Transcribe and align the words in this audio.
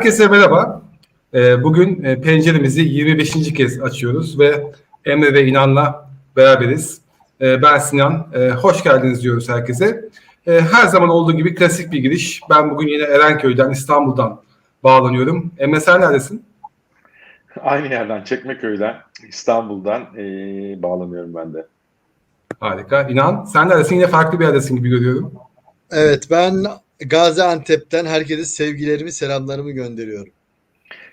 Herkese 0.00 0.28
merhaba. 0.28 0.82
Ee, 1.34 1.62
Bugün 1.62 2.04
e, 2.04 2.20
penceremizi 2.20 2.80
25. 2.80 3.52
kez 3.52 3.82
açıyoruz 3.82 4.38
ve 4.38 4.72
Emre 5.04 5.34
ve 5.34 5.46
İnan'la 5.46 6.10
beraberiz. 6.36 7.00
Ee, 7.40 7.62
Ben 7.62 7.78
Sinan. 7.78 8.26
Ee, 8.34 8.50
Hoş 8.50 8.82
geldiniz 8.82 9.22
diyoruz 9.22 9.48
herkese. 9.48 10.08
Her 10.46 10.86
zaman 10.86 11.08
olduğu 11.08 11.32
gibi 11.32 11.54
klasik 11.54 11.92
bir 11.92 11.98
giriş. 11.98 12.40
Ben 12.50 12.70
bugün 12.70 12.88
yine 12.88 13.02
Erenköy'den, 13.02 13.70
İstanbul'dan 13.70 14.40
bağlanıyorum. 14.84 15.52
Emre 15.58 15.80
sen 15.80 16.00
neredesin? 16.00 16.44
Aynı 17.62 17.86
yerden 17.86 18.24
Çekmeköy'den 18.24 18.94
İstanbul'dan 19.28 20.02
eee, 20.16 20.82
bağlanıyorum 20.82 21.34
ben 21.34 21.54
de. 21.54 21.66
Harika. 22.60 23.02
İnan 23.02 23.44
sen 23.44 23.68
neredesin? 23.68 23.94
Yine 23.94 24.06
farklı 24.06 24.40
bir 24.40 24.44
yerdesin 24.44 24.76
gibi 24.76 24.88
görüyorum. 24.88 25.32
Evet 25.90 26.28
ben 26.30 26.64
Gaziantep'ten 27.06 28.06
herkese 28.06 28.44
sevgilerimi, 28.44 29.12
selamlarımı 29.12 29.70
gönderiyorum. 29.70 30.32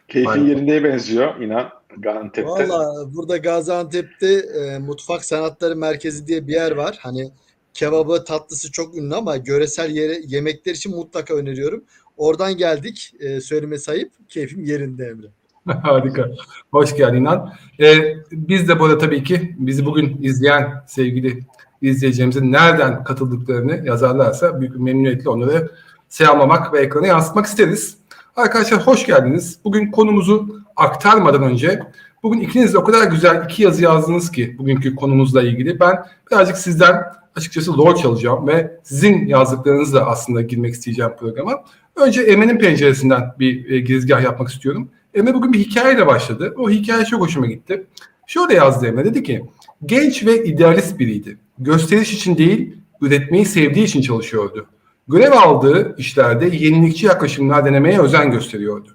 Keyfin 0.07 0.29
Aynen. 0.29 0.45
yerinde 0.45 0.83
benziyor 0.83 1.41
inan 1.41 1.69
Antep'te. 2.05 2.69
Valla 2.69 3.13
burada 3.13 3.37
Gaziantep'te 3.37 4.33
e, 4.33 4.79
Mutfak 4.79 5.25
Sanatları 5.25 5.75
Merkezi 5.75 6.27
diye 6.27 6.47
bir 6.47 6.53
yer 6.53 6.71
var. 6.71 6.97
Hani 7.01 7.31
kebabı, 7.73 8.23
tatlısı 8.23 8.71
çok 8.71 8.97
ünlü 8.97 9.15
ama 9.15 9.37
göresel 9.37 9.91
yere, 9.91 10.19
yemekler 10.27 10.71
için 10.73 10.95
mutlaka 10.95 11.33
öneriyorum. 11.33 11.83
Oradan 12.17 12.57
geldik. 12.57 13.13
E, 13.19 13.41
söyleme 13.41 13.77
sayıp 13.77 14.11
keyfim 14.29 14.63
yerinde 14.63 15.05
Emre. 15.05 15.27
Harika. 15.83 16.29
Hoş 16.71 16.95
geldin 16.95 17.17
İnan. 17.17 17.53
Ee, 17.79 18.15
biz 18.31 18.69
de 18.69 18.79
burada 18.79 18.97
tabii 18.97 19.23
ki 19.23 19.55
bizi 19.57 19.85
bugün 19.85 20.17
izleyen 20.21 20.83
sevgili 20.87 21.39
izleyicilerimizin 21.81 22.51
nereden 22.51 23.03
katıldıklarını 23.03 23.85
yazarlarsa 23.85 24.61
büyük 24.61 24.73
bir 24.73 24.79
memnuniyetle 24.79 25.29
onları 25.29 25.71
selamlamak 26.09 26.73
ve 26.73 26.79
ekrana 26.79 27.07
yansıtmak 27.07 27.45
isteriz. 27.45 27.97
Arkadaşlar 28.35 28.87
hoş 28.87 29.05
geldiniz. 29.05 29.59
Bugün 29.63 29.91
konumuzu 29.91 30.61
aktarmadan 30.75 31.43
önce 31.43 31.79
bugün 32.23 32.39
ikiniz 32.39 32.73
de 32.73 32.77
o 32.77 32.83
kadar 32.83 33.03
güzel 33.03 33.45
iki 33.45 33.63
yazı 33.63 33.83
yazdınız 33.83 34.31
ki 34.31 34.55
bugünkü 34.57 34.95
konumuzla 34.95 35.41
ilgili. 35.41 35.79
Ben 35.79 36.05
birazcık 36.31 36.57
sizden 36.57 37.03
açıkçası 37.35 37.73
rol 37.73 37.95
çalacağım 37.95 38.47
ve 38.47 38.79
sizin 38.83 39.27
yazdıklarınızla 39.27 40.05
aslında 40.05 40.41
girmek 40.41 40.73
isteyeceğim 40.73 41.11
programa. 41.19 41.63
Önce 41.95 42.21
Emre'nin 42.21 42.59
penceresinden 42.59 43.33
bir 43.39 43.71
e, 43.71 43.79
girizgah 43.79 44.23
yapmak 44.23 44.49
istiyorum. 44.49 44.89
Emre 45.13 45.33
bugün 45.33 45.53
bir 45.53 45.59
hikayeyle 45.59 46.07
başladı. 46.07 46.53
O 46.57 46.69
hikaye 46.69 47.05
çok 47.05 47.21
hoşuma 47.21 47.45
gitti. 47.45 47.87
Şöyle 48.27 48.53
yazdı 48.53 48.87
Emre 48.87 49.05
dedi 49.05 49.23
ki 49.23 49.45
genç 49.85 50.25
ve 50.25 50.45
idealist 50.45 50.99
biriydi. 50.99 51.37
Gösteriş 51.59 52.13
için 52.13 52.37
değil 52.37 52.75
üretmeyi 53.01 53.45
sevdiği 53.45 53.85
için 53.85 54.01
çalışıyordu. 54.01 54.65
Görev 55.07 55.31
aldığı 55.31 55.95
işlerde 55.97 56.45
yenilikçi 56.55 57.05
yaklaşımlar 57.05 57.65
denemeye 57.65 57.99
özen 57.99 58.31
gösteriyordu. 58.31 58.89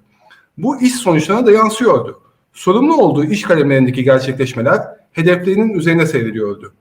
Bu 0.57 0.81
iş 0.81 0.95
sonuçlarına 0.95 1.45
da 1.45 1.51
yansıyordu. 1.51 2.21
Sorumlu 2.53 2.97
olduğu 2.97 3.25
iş 3.25 3.41
kalemlerindeki 3.41 4.03
gerçekleşmeler 4.03 4.79
hedeflerinin 5.11 5.73
üzerine 5.73 6.05
seyrediyordu. 6.05 6.73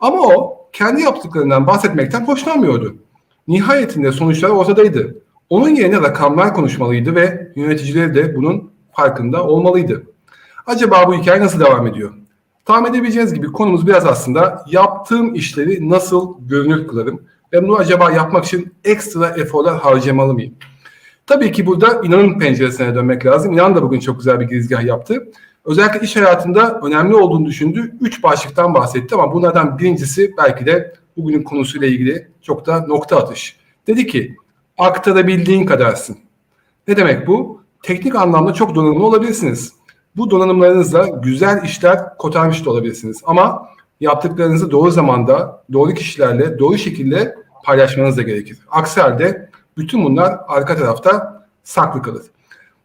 Ama 0.00 0.18
o 0.20 0.68
kendi 0.72 1.02
yaptıklarından 1.02 1.66
bahsetmekten 1.66 2.26
hoşlanmıyordu. 2.26 2.96
Nihayetinde 3.48 4.12
sonuçlar 4.12 4.48
ortadaydı. 4.48 5.22
Onun 5.50 5.68
yerine 5.68 5.96
rakamlar 5.96 6.54
konuşmalıydı 6.54 7.14
ve 7.14 7.52
yöneticileri 7.56 8.14
de 8.14 8.36
bunun 8.36 8.70
farkında 8.92 9.44
olmalıydı. 9.44 10.02
Acaba 10.66 11.04
bu 11.06 11.14
hikaye 11.14 11.40
nasıl 11.40 11.60
devam 11.60 11.86
ediyor? 11.86 12.14
Tahmin 12.68 12.90
edebileceğiniz 12.90 13.34
gibi 13.34 13.46
konumuz 13.46 13.86
biraz 13.86 14.06
aslında 14.06 14.64
yaptığım 14.70 15.34
işleri 15.34 15.90
nasıl 15.90 16.34
görünür 16.40 16.88
kılarım 16.88 17.22
ve 17.52 17.62
bunu 17.62 17.76
acaba 17.76 18.10
yapmak 18.10 18.44
için 18.44 18.74
ekstra 18.84 19.28
eforlar 19.28 19.78
harcamalı 19.78 20.34
mıyım? 20.34 20.54
Tabii 21.26 21.52
ki 21.52 21.66
burada 21.66 22.00
İnan'ın 22.04 22.38
penceresine 22.38 22.94
dönmek 22.94 23.26
lazım. 23.26 23.52
İnan 23.52 23.74
da 23.74 23.82
bugün 23.82 24.00
çok 24.00 24.18
güzel 24.18 24.40
bir 24.40 24.48
girizgah 24.48 24.84
yaptı. 24.84 25.28
Özellikle 25.64 26.00
iş 26.00 26.16
hayatında 26.16 26.80
önemli 26.84 27.14
olduğunu 27.14 27.46
düşündüğü 27.46 27.92
üç 28.00 28.22
başlıktan 28.22 28.74
bahsetti 28.74 29.14
ama 29.14 29.34
bunlardan 29.34 29.78
birincisi 29.78 30.34
belki 30.38 30.66
de 30.66 30.94
bugünün 31.16 31.42
konusuyla 31.42 31.88
ilgili 31.88 32.28
çok 32.42 32.66
da 32.66 32.86
nokta 32.86 33.16
atış. 33.16 33.56
Dedi 33.86 34.06
ki 34.06 34.36
aktarabildiğin 34.78 35.66
kadarsın. 35.66 36.16
Ne 36.88 36.96
demek 36.96 37.26
bu? 37.26 37.62
Teknik 37.82 38.14
anlamda 38.14 38.52
çok 38.52 38.74
donanımlı 38.74 39.06
olabilirsiniz. 39.06 39.77
Bu 40.16 40.30
donanımlarınızla 40.30 41.08
güzel 41.08 41.64
işler 41.64 42.16
kotarmış 42.16 42.64
da 42.64 42.70
olabilirsiniz. 42.70 43.20
Ama 43.24 43.68
yaptıklarınızı 44.00 44.70
doğru 44.70 44.90
zamanda, 44.90 45.64
doğru 45.72 45.94
kişilerle, 45.94 46.58
doğru 46.58 46.78
şekilde 46.78 47.36
paylaşmanız 47.64 48.16
da 48.16 48.22
gerekir. 48.22 48.58
Aksi 48.70 49.00
halde 49.00 49.50
bütün 49.76 50.04
bunlar 50.04 50.38
arka 50.48 50.76
tarafta 50.76 51.44
saklı 51.64 52.02
kalır. 52.02 52.22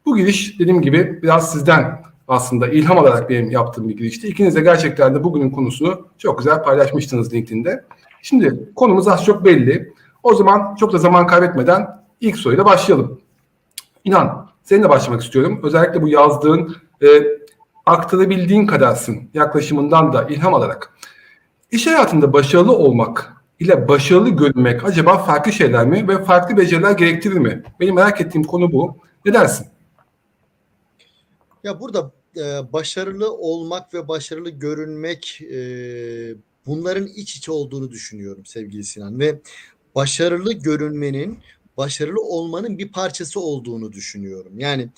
Bu 0.06 0.18
giriş 0.18 0.60
dediğim 0.60 0.82
gibi 0.82 1.20
biraz 1.24 1.52
sizden 1.52 2.04
aslında 2.28 2.68
ilham 2.68 2.98
alarak 2.98 3.30
benim 3.30 3.52
yaptığım 3.52 3.90
bir 3.90 3.98
girişti. 3.98 4.28
İkiniz 4.28 4.56
de 4.56 4.62
gerçekten 4.62 5.16
de 5.16 5.24
bugünün 5.24 5.50
konusunu 5.50 6.08
çok 6.18 6.38
güzel 6.38 6.64
paylaşmıştınız 6.64 7.34
LinkedIn'de. 7.34 7.86
Şimdi 8.22 8.70
konumuz 8.76 9.08
az 9.08 9.26
çok 9.26 9.46
belli. 9.46 9.94
O 10.24 10.34
zaman 10.34 10.76
çok 10.76 10.94
da 10.94 10.98
zaman 10.98 11.28
kaybetmeden 11.28 12.04
ilk 12.22 12.38
soruyla 12.38 12.66
başlayalım. 12.66 13.22
İnan, 14.04 14.50
seninle 14.64 14.90
başlamak 14.90 15.22
istiyorum. 15.22 15.60
Özellikle 15.64 16.02
bu 16.02 16.08
yazdığın 16.08 16.76
e, 17.03 17.28
aktarabildiğin 17.86 18.66
kadarsın 18.66 19.30
yaklaşımından 19.34 20.14
da 20.14 20.24
ilham 20.24 20.53
alarak. 20.53 20.94
İş 21.72 21.88
hayatında 21.88 22.34
başarılı 22.34 22.78
olmak 22.78 23.34
ile 23.59 23.88
başarılı 23.88 24.30
görünmek 24.30 24.86
acaba 24.86 25.18
farklı 25.18 25.52
şeyler 25.52 25.86
mi 25.86 26.08
ve 26.08 26.24
farklı 26.24 26.58
beceriler 26.58 26.92
gerektirir 26.92 27.38
mi? 27.38 27.63
Benim 27.80 27.96
merak 27.96 28.22
ettiğim 28.22 28.44
konu 28.44 28.72
bu. 28.72 28.97
Ne 29.25 29.34
dersin? 29.34 29.68
Ya 31.63 31.80
burada 31.80 32.12
e, 32.38 32.74
başarılı 32.74 33.34
olmak 33.34 33.94
ve 33.94 34.08
başarılı 34.08 34.50
görünmek 34.50 35.42
e, 35.42 35.58
bunların 36.66 37.08
iç 37.08 37.36
içe 37.36 37.52
olduğunu 37.52 37.92
düşünüyorum 37.92 38.46
sevgili 38.46 38.84
Sinan 38.84 39.19
ve 39.19 39.40
başarılı 39.95 40.54
görünmenin 40.54 41.39
başarılı 41.78 42.22
olmanın 42.22 42.78
bir 42.78 42.92
parçası 42.92 43.39
olduğunu 43.39 43.92
düşünüyorum. 43.92 44.60
Yani 44.60 44.89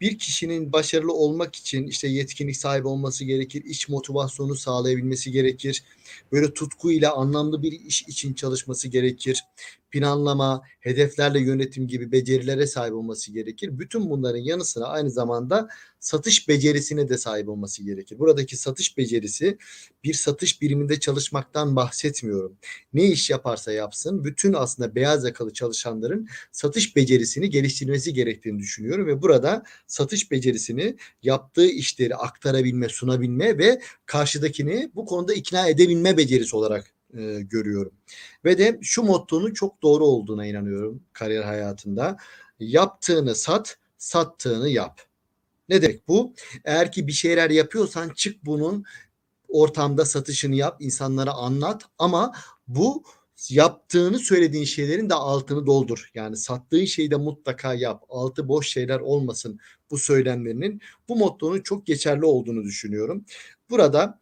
bir 0.00 0.18
kişinin 0.18 0.72
başarılı 0.72 1.12
olmak 1.12 1.56
için 1.56 1.86
işte 1.86 2.08
yetkinlik 2.08 2.56
sahibi 2.56 2.88
olması 2.88 3.24
gerekir, 3.24 3.64
iç 3.64 3.88
motivasyonu 3.88 4.54
sağlayabilmesi 4.54 5.32
gerekir. 5.32 5.84
Böyle 6.32 6.54
tutkuyla 6.54 7.14
anlamlı 7.14 7.62
bir 7.62 7.72
iş 7.72 8.02
için 8.08 8.34
çalışması 8.34 8.88
gerekir. 8.88 9.44
Planlama, 9.90 10.62
hedeflerle 10.80 11.40
yönetim 11.40 11.88
gibi 11.88 12.12
becerilere 12.12 12.66
sahip 12.66 12.94
olması 12.94 13.32
gerekir. 13.32 13.78
Bütün 13.78 14.10
bunların 14.10 14.38
yanı 14.38 14.64
sıra 14.64 14.84
aynı 14.84 15.10
zamanda 15.10 15.68
satış 16.00 16.48
becerisine 16.48 17.08
de 17.08 17.18
sahip 17.18 17.48
olması 17.48 17.84
gerekir. 17.84 18.18
Buradaki 18.18 18.56
satış 18.56 18.98
becerisi 18.98 19.58
bir 20.04 20.14
satış 20.14 20.62
biriminde 20.62 21.00
çalışmaktan 21.00 21.76
bahsetmiyorum. 21.76 22.56
Ne 22.92 23.04
iş 23.04 23.30
yaparsa 23.30 23.72
yapsın 23.72 24.24
bütün 24.24 24.52
aslında 24.52 24.94
beyaz 24.94 25.24
yakalı 25.24 25.52
çalışanların 25.52 26.28
satış 26.52 26.96
becerisini 26.96 27.50
geliştirmesi 27.50 28.14
gerektiğini 28.14 28.58
düşünüyorum 28.58 29.06
ve 29.06 29.22
burada 29.22 29.64
satış 29.86 30.30
becerisini 30.30 30.96
yaptığı 31.22 31.66
işleri 31.66 32.16
aktarabilme, 32.16 32.88
sunabilme 32.88 33.58
ve 33.58 33.80
karşıdakini 34.06 34.90
bu 34.94 35.06
konuda 35.06 35.34
ikna 35.34 35.68
edebilme 35.68 36.16
becerisi 36.16 36.56
olarak 36.56 36.94
e, 37.18 37.40
görüyorum. 37.40 37.92
Ve 38.44 38.58
de 38.58 38.78
şu 38.82 39.02
mottonun 39.02 39.52
çok 39.52 39.82
doğru 39.82 40.04
olduğuna 40.04 40.46
inanıyorum 40.46 41.02
kariyer 41.12 41.42
hayatında. 41.42 42.16
Yaptığını 42.60 43.34
sat, 43.34 43.78
sattığını 43.98 44.68
yap. 44.68 45.09
Ne 45.70 45.82
demek 45.82 46.08
bu? 46.08 46.34
Eğer 46.64 46.92
ki 46.92 47.06
bir 47.06 47.12
şeyler 47.12 47.50
yapıyorsan 47.50 48.08
çık 48.08 48.44
bunun 48.44 48.84
ortamda 49.48 50.04
satışını 50.04 50.54
yap, 50.54 50.76
insanlara 50.80 51.32
anlat 51.32 51.84
ama 51.98 52.32
bu 52.68 53.04
yaptığını 53.50 54.18
söylediğin 54.18 54.64
şeylerin 54.64 55.10
de 55.10 55.14
altını 55.14 55.66
doldur. 55.66 56.10
Yani 56.14 56.36
sattığın 56.36 56.84
şeyi 56.84 57.10
de 57.10 57.16
mutlaka 57.16 57.74
yap. 57.74 58.04
Altı 58.08 58.48
boş 58.48 58.68
şeyler 58.68 59.00
olmasın 59.00 59.60
bu 59.90 59.98
söylemlerinin. 59.98 60.80
Bu 61.08 61.16
mottonun 61.16 61.60
çok 61.60 61.86
geçerli 61.86 62.24
olduğunu 62.24 62.64
düşünüyorum. 62.64 63.24
Burada 63.70 64.20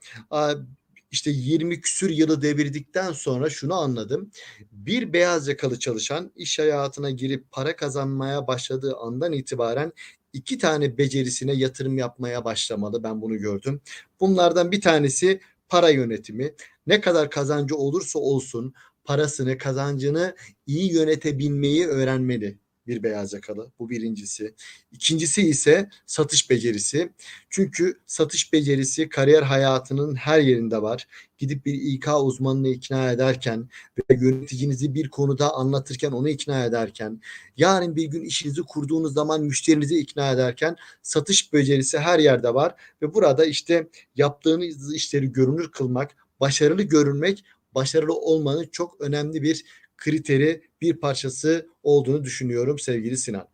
işte 1.10 1.30
20 1.30 1.80
küsür 1.80 2.10
yılı 2.10 2.42
devirdikten 2.42 3.12
sonra 3.12 3.50
şunu 3.50 3.74
anladım. 3.74 4.30
Bir 4.72 5.12
beyaz 5.12 5.48
yakalı 5.48 5.78
çalışan 5.78 6.32
iş 6.36 6.58
hayatına 6.58 7.10
girip 7.10 7.50
para 7.50 7.76
kazanmaya 7.76 8.46
başladığı 8.46 8.96
andan 8.96 9.32
itibaren 9.32 9.92
iki 10.32 10.58
tane 10.58 10.98
becerisine 10.98 11.52
yatırım 11.52 11.98
yapmaya 11.98 12.44
başlamalı. 12.44 13.02
Ben 13.02 13.22
bunu 13.22 13.38
gördüm. 13.38 13.80
Bunlardan 14.20 14.72
bir 14.72 14.80
tanesi 14.80 15.40
para 15.68 15.90
yönetimi. 15.90 16.54
Ne 16.86 17.00
kadar 17.00 17.30
kazancı 17.30 17.76
olursa 17.76 18.18
olsun 18.18 18.74
parasını, 19.04 19.58
kazancını 19.58 20.34
iyi 20.66 20.92
yönetebilmeyi 20.92 21.86
öğrenmeli 21.86 22.58
bir 22.88 23.02
beyaz 23.02 23.32
yakalı. 23.32 23.72
Bu 23.78 23.90
birincisi. 23.90 24.54
İkincisi 24.92 25.48
ise 25.48 25.88
satış 26.06 26.50
becerisi. 26.50 27.12
Çünkü 27.50 28.00
satış 28.06 28.52
becerisi 28.52 29.08
kariyer 29.08 29.42
hayatının 29.42 30.14
her 30.14 30.40
yerinde 30.40 30.82
var. 30.82 31.08
Gidip 31.38 31.66
bir 31.66 31.74
İK 31.74 32.08
uzmanını 32.22 32.68
ikna 32.68 33.12
ederken 33.12 33.68
ve 33.98 34.14
yöneticinizi 34.14 34.94
bir 34.94 35.10
konuda 35.10 35.54
anlatırken 35.54 36.10
onu 36.12 36.28
ikna 36.28 36.64
ederken, 36.64 37.20
yarın 37.56 37.96
bir 37.96 38.04
gün 38.04 38.24
işinizi 38.24 38.62
kurduğunuz 38.62 39.14
zaman 39.14 39.42
müşterinizi 39.42 39.98
ikna 39.98 40.32
ederken 40.32 40.76
satış 41.02 41.52
becerisi 41.52 41.98
her 41.98 42.18
yerde 42.18 42.54
var 42.54 42.74
ve 43.02 43.14
burada 43.14 43.44
işte 43.44 43.88
yaptığınız 44.16 44.94
işleri 44.94 45.32
görünür 45.32 45.70
kılmak, 45.70 46.16
başarılı 46.40 46.82
görünmek, 46.82 47.44
başarılı 47.74 48.14
olmanın 48.14 48.68
çok 48.72 49.00
önemli 49.00 49.42
bir 49.42 49.64
kriteri, 49.96 50.67
bir 50.82 50.96
parçası 50.96 51.66
olduğunu 51.82 52.24
düşünüyorum 52.24 52.78
sevgili 52.78 53.16
Sinan. 53.16 53.44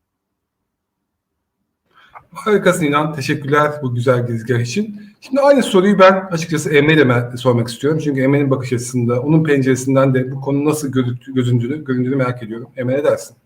Harikasın 2.35 2.85
İnan. 2.85 3.15
Teşekkürler 3.15 3.73
bu 3.82 3.94
güzel 3.94 4.26
girizgah 4.26 4.61
için. 4.61 5.00
Şimdi 5.21 5.41
aynı 5.41 5.62
soruyu 5.62 5.99
ben 5.99 6.29
açıkçası 6.31 6.75
Emre'ye 6.75 6.99
de 6.99 7.03
me- 7.03 7.37
sormak 7.37 7.69
istiyorum. 7.69 8.00
Çünkü 8.05 8.21
Emre'nin 8.21 8.50
bakış 8.50 8.73
açısında, 8.73 9.21
onun 9.21 9.44
penceresinden 9.44 10.15
de 10.15 10.32
bu 10.32 10.41
konu 10.41 10.65
nasıl 10.65 10.93
gözündüğünü, 11.35 11.85
göründüğünü 11.85 12.17
merak 12.17 12.43
ediyorum. 12.43 12.71
Emre 12.76 12.97
ne 12.97 13.05
dersin? 13.05 13.37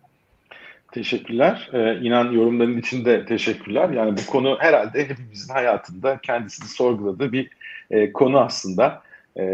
Teşekkürler. 0.92 1.70
Ee, 1.72 1.98
inan 2.06 2.32
yorumların 2.32 2.78
için 2.78 3.04
de 3.04 3.26
teşekkürler. 3.26 3.90
Yani 3.90 4.18
bu 4.18 4.30
konu 4.30 4.56
herhalde 4.60 5.08
hepimizin 5.08 5.52
hayatında 5.52 6.18
kendisini 6.22 6.68
sorguladığı 6.68 7.32
bir 7.32 7.50
e, 7.90 8.12
konu 8.12 8.40
aslında. 8.40 9.02
E, 9.38 9.44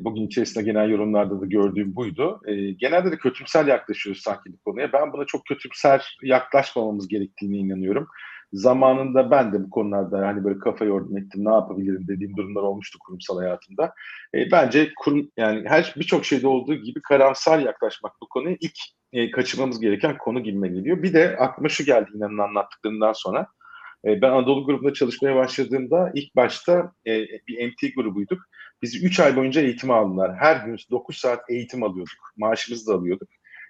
bugün 0.00 0.26
içerisinde 0.26 0.64
genel 0.64 0.90
yorumlarda 0.90 1.40
da 1.40 1.46
gördüğüm 1.46 1.96
buydu. 1.96 2.40
E, 2.46 2.70
genelde 2.70 3.12
de 3.12 3.18
kötümser 3.18 3.66
yaklaşıyoruz 3.66 4.22
sanki 4.22 4.52
bu 4.52 4.58
konuya. 4.64 4.92
Ben 4.92 5.12
buna 5.12 5.24
çok 5.24 5.46
kötümser 5.46 6.18
yaklaşmamamız 6.22 7.08
gerektiğine 7.08 7.56
inanıyorum. 7.56 8.08
Zamanında 8.52 9.30
ben 9.30 9.52
de 9.52 9.64
bu 9.64 9.70
konularda 9.70 10.26
hani 10.26 10.44
böyle 10.44 10.58
kafa 10.58 10.84
yordum 10.84 11.16
ettim 11.16 11.44
ne 11.44 11.52
yapabilirim 11.52 12.08
dediğim 12.08 12.36
durumlar 12.36 12.62
olmuştu 12.62 12.98
kurumsal 12.98 13.38
hayatımda. 13.38 13.94
E, 14.34 14.50
bence 14.52 14.92
kurum 14.96 15.30
yani 15.36 15.68
her 15.68 15.94
birçok 15.96 16.24
şeyde 16.24 16.46
olduğu 16.46 16.74
gibi 16.74 17.00
karamsar 17.02 17.58
yaklaşmak 17.58 18.12
bu 18.22 18.28
konuya 18.28 18.56
ilk 18.60 18.78
e, 19.12 19.30
kaçırmamız 19.30 19.80
gereken 19.80 20.18
konu 20.18 20.42
gibime 20.42 20.68
geliyor. 20.68 21.02
Bir 21.02 21.12
de 21.12 21.36
aklıma 21.36 21.68
şu 21.68 21.84
geldi 21.84 22.10
inanın 22.14 22.38
anlattıklarından 22.38 23.12
sonra. 23.12 23.46
E, 24.04 24.22
ben 24.22 24.30
Anadolu 24.30 24.66
grubunda 24.66 24.94
çalışmaya 24.94 25.36
başladığımda 25.36 26.12
ilk 26.14 26.36
başta 26.36 26.92
e, 27.06 27.26
bir 27.48 27.68
MT 27.68 27.94
grubuyduk. 27.96 28.42
Bizi 28.82 29.06
3 29.06 29.20
ay 29.20 29.36
boyunca 29.36 29.60
eğitim 29.60 29.90
aldılar. 29.90 30.36
Her 30.36 30.66
gün 30.66 30.78
9 30.90 31.16
saat 31.16 31.50
eğitim 31.50 31.82
alıyorduk. 31.82 32.32
Maaşımızı 32.36 32.86
da 32.86 32.94
alıyorduk. 32.94 33.28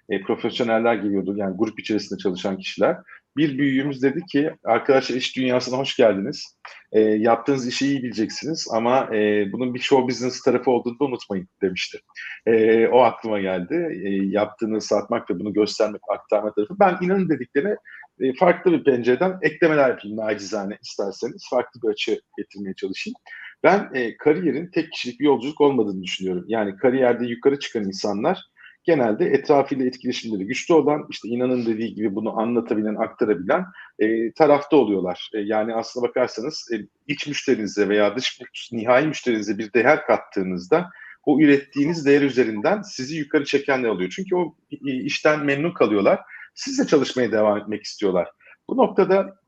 E, 0.09 0.21
profesyoneller 0.21 0.95
geliyordu 0.95 1.33
yani 1.37 1.57
grup 1.57 1.79
içerisinde 1.79 2.19
çalışan 2.19 2.57
kişiler. 2.57 2.97
Bir 3.37 3.57
büyüğümüz 3.57 4.03
dedi 4.03 4.25
ki 4.25 4.51
arkadaşlar 4.63 5.15
iş 5.15 5.37
dünyasına 5.37 5.77
hoş 5.77 5.95
geldiniz. 5.95 6.57
E, 6.91 6.99
yaptığınız 6.99 7.67
işi 7.67 7.85
iyi 7.87 8.03
bileceksiniz 8.03 8.67
ama 8.71 9.15
e, 9.15 9.51
bunun 9.51 9.73
bir 9.73 9.79
show 9.79 10.07
business 10.07 10.41
tarafı 10.41 10.71
olduğunu 10.71 10.99
da 10.99 11.05
unutmayın 11.05 11.47
demişti. 11.61 11.99
E, 12.45 12.87
o 12.87 12.99
aklıma 12.99 13.39
geldi. 13.39 14.01
E, 14.05 14.09
yaptığını 14.09 14.81
satmak 14.81 15.29
ve 15.29 15.39
bunu 15.39 15.53
göstermek, 15.53 16.01
aktarma 16.09 16.53
tarafı. 16.53 16.79
Ben 16.79 16.97
inanın 17.01 17.29
dediklerine 17.29 17.75
e, 18.19 18.33
farklı 18.33 18.71
bir 18.71 18.83
pencereden 18.83 19.39
eklemeler 19.41 19.89
yapayım 19.89 20.17
nacizane 20.17 20.77
isterseniz. 20.81 21.47
Farklı 21.49 21.81
bir 21.81 21.87
açı 21.87 22.21
getirmeye 22.37 22.73
çalışayım. 22.73 23.15
Ben 23.63 23.89
e, 23.93 24.17
kariyerin 24.17 24.71
tek 24.71 24.91
kişilik 24.91 25.19
bir 25.19 25.25
yolculuk 25.25 25.61
olmadığını 25.61 26.03
düşünüyorum. 26.03 26.45
Yani 26.47 26.77
kariyerde 26.77 27.25
yukarı 27.25 27.59
çıkan 27.59 27.83
insanlar 27.83 28.51
genelde 28.83 29.25
etrafıyla 29.25 29.85
etkileşimleri 29.85 30.45
güçlü 30.45 30.73
olan, 30.73 31.07
işte 31.09 31.27
inanın 31.27 31.65
dediği 31.65 31.95
gibi 31.95 32.15
bunu 32.15 32.39
anlatabilen, 32.39 32.95
aktarabilen 32.95 33.65
e, 33.99 34.31
tarafta 34.31 34.77
oluyorlar. 34.77 35.29
E, 35.33 35.39
yani 35.39 35.75
aslına 35.75 36.07
bakarsanız 36.07 36.69
e, 36.73 36.75
iç 37.07 37.27
müşterinize 37.27 37.89
veya 37.89 38.15
dış 38.15 38.39
nihai 38.71 39.07
müşterinize 39.07 39.57
bir 39.57 39.73
değer 39.73 40.05
kattığınızda 40.05 40.89
o 41.25 41.41
ürettiğiniz 41.41 42.05
değer 42.05 42.21
üzerinden 42.21 42.81
sizi 42.81 43.17
yukarı 43.17 43.45
çeken 43.45 43.83
ne 43.83 43.89
oluyor? 43.89 44.13
Çünkü 44.15 44.35
o 44.35 44.55
işten 44.81 45.45
memnun 45.45 45.71
kalıyorlar. 45.71 46.19
Sizle 46.55 46.87
çalışmaya 46.87 47.31
devam 47.31 47.57
etmek 47.57 47.83
istiyorlar. 47.83 48.31
Bu 48.69 48.77
noktada 48.77 49.40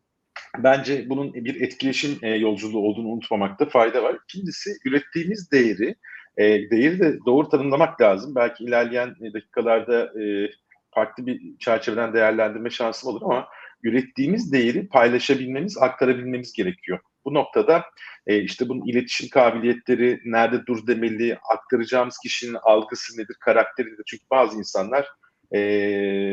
bence 0.57 1.09
bunun 1.09 1.33
bir 1.33 1.61
etkileşim 1.61 2.19
e, 2.21 2.29
yolculuğu 2.29 2.79
olduğunu 2.79 3.07
unutmamakta 3.07 3.65
fayda 3.65 4.03
var. 4.03 4.17
İkincisi 4.23 4.69
ürettiğimiz 4.85 5.51
değeri, 5.51 5.95
e, 6.37 6.43
değeri 6.43 6.99
de 6.99 7.17
doğru 7.25 7.49
tanımlamak 7.49 8.01
lazım. 8.01 8.35
Belki 8.35 8.63
ilerleyen 8.63 9.15
dakikalarda 9.33 10.21
e, 10.21 10.49
farklı 10.91 11.25
bir 11.25 11.57
çerçeveden 11.59 12.13
değerlendirme 12.13 12.69
şansım 12.69 13.09
olur 13.09 13.21
ama 13.21 13.47
ürettiğimiz 13.83 14.53
değeri 14.53 14.87
paylaşabilmemiz, 14.87 15.77
aktarabilmemiz 15.77 16.53
gerekiyor. 16.53 16.99
Bu 17.25 17.33
noktada 17.33 17.83
işte 18.27 18.69
bunun 18.69 18.87
iletişim 18.87 19.29
kabiliyetleri, 19.29 20.21
nerede 20.25 20.65
dur 20.65 20.87
demeli, 20.87 21.37
aktaracağımız 21.53 22.17
kişinin 22.23 22.57
algısı 22.63 23.21
nedir, 23.21 23.35
karakteri 23.39 23.87
nedir? 23.87 24.03
Çünkü 24.07 24.23
bazı 24.31 24.57
insanlar 24.57 25.07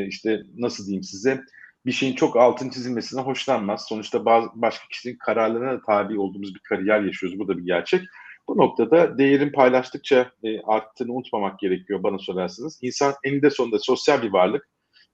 işte 0.09 0.43
nasıl 0.57 0.87
diyeyim 0.87 1.03
size 1.03 1.41
bir 1.87 1.93
şeyin 1.93 2.15
çok 2.15 2.37
altın 2.37 2.71
çizilmesine 2.71 3.21
hoşlanmaz. 3.21 3.87
Sonuçta 3.89 4.25
bazı 4.25 4.49
başka 4.55 4.89
kişinin 4.89 5.17
kararlarına 5.17 5.81
tabi 5.83 6.19
olduğumuz 6.19 6.55
bir 6.55 6.61
kariyer 6.61 7.01
yaşıyoruz. 7.01 7.39
Bu 7.39 7.49
da 7.49 7.59
bir 7.59 7.65
gerçek. 7.65 8.03
Bu 8.49 8.57
noktada 8.57 9.19
değerin 9.19 9.53
paylaştıkça 9.53 10.31
e, 10.45 10.61
arttığını 10.61 11.13
unutmamak 11.13 11.59
gerekiyor 11.59 12.03
bana 12.03 12.19
sorarsanız. 12.19 12.79
İnsan 12.83 13.15
eninde 13.25 13.51
sonunda 13.51 13.79
sosyal 13.79 14.23
bir 14.23 14.33
varlık. 14.33 14.69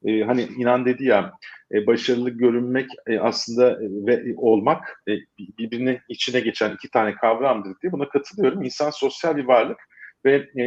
E, 0.04 0.22
hani 0.22 0.42
inan 0.42 0.86
dedi 0.86 1.04
ya 1.04 1.32
e, 1.72 1.86
başarılı 1.86 2.30
görünmek 2.30 2.90
e, 3.06 3.18
aslında 3.18 3.70
e, 3.72 3.86
ve 4.06 4.14
e, 4.14 4.34
olmak 4.36 5.02
e, 5.08 5.12
birbirine 5.58 6.00
içine 6.08 6.40
geçen 6.40 6.74
iki 6.74 6.90
tane 6.90 7.14
kavramdır 7.14 7.80
diye 7.82 7.92
buna 7.92 8.08
katılıyorum. 8.08 8.62
İnsan 8.62 8.90
sosyal 8.90 9.36
bir 9.36 9.44
varlık 9.44 9.78
ve 10.24 10.34
e, 10.34 10.64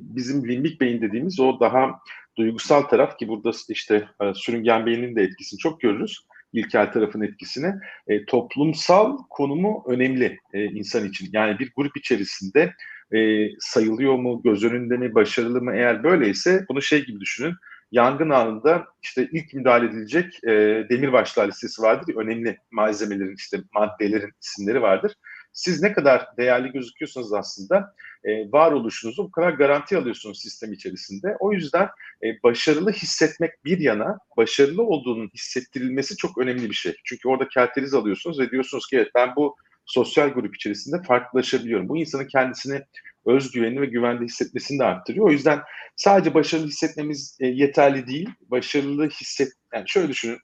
bizim 0.00 0.48
limbik 0.48 0.80
beyin 0.80 1.02
dediğimiz 1.02 1.40
o 1.40 1.60
daha 1.60 2.00
duygusal 2.38 2.82
taraf 2.82 3.18
ki 3.18 3.28
burada 3.28 3.50
işte 3.68 4.08
e, 4.22 4.34
sürüngen 4.34 4.86
beynin 4.86 5.16
de 5.16 5.22
etkisini 5.22 5.58
çok 5.58 5.80
görürüz. 5.80 6.18
İlkel 6.52 6.92
tarafın 6.92 7.20
etkisini. 7.20 7.74
E, 8.08 8.24
toplumsal 8.24 9.18
konumu 9.30 9.84
önemli 9.88 10.38
e, 10.52 10.64
insan 10.64 11.08
için. 11.08 11.28
Yani 11.32 11.58
bir 11.58 11.72
grup 11.76 11.96
içerisinde 11.96 12.72
e, 13.14 13.48
sayılıyor 13.58 14.14
mu, 14.14 14.40
göz 14.44 14.64
önünde 14.64 14.96
mi, 14.96 15.14
başarılı 15.14 15.62
mı? 15.62 15.74
Eğer 15.74 16.04
böyleyse 16.04 16.64
bunu 16.68 16.82
şey 16.82 17.04
gibi 17.04 17.20
düşünün. 17.20 17.54
Yangın 17.92 18.30
anında 18.30 18.86
işte 19.02 19.28
ilk 19.32 19.54
müdahale 19.54 19.86
edilecek 19.86 20.44
e, 20.44 20.50
demirbaşlar 20.90 21.48
listesi 21.48 21.82
vardır. 21.82 22.14
Önemli 22.16 22.58
malzemelerin 22.70 23.36
işte 23.36 23.58
maddelerin 23.74 24.32
isimleri 24.42 24.82
vardır. 24.82 25.12
Siz 25.52 25.82
ne 25.82 25.92
kadar 25.92 26.36
değerli 26.36 26.72
gözüküyorsanız 26.72 27.32
aslında 27.32 27.94
e, 28.24 28.52
varoluşunuzu 28.52 29.24
bu 29.24 29.30
kadar 29.30 29.52
garanti 29.52 29.96
alıyorsunuz 29.96 30.40
sistem 30.40 30.72
içerisinde. 30.72 31.36
O 31.40 31.52
yüzden 31.52 31.88
e, 32.22 32.42
başarılı 32.42 32.92
hissetmek 32.92 33.64
bir 33.64 33.78
yana 33.78 34.18
başarılı 34.36 34.82
olduğunun 34.82 35.30
hissettirilmesi 35.34 36.16
çok 36.16 36.38
önemli 36.38 36.70
bir 36.70 36.74
şey. 36.74 36.94
Çünkü 37.04 37.28
orada 37.28 37.48
kerteriz 37.48 37.94
alıyorsunuz 37.94 38.38
ve 38.40 38.50
diyorsunuz 38.50 38.86
ki 38.86 38.96
evet 38.96 39.10
ben 39.14 39.36
bu 39.36 39.56
sosyal 39.86 40.28
grup 40.28 40.56
içerisinde 40.56 41.02
farklılaşabiliyorum. 41.02 41.88
Bu 41.88 41.96
insanın 41.96 42.26
kendisini 42.26 42.80
özgüvenli 43.26 43.80
ve 43.80 43.86
güvende 43.86 44.24
hissetmesini 44.24 44.78
de 44.78 44.84
arttırıyor. 44.84 45.26
O 45.26 45.30
yüzden 45.30 45.60
sadece 45.96 46.34
başarılı 46.34 46.66
hissetmemiz 46.66 47.38
e, 47.40 47.46
yeterli 47.46 48.06
değil. 48.06 48.30
Başarılı 48.40 49.08
hisset 49.08 49.52
yani 49.74 49.84
şöyle 49.86 50.08
düşünün. 50.08 50.38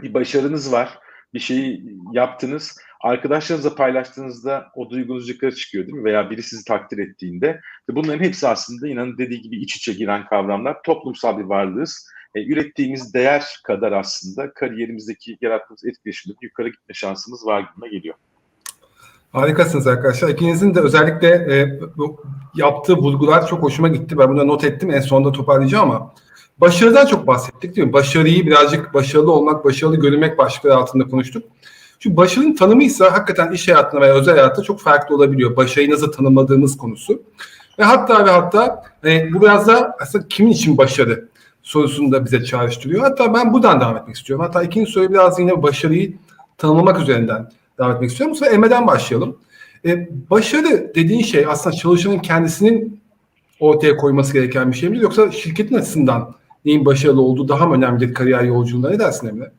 Bir 0.00 0.14
başarınız 0.14 0.72
var. 0.72 0.98
Bir 1.34 1.40
şeyi 1.40 1.96
yaptınız 2.12 2.78
arkadaşlarınızla 3.00 3.74
paylaştığınızda 3.74 4.66
o 4.74 4.90
duygunuz 4.90 5.28
yukarı 5.28 5.54
çıkıyor 5.54 5.86
değil 5.86 5.98
mi? 5.98 6.04
Veya 6.04 6.30
biri 6.30 6.42
sizi 6.42 6.64
takdir 6.64 6.98
ettiğinde. 6.98 7.60
Bunların 7.90 8.24
hepsi 8.24 8.48
aslında 8.48 8.88
inanın 8.88 9.18
dediği 9.18 9.40
gibi 9.40 9.56
iç 9.56 9.76
içe 9.76 9.92
giren 9.92 10.26
kavramlar. 10.26 10.82
Toplumsal 10.82 11.38
bir 11.38 11.44
varlığız. 11.44 12.08
E, 12.34 12.44
ürettiğimiz 12.44 13.14
değer 13.14 13.44
kadar 13.64 13.92
aslında 13.92 14.54
kariyerimizdeki 14.54 15.38
yarattığımız 15.40 15.84
etkileşimde 15.84 16.36
yukarı 16.42 16.68
gitme 16.68 16.94
şansımız 16.94 17.46
var 17.46 17.60
gibime 17.60 17.88
geliyor. 17.88 18.14
Harikasınız 19.32 19.86
arkadaşlar. 19.86 20.28
İkinizin 20.28 20.74
de 20.74 20.80
özellikle 20.80 21.28
e, 21.28 21.80
bu 21.96 22.22
yaptığı 22.54 22.96
vurgular 22.96 23.46
çok 23.46 23.62
hoşuma 23.62 23.88
gitti. 23.88 24.18
Ben 24.18 24.28
bunu 24.28 24.48
not 24.48 24.64
ettim. 24.64 24.90
En 24.90 25.00
sonunda 25.00 25.32
toparlayacağım 25.32 25.90
ama 25.90 26.14
başarıdan 26.58 27.06
çok 27.06 27.26
bahsettik 27.26 27.76
değil 27.76 27.86
mi? 27.86 27.92
Başarıyı 27.92 28.46
birazcık 28.46 28.94
başarılı 28.94 29.32
olmak, 29.32 29.64
başarılı 29.64 30.00
görünmek 30.00 30.38
başlıkları 30.38 30.76
altında 30.76 31.04
konuştuk. 31.04 31.44
Şu 32.00 32.16
başarının 32.16 32.54
tanımıysa 32.54 33.12
hakikaten 33.12 33.52
iş 33.52 33.68
hayatında 33.68 34.00
veya 34.00 34.14
özel 34.14 34.34
hayatta 34.36 34.62
çok 34.62 34.80
farklı 34.80 35.16
olabiliyor. 35.16 35.56
Başarıyı 35.56 35.90
nasıl 35.90 36.12
tanımladığımız 36.12 36.76
konusu. 36.76 37.22
Ve 37.78 37.84
hatta 37.84 38.26
ve 38.26 38.30
hatta 38.30 38.82
e, 39.04 39.34
bu 39.34 39.42
biraz 39.42 39.68
da 39.68 39.96
aslında 40.00 40.28
kimin 40.28 40.50
için 40.50 40.78
başarı 40.78 41.28
sorusunu 41.62 42.12
da 42.12 42.24
bize 42.24 42.44
çağrıştırıyor. 42.44 43.02
Hatta 43.02 43.34
ben 43.34 43.52
buradan 43.52 43.80
devam 43.80 43.96
etmek 43.96 44.16
istiyorum. 44.16 44.44
Hatta 44.44 44.62
ikinci 44.62 44.92
soru 44.92 45.10
biraz 45.10 45.38
yine 45.38 45.62
başarıyı 45.62 46.14
tanımlamak 46.58 47.00
üzerinden 47.00 47.50
devam 47.78 47.92
etmek 47.92 48.10
istiyorum. 48.10 48.34
Bu 48.34 48.38
sefer 48.38 48.54
Emre'den 48.54 48.86
başlayalım. 48.86 49.38
E, 49.86 50.08
başarı 50.30 50.92
dediğin 50.94 51.22
şey 51.22 51.46
aslında 51.48 51.76
çalışanın 51.76 52.18
kendisinin 52.18 53.00
ortaya 53.60 53.96
koyması 53.96 54.32
gereken 54.32 54.72
bir 54.72 54.76
şey 54.76 54.88
mi? 54.88 54.98
Yoksa 54.98 55.32
şirketin 55.32 55.74
açısından 55.74 56.34
neyin 56.64 56.86
başarılı 56.86 57.22
olduğu 57.22 57.48
daha 57.48 57.66
mı 57.66 57.74
önemlidir 57.74 58.14
kariyer 58.14 58.44
yolculuğunda? 58.44 58.90
Ne 58.90 58.98
dersin 58.98 59.28
Emre? 59.28 59.52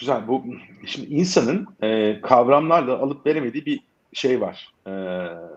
Güzel. 0.00 0.28
Bu 0.28 0.44
şimdi 0.86 1.06
insanın 1.06 1.66
e, 1.82 2.20
kavramlarla 2.20 2.98
alıp 2.98 3.26
veremediği 3.26 3.66
bir 3.66 3.80
şey 4.12 4.40
var 4.40 4.72
e, 4.86 4.92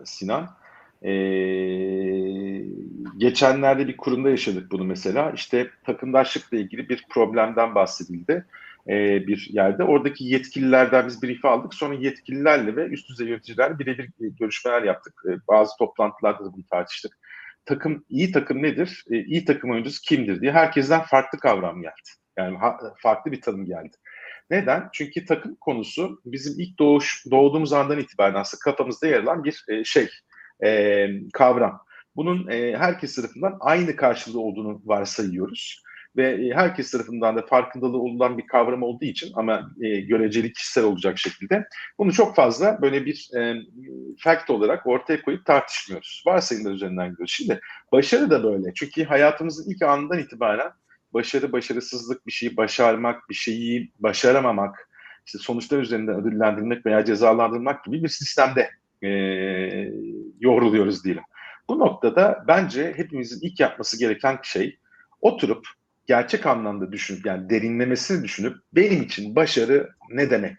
Sinan. 0.06 0.50
E, 1.04 1.12
geçenlerde 3.18 3.88
bir 3.88 3.98
kurumda 3.98 4.30
yaşadık 4.30 4.72
bunu 4.72 4.84
mesela. 4.84 5.32
İşte 5.32 5.70
takımdaşlıkla 5.86 6.58
ilgili 6.58 6.90
bir 6.90 7.06
problemden 7.10 7.76
bahsedildi 7.76 8.46
e, 8.88 9.28
bir 9.28 9.50
yerde. 9.54 9.84
Oradaki 9.84 10.24
yetkililerden 10.24 11.08
biz 11.08 11.24
brief 11.24 11.46
aldık. 11.46 11.74
Sonra 11.74 11.94
yetkililerle 11.94 12.76
ve 12.76 12.86
üst 12.86 13.10
düzey 13.10 13.28
yöneticilerle 13.28 13.80
birebir 13.80 14.10
görüşmeler 14.20 14.84
yaptık. 14.84 15.14
E, 15.30 15.32
bazı 15.48 15.78
toplantılarda 15.78 16.46
da 16.46 16.54
bunu 16.54 16.64
tartıştık. 16.72 17.18
Takım 17.66 18.06
iyi 18.10 18.32
takım 18.32 18.64
nedir? 18.64 19.06
E, 19.12 19.24
iyi 19.24 19.46
takım 19.46 19.72
oyuncusu 19.72 20.02
kimdir 20.02 20.42
diye 20.42 20.52
herkesten 20.52 21.02
farklı 21.02 21.40
kavram 21.40 21.82
geldi. 21.82 22.10
Yani 22.38 22.58
ha, 22.58 22.80
farklı 22.98 23.32
bir 23.32 23.42
tanım 23.42 23.66
geldi. 23.66 23.98
Neden? 24.50 24.90
Çünkü 24.94 25.26
takım 25.26 25.56
konusu 25.56 26.22
bizim 26.26 26.60
ilk 26.60 26.80
doğuş, 26.80 27.26
doğduğumuz 27.32 27.74
andan 27.74 28.00
itibaren 28.00 28.40
aslında 28.40 28.62
kafamızda 28.64 29.08
yer 29.08 29.24
alan 29.24 29.44
bir 29.44 29.66
e, 29.68 29.84
şey, 29.84 30.10
e, 30.64 31.08
kavram. 31.34 31.82
Bunun 32.16 32.48
e, 32.48 32.78
herkes 32.78 33.16
tarafından 33.16 33.58
aynı 33.60 33.96
karşılığı 33.96 34.40
olduğunu 34.40 34.82
varsayıyoruz 34.86 35.84
ve 36.18 36.48
e, 36.48 36.54
herkes 36.54 36.92
tarafından 36.92 37.36
da 37.36 37.46
farkındalığı 37.46 37.98
olunan 37.98 38.38
bir 38.38 38.48
kavram 38.48 38.84
olduğu 38.84 39.06
için 39.06 39.32
ama 39.36 39.72
e, 39.82 40.00
göreceli 40.00 40.54
kişisel 40.54 40.84
olacak 40.84 41.20
şekilde 41.20 41.68
bunu 41.98 42.14
çok 42.14 42.36
fazla 42.36 42.82
böyle 42.82 43.06
bir 43.06 43.30
e, 43.38 43.56
fact 44.18 44.50
olarak 44.50 44.88
ortaya 44.88 45.22
koyup 45.22 45.46
tartışmıyoruz. 45.46 46.24
Varsayımlar 46.28 46.72
üzerinden 46.72 47.10
gidiyoruz. 47.10 47.34
Şimdi 47.34 47.60
başarı 47.92 48.30
da 48.30 48.44
böyle. 48.44 48.74
Çünkü 48.76 49.04
hayatımızın 49.04 49.72
ilk 49.72 49.82
anından 49.82 50.20
itibaren 50.20 50.72
başarı, 51.14 51.52
başarısızlık, 51.52 52.28
bir 52.28 52.32
şeyi 52.32 52.58
başarmak, 52.58 53.30
bir 53.30 53.36
şeyi 53.36 53.92
başaramamak, 54.00 54.90
işte 55.26 55.40
sonuçlar 55.40 55.80
üzerinden 55.80 56.16
ödüllendirmek 56.16 56.86
veya 56.86 57.06
cezalandırmak 57.06 57.84
gibi 57.86 58.04
bir 58.04 58.08
sistemde 58.08 58.70
e, 59.04 59.10
yoğruluyoruz 60.40 61.04
diyelim. 61.04 61.24
Bu 61.70 61.80
noktada 61.80 62.44
bence 62.48 62.94
hepimizin 62.96 63.48
ilk 63.48 63.60
yapması 63.60 64.00
gereken 64.00 64.40
şey 64.44 64.78
oturup 65.22 65.68
gerçek 66.08 66.46
anlamda 66.46 66.92
düşünüp 66.92 67.26
yani 67.26 67.50
derinlemesini 67.50 68.24
düşünüp 68.24 68.58
benim 68.74 69.04
için 69.04 69.36
başarı 69.36 69.90
ne 70.10 70.30
demek? 70.30 70.56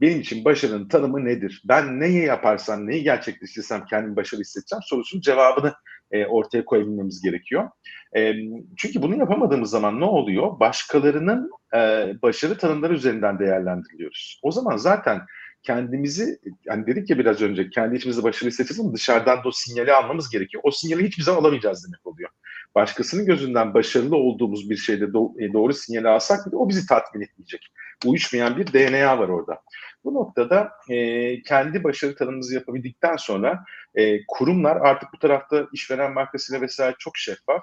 Benim 0.00 0.20
için 0.20 0.44
başarının 0.44 0.88
tanımı 0.88 1.24
nedir? 1.24 1.62
Ben 1.64 2.00
neyi 2.00 2.24
yaparsam, 2.24 2.86
neyi 2.86 3.02
gerçekleştirsem 3.02 3.84
kendimi 3.84 4.16
başarılı 4.16 4.42
hissedeceğim 4.42 4.82
sorusunun 4.82 5.20
cevabını 5.20 5.74
e, 6.14 6.26
ortaya 6.26 6.64
koyabilmemiz 6.64 7.22
gerekiyor. 7.22 7.68
E, 8.16 8.34
çünkü 8.76 9.02
bunu 9.02 9.16
yapamadığımız 9.16 9.70
zaman 9.70 10.00
ne 10.00 10.04
oluyor? 10.04 10.60
Başkalarının 10.60 11.50
e, 11.74 11.78
başarı 12.22 12.58
tanımları 12.58 12.94
üzerinden 12.94 13.38
değerlendiriliyoruz. 13.38 14.40
O 14.42 14.50
zaman 14.50 14.76
zaten 14.76 15.20
kendimizi, 15.62 16.38
yani 16.64 16.86
dedik 16.86 17.10
ya 17.10 17.18
biraz 17.18 17.42
önce 17.42 17.70
kendi 17.70 17.96
içimizde 17.96 18.22
başarılı 18.22 18.50
hissedeceğiz 18.50 18.80
ama 18.80 18.94
dışarıdan 18.94 19.38
da 19.44 19.48
o 19.48 19.52
sinyali 19.52 19.92
almamız 19.92 20.30
gerekiyor. 20.30 20.62
O 20.66 20.70
sinyali 20.70 21.06
hiçbir 21.06 21.22
zaman 21.22 21.40
alamayacağız 21.40 21.86
demek 21.86 22.06
oluyor. 22.06 22.30
Başkasının 22.74 23.26
gözünden 23.26 23.74
başarılı 23.74 24.16
olduğumuz 24.16 24.70
bir 24.70 24.76
şeyde 24.76 25.04
do- 25.04 25.52
doğru 25.52 25.72
sinyali 25.72 26.08
alsak 26.08 26.46
bile 26.46 26.56
o 26.56 26.68
bizi 26.68 26.86
tatmin 26.86 27.22
etmeyecek. 27.22 27.68
Uyuşmayan 28.06 28.56
bir 28.56 28.66
DNA 28.66 29.18
var 29.18 29.28
orada. 29.28 29.60
Bu 30.04 30.14
noktada 30.14 30.72
e, 30.90 31.42
kendi 31.42 31.84
başarı 31.84 32.14
tanımımızı 32.16 32.54
yapabildikten 32.54 33.16
sonra 33.16 33.64
e, 33.94 34.26
kurumlar 34.26 34.76
artık 34.76 35.08
bu 35.14 35.18
tarafta 35.18 35.66
işveren 35.72 36.12
markasıyla 36.12 36.60
vesaire 36.60 36.94
çok 36.98 37.16
şeffaf. 37.16 37.62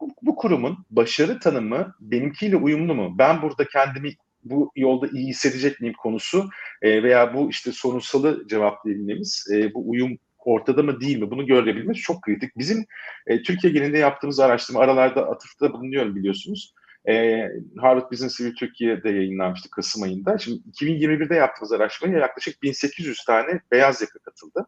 Bu, 0.00 0.08
bu 0.22 0.36
kurumun 0.36 0.86
başarı 0.90 1.38
tanımı 1.38 1.94
benimkiyle 2.00 2.56
uyumlu 2.56 2.94
mu? 2.94 3.14
Ben 3.18 3.42
burada 3.42 3.68
kendimi 3.68 4.10
bu 4.44 4.72
yolda 4.76 5.06
iyi 5.06 5.28
hissedecek 5.28 5.80
miyim 5.80 5.94
konusu 5.98 6.48
e, 6.82 7.02
veya 7.02 7.34
bu 7.34 7.50
işte 7.50 7.72
sorunsalı 7.72 8.48
cevaplayabilmemiz, 8.48 9.46
e, 9.52 9.74
bu 9.74 9.90
uyum 9.90 10.18
ortada 10.38 10.82
mı 10.82 11.00
değil 11.00 11.18
mi 11.18 11.30
bunu 11.30 11.46
görebilmemiz 11.46 11.98
çok 11.98 12.22
kritik. 12.22 12.58
Bizim 12.58 12.84
e, 13.26 13.42
Türkiye 13.42 13.72
genelinde 13.72 13.98
yaptığımız 13.98 14.40
araştırma 14.40 14.80
aralarda 14.80 15.30
atıfta 15.30 15.72
bulunuyorum 15.72 16.16
biliyorsunuz. 16.16 16.74
E, 17.08 17.48
Harvard 17.80 18.12
Business 18.12 18.40
Review 18.40 18.66
Türkiye'de 18.66 19.10
yayınlanmıştı 19.10 19.70
Kasım 19.70 20.02
ayında. 20.02 20.38
Şimdi 20.38 20.60
2021'de 20.68 21.34
yaptığımız 21.34 21.72
araştırmaya 21.72 22.18
yaklaşık 22.18 22.62
1800 22.62 23.24
tane 23.24 23.60
beyaz 23.72 24.00
yaka 24.00 24.18
katıldı 24.18 24.66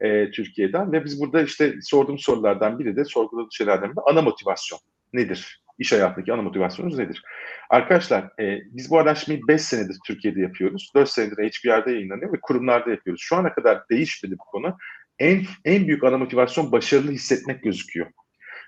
e, 0.00 0.30
Türkiye'den 0.30 0.92
ve 0.92 1.04
biz 1.04 1.20
burada 1.20 1.42
işte 1.42 1.74
sorduğum 1.82 2.18
sorulardan 2.18 2.78
biri 2.78 2.96
de 2.96 3.04
sorguladığımız 3.04 3.54
şeylerden 3.54 3.88
biri 3.88 3.96
de 3.96 4.00
ana 4.10 4.22
motivasyon 4.22 4.80
nedir? 5.12 5.62
İş 5.78 5.92
hayatındaki 5.92 6.32
ana 6.32 6.42
motivasyonunuz 6.42 6.98
nedir? 6.98 7.22
Arkadaşlar 7.70 8.24
e, 8.40 8.60
biz 8.64 8.90
bu 8.90 8.98
araştırmayı 8.98 9.48
5 9.48 9.62
senedir 9.62 9.96
Türkiye'de 10.06 10.40
yapıyoruz. 10.40 10.92
4 10.94 11.08
senedir 11.08 11.36
HBR'da 11.36 11.90
yayınlanıyor 11.90 12.32
ve 12.32 12.40
kurumlarda 12.42 12.90
yapıyoruz. 12.90 13.22
Şu 13.24 13.36
ana 13.36 13.54
kadar 13.54 13.88
değişmedi 13.90 14.34
bu 14.38 14.44
konu. 14.44 14.76
En, 15.18 15.42
en 15.64 15.86
büyük 15.86 16.04
ana 16.04 16.18
motivasyon 16.18 16.72
başarılı 16.72 17.10
hissetmek 17.10 17.62
gözüküyor. 17.62 18.06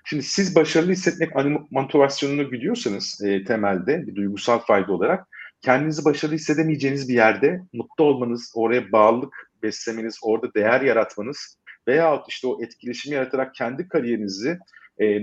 Şimdi 0.03 0.23
siz 0.23 0.55
başarılı 0.55 0.91
hissetmek 0.91 1.31
motivasyonunu 1.71 2.51
gidiyorsanız 2.51 3.21
e, 3.23 3.43
temelde 3.43 4.07
bir 4.07 4.15
duygusal 4.15 4.59
fayda 4.59 4.93
olarak 4.93 5.27
kendinizi 5.61 6.05
başarılı 6.05 6.35
hissedemeyeceğiniz 6.35 7.09
bir 7.09 7.13
yerde 7.13 7.61
mutlu 7.73 8.03
olmanız, 8.03 8.51
oraya 8.55 8.91
bağlılık 8.91 9.51
beslemeniz, 9.63 10.19
orada 10.21 10.53
değer 10.53 10.81
yaratmanız 10.81 11.57
veya 11.87 12.23
işte 12.27 12.47
o 12.47 12.63
etkileşimi 12.63 13.15
yaratarak 13.15 13.55
kendi 13.55 13.87
kariyerinizi 13.87 14.57
e, 14.97 15.17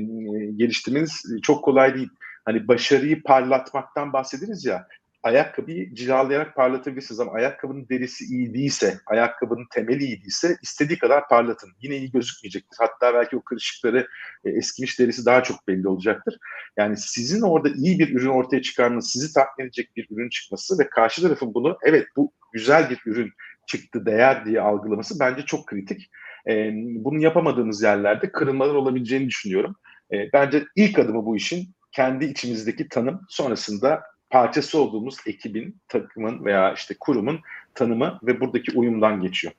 geliştirmeniz 0.57 1.23
çok 1.43 1.65
kolay 1.65 1.95
değil. 1.95 2.09
Hani 2.45 2.69
başarıyı 2.69 3.23
parlatmaktan 3.23 4.13
bahsederiz 4.13 4.65
ya 4.65 4.87
ayakkabıyı 5.23 5.95
cilalayarak 5.95 6.57
parlatabilirsiniz 6.57 7.21
ama 7.21 7.33
ayakkabının 7.33 7.89
derisi 7.89 8.25
iyi 8.25 8.55
değilse, 8.55 8.99
ayakkabının 9.07 9.67
temeli 9.71 10.05
iyi 10.05 10.23
değilse 10.23 10.57
istediği 10.63 10.99
kadar 10.99 11.29
parlatın. 11.29 11.71
Yine 11.81 11.97
iyi 11.97 12.11
gözükmeyecektir. 12.11 12.77
Hatta 12.81 13.15
belki 13.15 13.37
o 13.37 13.43
kırışıkları 13.43 14.07
e, 14.45 14.51
eskimiş 14.51 14.99
derisi 14.99 15.27
daha 15.27 15.43
çok 15.43 15.69
belli 15.69 15.89
olacaktır. 15.89 16.39
Yani 16.77 16.97
sizin 16.97 17.43
orada 17.43 17.69
iyi 17.69 17.99
bir 17.99 18.15
ürün 18.15 18.29
ortaya 18.29 18.63
çıkarmanız, 18.63 19.11
sizi 19.11 19.35
tatmin 19.35 19.65
edecek 19.65 19.97
bir 19.97 20.07
ürün 20.11 20.29
çıkması 20.29 20.79
ve 20.79 20.89
karşı 20.89 21.23
tarafın 21.23 21.55
bunu 21.55 21.79
evet 21.83 22.07
bu 22.17 22.33
güzel 22.53 22.91
bir 22.91 23.01
ürün 23.07 23.33
çıktı 23.67 24.07
değer 24.07 24.45
diye 24.45 24.61
algılaması 24.61 25.21
bence 25.21 25.43
çok 25.43 25.67
kritik. 25.67 26.11
E, 26.49 26.71
bunu 26.75 27.23
yapamadığımız 27.23 27.83
yerlerde 27.83 28.33
kırılmalar 28.33 28.75
olabileceğini 28.75 29.29
düşünüyorum. 29.29 29.77
E, 30.13 30.17
bence 30.33 30.65
ilk 30.77 30.99
adımı 30.99 31.27
bu 31.27 31.37
işin 31.37 31.75
kendi 31.93 32.25
içimizdeki 32.25 32.89
tanım 32.89 33.21
sonrasında 33.29 34.03
parçası 34.31 34.79
olduğumuz 34.83 35.17
ekibin, 35.27 35.77
takımın 35.89 36.45
veya 36.45 36.73
işte 36.73 36.95
kurumun 37.01 37.41
tanımı 37.75 38.19
ve 38.23 38.41
buradaki 38.41 38.79
uyumdan 38.79 39.21
geçiyor. 39.21 39.53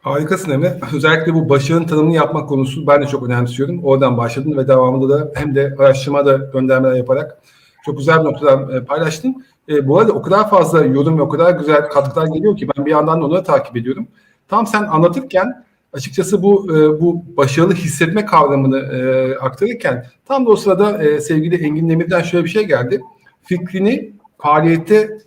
Harikasın 0.00 0.50
Emre. 0.50 0.80
Özellikle 0.94 1.34
bu 1.34 1.48
başarının 1.48 1.86
tanımını 1.86 2.14
yapmak 2.14 2.48
konusu 2.48 2.86
ben 2.86 3.02
de 3.02 3.06
çok 3.06 3.22
önemsiyorum. 3.22 3.84
Oradan 3.84 4.16
başladın 4.16 4.56
ve 4.56 4.68
devamında 4.68 5.08
da 5.08 5.32
hem 5.34 5.54
de 5.54 5.74
araştırmada 5.78 6.36
göndermeler 6.36 6.94
yaparak 6.94 7.42
çok 7.84 7.98
güzel 7.98 8.18
bir 8.20 8.24
noktadan 8.24 8.76
e, 8.76 8.84
paylaştın. 8.84 9.44
E, 9.68 9.88
bu 9.88 9.98
arada 9.98 10.12
o 10.12 10.22
kadar 10.22 10.50
fazla 10.50 10.84
yorum 10.84 11.18
ve 11.18 11.22
o 11.22 11.28
kadar 11.28 11.50
güzel 11.50 11.88
katkılar 11.88 12.26
geliyor 12.26 12.56
ki 12.56 12.68
ben 12.76 12.86
bir 12.86 12.90
yandan 12.90 13.20
da 13.20 13.26
onları 13.26 13.44
takip 13.44 13.76
ediyorum. 13.76 14.08
Tam 14.48 14.66
sen 14.66 14.82
anlatırken 14.82 15.64
açıkçası 15.92 16.42
bu 16.42 16.76
e, 16.76 17.00
bu 17.00 17.24
başarılı 17.36 17.74
hissetme 17.74 18.24
kavramını 18.24 18.78
e, 18.78 19.34
aktarırken 19.38 20.06
tam 20.28 20.46
da 20.46 20.50
o 20.50 20.56
sırada 20.56 21.02
e, 21.04 21.20
sevgili 21.20 21.64
Engin 21.66 21.88
Demir'den 21.88 22.22
şöyle 22.22 22.44
bir 22.44 22.50
şey 22.50 22.64
geldi. 22.64 23.00
Fikrini 23.48 24.12
faaliyete 24.38 25.18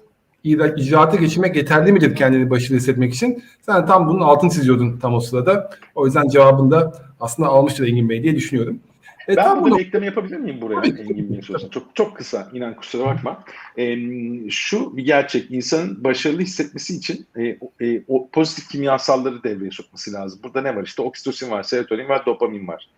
icraata 0.44 1.18
geçirmek 1.18 1.56
yeterli 1.56 1.92
midir 1.92 2.16
kendini 2.16 2.50
başarılı 2.50 2.78
hissetmek 2.78 3.14
için? 3.14 3.44
Sen 3.62 3.86
tam 3.86 4.08
bunun 4.08 4.20
altını 4.20 4.52
çiziyordun 4.52 4.98
tam 4.98 5.14
o 5.14 5.20
sırada. 5.20 5.70
O 5.96 6.06
yüzden 6.06 6.28
cevabını 6.28 6.72
da 6.72 6.94
aslında 7.20 7.50
almıştır 7.50 7.88
Engin 7.88 8.10
Bey 8.10 8.24
diye 8.24 8.36
düşünüyorum. 8.36 8.80
E, 9.30 9.36
ben 9.36 9.46
burada 9.46 9.62
bunu... 9.62 9.78
bir 9.78 9.86
ekleme 9.86 10.06
yapabilir 10.06 10.38
miyim 10.38 10.62
buraya 10.62 10.82
Engin 10.88 11.30
Bey'in 11.30 11.42
sorusuna? 11.42 11.72
Çok, 11.72 11.96
çok 11.96 12.18
kısa, 12.18 12.50
inan 12.54 12.76
kusura 12.76 13.06
bakma. 13.06 13.44
E, 13.78 13.98
şu 14.50 14.98
bir 14.98 15.06
gerçek, 15.06 15.52
insanın 15.52 16.04
başarılı 16.04 16.42
hissetmesi 16.42 16.96
için 16.96 17.26
e, 17.38 17.58
e, 17.82 18.04
o 18.08 18.30
pozitif 18.30 18.70
kimyasalları 18.70 19.44
devreye 19.44 19.72
sokması 19.72 20.14
lazım. 20.14 20.40
Burada 20.44 20.62
ne 20.62 20.76
var? 20.76 20.84
İşte 20.84 21.02
oksitosin 21.02 21.52
var, 21.52 21.64
serotonin 21.64 22.10
var, 22.10 22.26
dopamin 22.26 22.68
var. 22.68 22.90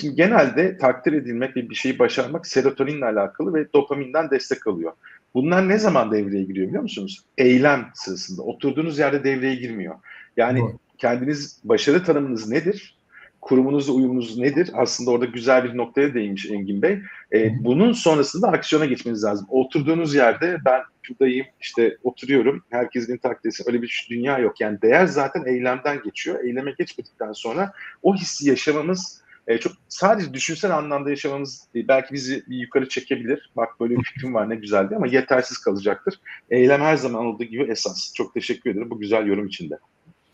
Şimdi 0.00 0.14
genelde 0.14 0.78
takdir 0.78 1.12
edilmek 1.12 1.56
ve 1.56 1.70
bir 1.70 1.74
şeyi 1.74 1.98
başarmak 1.98 2.46
serotoninle 2.46 3.04
alakalı 3.04 3.54
ve 3.54 3.72
dopaminden 3.72 4.30
destek 4.30 4.66
alıyor. 4.66 4.92
Bunlar 5.34 5.68
ne 5.68 5.78
zaman 5.78 6.12
devreye 6.12 6.44
giriyor 6.44 6.68
biliyor 6.68 6.82
musunuz? 6.82 7.24
Eylem 7.38 7.90
sırasında. 7.94 8.42
Oturduğunuz 8.42 8.98
yerde 8.98 9.24
devreye 9.24 9.54
girmiyor. 9.54 9.94
Yani 10.36 10.60
Doğru. 10.60 10.78
kendiniz 10.98 11.60
başarı 11.64 12.04
tanımınız 12.04 12.48
nedir? 12.48 12.96
Kurumunuzla 13.40 13.92
uyumunuz 13.92 14.38
nedir? 14.38 14.70
Aslında 14.74 15.10
orada 15.10 15.24
güzel 15.24 15.64
bir 15.64 15.76
noktaya 15.76 16.14
değinmiş 16.14 16.50
Engin 16.50 16.82
Bey. 16.82 16.98
E, 17.32 17.64
bunun 17.64 17.92
sonrasında 17.92 18.48
aksiyona 18.48 18.84
geçmeniz 18.84 19.24
lazım. 19.24 19.46
Oturduğunuz 19.50 20.14
yerde 20.14 20.58
ben 20.64 20.80
şuradayım, 21.02 21.46
işte 21.60 21.96
oturuyorum, 22.02 22.62
herkes 22.70 23.08
beni 23.08 23.18
takdir 23.18 23.48
etsin. 23.48 23.64
Öyle 23.68 23.82
bir 23.82 24.06
dünya 24.10 24.38
yok. 24.38 24.60
Yani 24.60 24.82
değer 24.82 25.06
zaten 25.06 25.44
eylemden 25.44 26.02
geçiyor. 26.02 26.44
Eyleme 26.44 26.74
geçmedikten 26.78 27.32
sonra 27.32 27.72
o 28.02 28.14
hissi 28.14 28.48
yaşamamız 28.48 29.25
e, 29.46 29.58
çok 29.58 29.72
sadece 29.88 30.34
düşünsel 30.34 30.76
anlamda 30.76 31.10
yaşamamız 31.10 31.62
e, 31.74 31.88
belki 31.88 32.14
bizi 32.14 32.44
bir 32.48 32.56
yukarı 32.56 32.88
çekebilir. 32.88 33.50
Bak 33.56 33.80
böyle 33.80 33.96
bir 33.96 34.02
fikrim 34.02 34.34
var 34.34 34.50
ne 34.50 34.56
güzel 34.56 34.88
diye 34.88 34.96
ama 34.96 35.06
yetersiz 35.06 35.58
kalacaktır. 35.58 36.20
Eylem 36.50 36.80
her 36.80 36.96
zaman 36.96 37.26
olduğu 37.26 37.44
gibi 37.44 37.62
esas. 37.62 38.14
Çok 38.14 38.34
teşekkür 38.34 38.70
ederim 38.70 38.90
bu 38.90 38.98
güzel 38.98 39.26
yorum 39.26 39.46
için 39.46 39.70
de. 39.70 39.78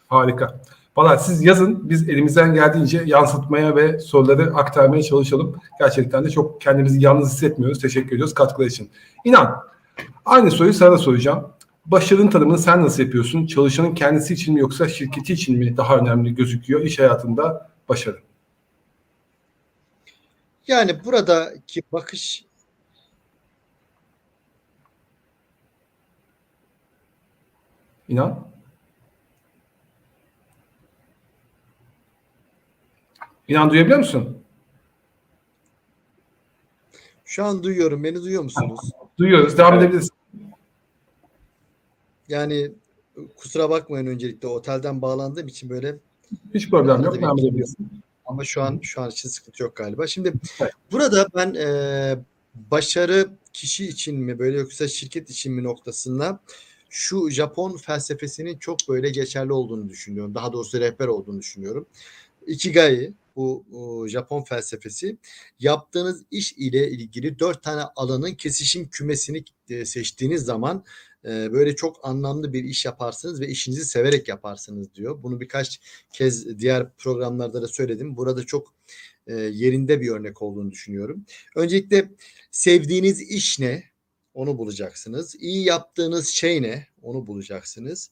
Harika. 0.09 0.61
Valla 0.97 1.19
siz 1.19 1.45
yazın 1.45 1.91
biz 1.91 2.09
elimizden 2.09 2.55
geldiğince 2.55 3.03
yansıtmaya 3.07 3.77
ve 3.77 3.99
soruları 3.99 4.55
aktarmaya 4.55 5.03
çalışalım. 5.03 5.57
Gerçekten 5.79 6.25
de 6.25 6.31
çok 6.31 6.61
kendimizi 6.61 7.05
yalnız 7.05 7.33
hissetmiyoruz. 7.33 7.81
Teşekkür 7.81 8.17
ediyoruz 8.17 8.35
katkılar 8.35 8.67
için. 8.67 8.91
İnan 9.25 9.57
aynı 10.25 10.51
soruyu 10.51 10.75
sana 10.75 10.93
da 10.93 10.99
soracağım. 10.99 11.49
Başarının 11.87 12.29
tanımını 12.29 12.59
sen 12.59 12.83
nasıl 12.83 13.03
yapıyorsun? 13.03 13.47
Çalışanın 13.47 13.95
kendisi 13.95 14.35
için 14.35 14.55
mi 14.55 14.61
yoksa 14.61 14.89
şirketi 14.89 15.33
için 15.33 15.59
mi 15.59 15.77
daha 15.77 15.97
önemli 15.97 16.35
gözüküyor 16.35 16.81
iş 16.81 16.99
hayatında 16.99 17.71
başarı? 17.89 18.19
Yani 20.69 21.05
buradaki 21.05 21.83
bakış 21.93 22.45
İnan. 28.09 28.49
İnan 33.49 33.71
duyabiliyor 33.71 33.99
musun? 33.99 34.43
şu 37.33 37.45
an 37.45 37.63
duyuyorum. 37.63 38.05
Beni 38.05 38.23
duyuyor 38.23 38.43
musunuz? 38.43 38.81
Duyuyoruz. 39.19 39.59
Devam 39.59 39.75
edebiliriz. 39.79 40.11
Yani 42.29 42.73
kusura 43.37 43.71
bakmayın 43.71 44.07
öncelikle 44.07 44.49
otelden 44.49 45.03
bağlandığım 45.03 45.47
için 45.47 45.71
böyle 45.71 45.97
Hiç 46.55 46.71
problem 46.71 47.03
yok. 47.03 47.15
Devam 47.23 47.39
edebiliriz. 47.39 47.77
Ama 48.25 48.45
şu 48.45 48.63
an 48.63 48.81
şu 48.83 49.01
an 49.01 49.11
için 49.11 49.29
sıkıntı 49.29 49.63
yok 49.63 49.77
galiba. 49.77 50.07
Şimdi 50.07 50.33
Evet. 50.61 50.73
burada 50.93 51.27
ben 51.35 51.55
e, 51.55 52.19
başarı 52.55 53.31
kişi 53.53 53.87
için 53.87 54.21
mi 54.21 54.39
böyle 54.39 54.59
yoksa 54.59 54.89
şirket 54.89 55.31
için 55.31 55.53
mi 55.53 55.65
noktasında 55.65 56.41
şu 56.91 57.31
Japon 57.31 57.77
felsefesinin 57.77 58.59
çok 58.59 58.79
böyle 58.89 59.11
geçerli 59.11 59.53
olduğunu 59.53 59.89
düşünüyorum. 59.89 60.35
Daha 60.35 60.53
doğrusu 60.53 60.81
rehber 60.81 61.07
olduğunu 61.07 61.39
düşünüyorum. 61.39 61.87
Ikigai 62.47 63.13
bu, 63.37 63.65
bu 63.71 64.09
Japon 64.09 64.43
felsefesi 64.43 65.17
yaptığınız 65.61 66.23
iş 66.31 66.53
ile 66.53 66.91
ilgili 66.91 67.39
dört 67.39 67.63
tane 67.63 67.83
alanın 67.97 68.35
kesişim 68.35 68.89
kümesini 68.89 69.45
e, 69.69 69.85
seçtiğiniz 69.85 70.45
zaman 70.45 70.85
e, 71.25 71.53
böyle 71.53 71.77
çok 71.77 72.09
anlamlı 72.09 72.53
bir 72.53 72.65
iş 72.65 72.85
yaparsınız 72.85 73.41
ve 73.41 73.49
işinizi 73.49 73.85
severek 73.85 74.29
yaparsınız 74.29 74.95
diyor. 74.95 75.23
Bunu 75.23 75.41
birkaç 75.41 75.81
kez 76.13 76.59
diğer 76.59 76.95
programlarda 76.95 77.63
da 77.63 77.69
söyledim. 77.69 78.17
Burada 78.17 78.47
çok 78.47 78.75
e, 79.27 79.35
yerinde 79.35 80.01
bir 80.01 80.09
örnek 80.09 80.43
olduğunu 80.43 80.71
düşünüyorum. 80.71 81.25
Öncelikle 81.57 82.09
sevdiğiniz 82.51 83.21
iş 83.21 83.59
ne? 83.59 83.85
Onu 84.35 84.59
bulacaksınız. 84.59 85.35
İyi 85.35 85.65
yaptığınız 85.65 86.29
şey 86.29 86.63
ne? 86.63 86.87
Onu 87.03 87.27
bulacaksınız. 87.27 88.11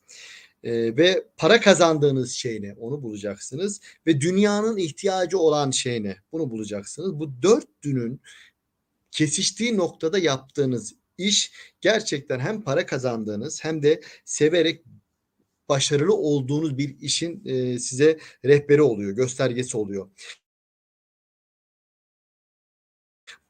E, 0.63 0.97
ve 0.97 1.25
para 1.37 1.61
kazandığınız 1.61 2.33
şey 2.33 2.63
ne? 2.63 2.75
Onu 2.75 3.03
bulacaksınız. 3.03 3.81
Ve 4.07 4.21
dünyanın 4.21 4.77
ihtiyacı 4.77 5.39
olan 5.39 5.71
şey 5.71 6.03
ne? 6.03 6.17
Bunu 6.33 6.51
bulacaksınız. 6.51 7.21
Bu 7.21 7.43
dörtünün 7.43 8.21
kesiştiği 9.11 9.77
noktada 9.77 10.19
yaptığınız 10.19 10.95
iş 11.29 11.53
gerçekten 11.81 12.41
hem 12.41 12.63
para 12.63 12.87
kazandığınız 12.87 13.65
hem 13.65 13.83
de 13.83 14.01
severek 14.25 14.85
başarılı 15.69 16.15
olduğunuz 16.15 16.79
bir 16.79 16.99
işin 17.01 17.43
e, 17.45 17.79
size 17.79 18.19
rehberi 18.45 18.83
oluyor, 18.83 19.13
göstergesi 19.13 19.77
oluyor. 19.77 20.11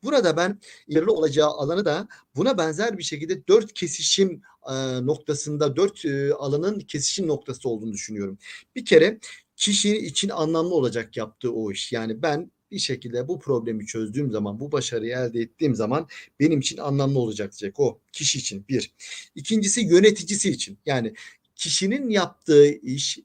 Burada 0.03 0.37
ben 0.37 0.61
ilerli 0.87 1.11
olacağı 1.11 1.49
alanı 1.49 1.85
da 1.85 2.09
buna 2.37 2.59
benzer 2.59 2.99
bir 2.99 3.03
şekilde 3.03 3.47
dört 3.47 3.73
kesişim 3.73 4.43
e, 4.71 5.07
noktasında, 5.07 5.77
dört 5.77 6.05
e, 6.05 6.35
alanın 6.35 6.81
kesişim 6.81 7.29
noktası 7.29 7.69
olduğunu 7.69 7.93
düşünüyorum. 7.93 8.39
Bir 8.75 8.85
kere 8.85 9.19
kişi 9.57 9.97
için 9.99 10.29
anlamlı 10.29 10.75
olacak 10.75 11.17
yaptığı 11.17 11.53
o 11.53 11.73
iş. 11.73 11.93
Yani 11.93 12.23
ben 12.23 12.51
bir 12.71 12.79
şekilde 12.79 13.29
bu 13.29 13.39
problemi 13.39 13.87
çözdüğüm 13.87 14.31
zaman, 14.31 14.61
bu 14.61 14.73
başarıyı 14.73 15.13
elde 15.13 15.41
ettiğim 15.41 15.75
zaman 15.75 16.09
benim 16.41 16.61
için 16.61 16.77
anlamlı 16.79 17.19
olacak 17.19 17.53
diyecek 17.53 17.81
o 17.81 18.01
kişi 18.13 18.39
için 18.39 18.65
bir. 18.69 18.93
İkincisi 19.35 19.81
yöneticisi 19.81 20.51
için. 20.51 20.79
Yani 20.87 21.15
kişinin 21.57 22.09
yaptığı 22.09 22.69
iş, 22.73 23.19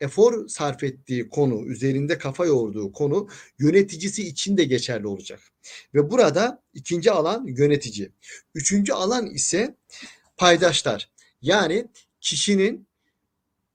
efor 0.00 0.48
sarf 0.48 0.82
ettiği 0.82 1.28
konu, 1.28 1.66
üzerinde 1.66 2.18
kafa 2.18 2.46
yorduğu 2.46 2.92
konu 2.92 3.28
yöneticisi 3.58 4.28
için 4.28 4.56
de 4.56 4.64
geçerli 4.64 5.06
olacak. 5.06 5.40
Ve 5.94 6.10
burada 6.10 6.62
ikinci 6.74 7.10
alan 7.10 7.46
yönetici. 7.46 8.10
Üçüncü 8.54 8.92
alan 8.92 9.26
ise 9.26 9.76
paydaşlar. 10.36 11.10
Yani 11.42 11.86
kişinin 12.20 12.88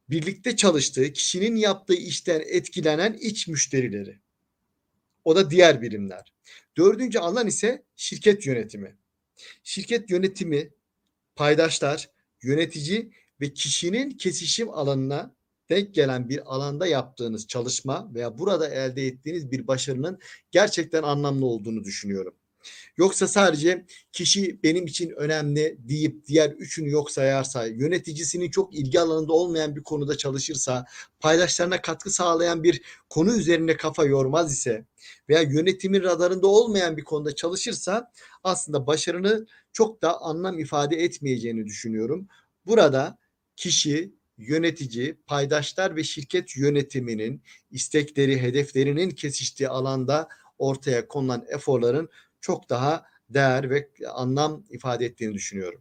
birlikte 0.09 0.55
çalıştığı, 0.55 1.13
kişinin 1.13 1.55
yaptığı 1.55 1.93
işten 1.93 2.43
etkilenen 2.45 3.13
iç 3.13 3.47
müşterileri. 3.47 4.19
O 5.25 5.35
da 5.35 5.49
diğer 5.49 5.81
birimler. 5.81 6.33
Dördüncü 6.77 7.19
alan 7.19 7.47
ise 7.47 7.83
şirket 7.95 8.45
yönetimi. 8.45 8.97
Şirket 9.63 10.09
yönetimi, 10.09 10.69
paydaşlar, 11.35 12.09
yönetici 12.41 13.11
ve 13.41 13.53
kişinin 13.53 14.11
kesişim 14.11 14.69
alanına 14.69 15.35
denk 15.69 15.93
gelen 15.93 16.29
bir 16.29 16.55
alanda 16.55 16.87
yaptığınız 16.87 17.47
çalışma 17.47 18.13
veya 18.13 18.37
burada 18.37 18.69
elde 18.69 19.07
ettiğiniz 19.07 19.51
bir 19.51 19.67
başarının 19.67 20.19
gerçekten 20.51 21.03
anlamlı 21.03 21.45
olduğunu 21.45 21.83
düşünüyorum. 21.83 22.35
Yoksa 22.97 23.27
sadece 23.27 23.85
kişi 24.11 24.63
benim 24.63 24.85
için 24.85 25.09
önemli 25.09 25.77
deyip 25.79 26.27
diğer 26.27 26.49
üçünü 26.49 26.89
yok 26.89 27.11
sayarsa, 27.11 27.67
yöneticisinin 27.67 28.51
çok 28.51 28.75
ilgi 28.75 28.99
alanında 28.99 29.33
olmayan 29.33 29.75
bir 29.75 29.83
konuda 29.83 30.17
çalışırsa, 30.17 30.85
paydaşlarına 31.19 31.81
katkı 31.81 32.11
sağlayan 32.11 32.63
bir 32.63 32.81
konu 33.09 33.37
üzerine 33.37 33.77
kafa 33.77 34.05
yormaz 34.05 34.53
ise 34.53 34.85
veya 35.29 35.41
yönetimin 35.41 36.03
radarında 36.03 36.47
olmayan 36.47 36.97
bir 36.97 37.03
konuda 37.03 37.35
çalışırsa 37.35 38.11
aslında 38.43 38.87
başarını 38.87 39.45
çok 39.73 40.01
da 40.01 40.21
anlam 40.21 40.59
ifade 40.59 40.95
etmeyeceğini 40.95 41.65
düşünüyorum. 41.65 42.27
Burada 42.65 43.17
kişi, 43.55 44.13
yönetici, 44.37 45.17
paydaşlar 45.27 45.95
ve 45.95 46.03
şirket 46.03 46.57
yönetiminin 46.57 47.43
istekleri, 47.71 48.41
hedeflerinin 48.41 49.09
kesiştiği 49.09 49.69
alanda 49.69 50.27
ortaya 50.57 51.07
konulan 51.07 51.45
eforların 51.49 52.09
çok 52.43 52.69
daha 52.69 53.03
değer 53.29 53.69
ve 53.69 53.87
anlam 54.13 54.63
ifade 54.69 55.05
ettiğini 55.05 55.33
düşünüyorum. 55.33 55.79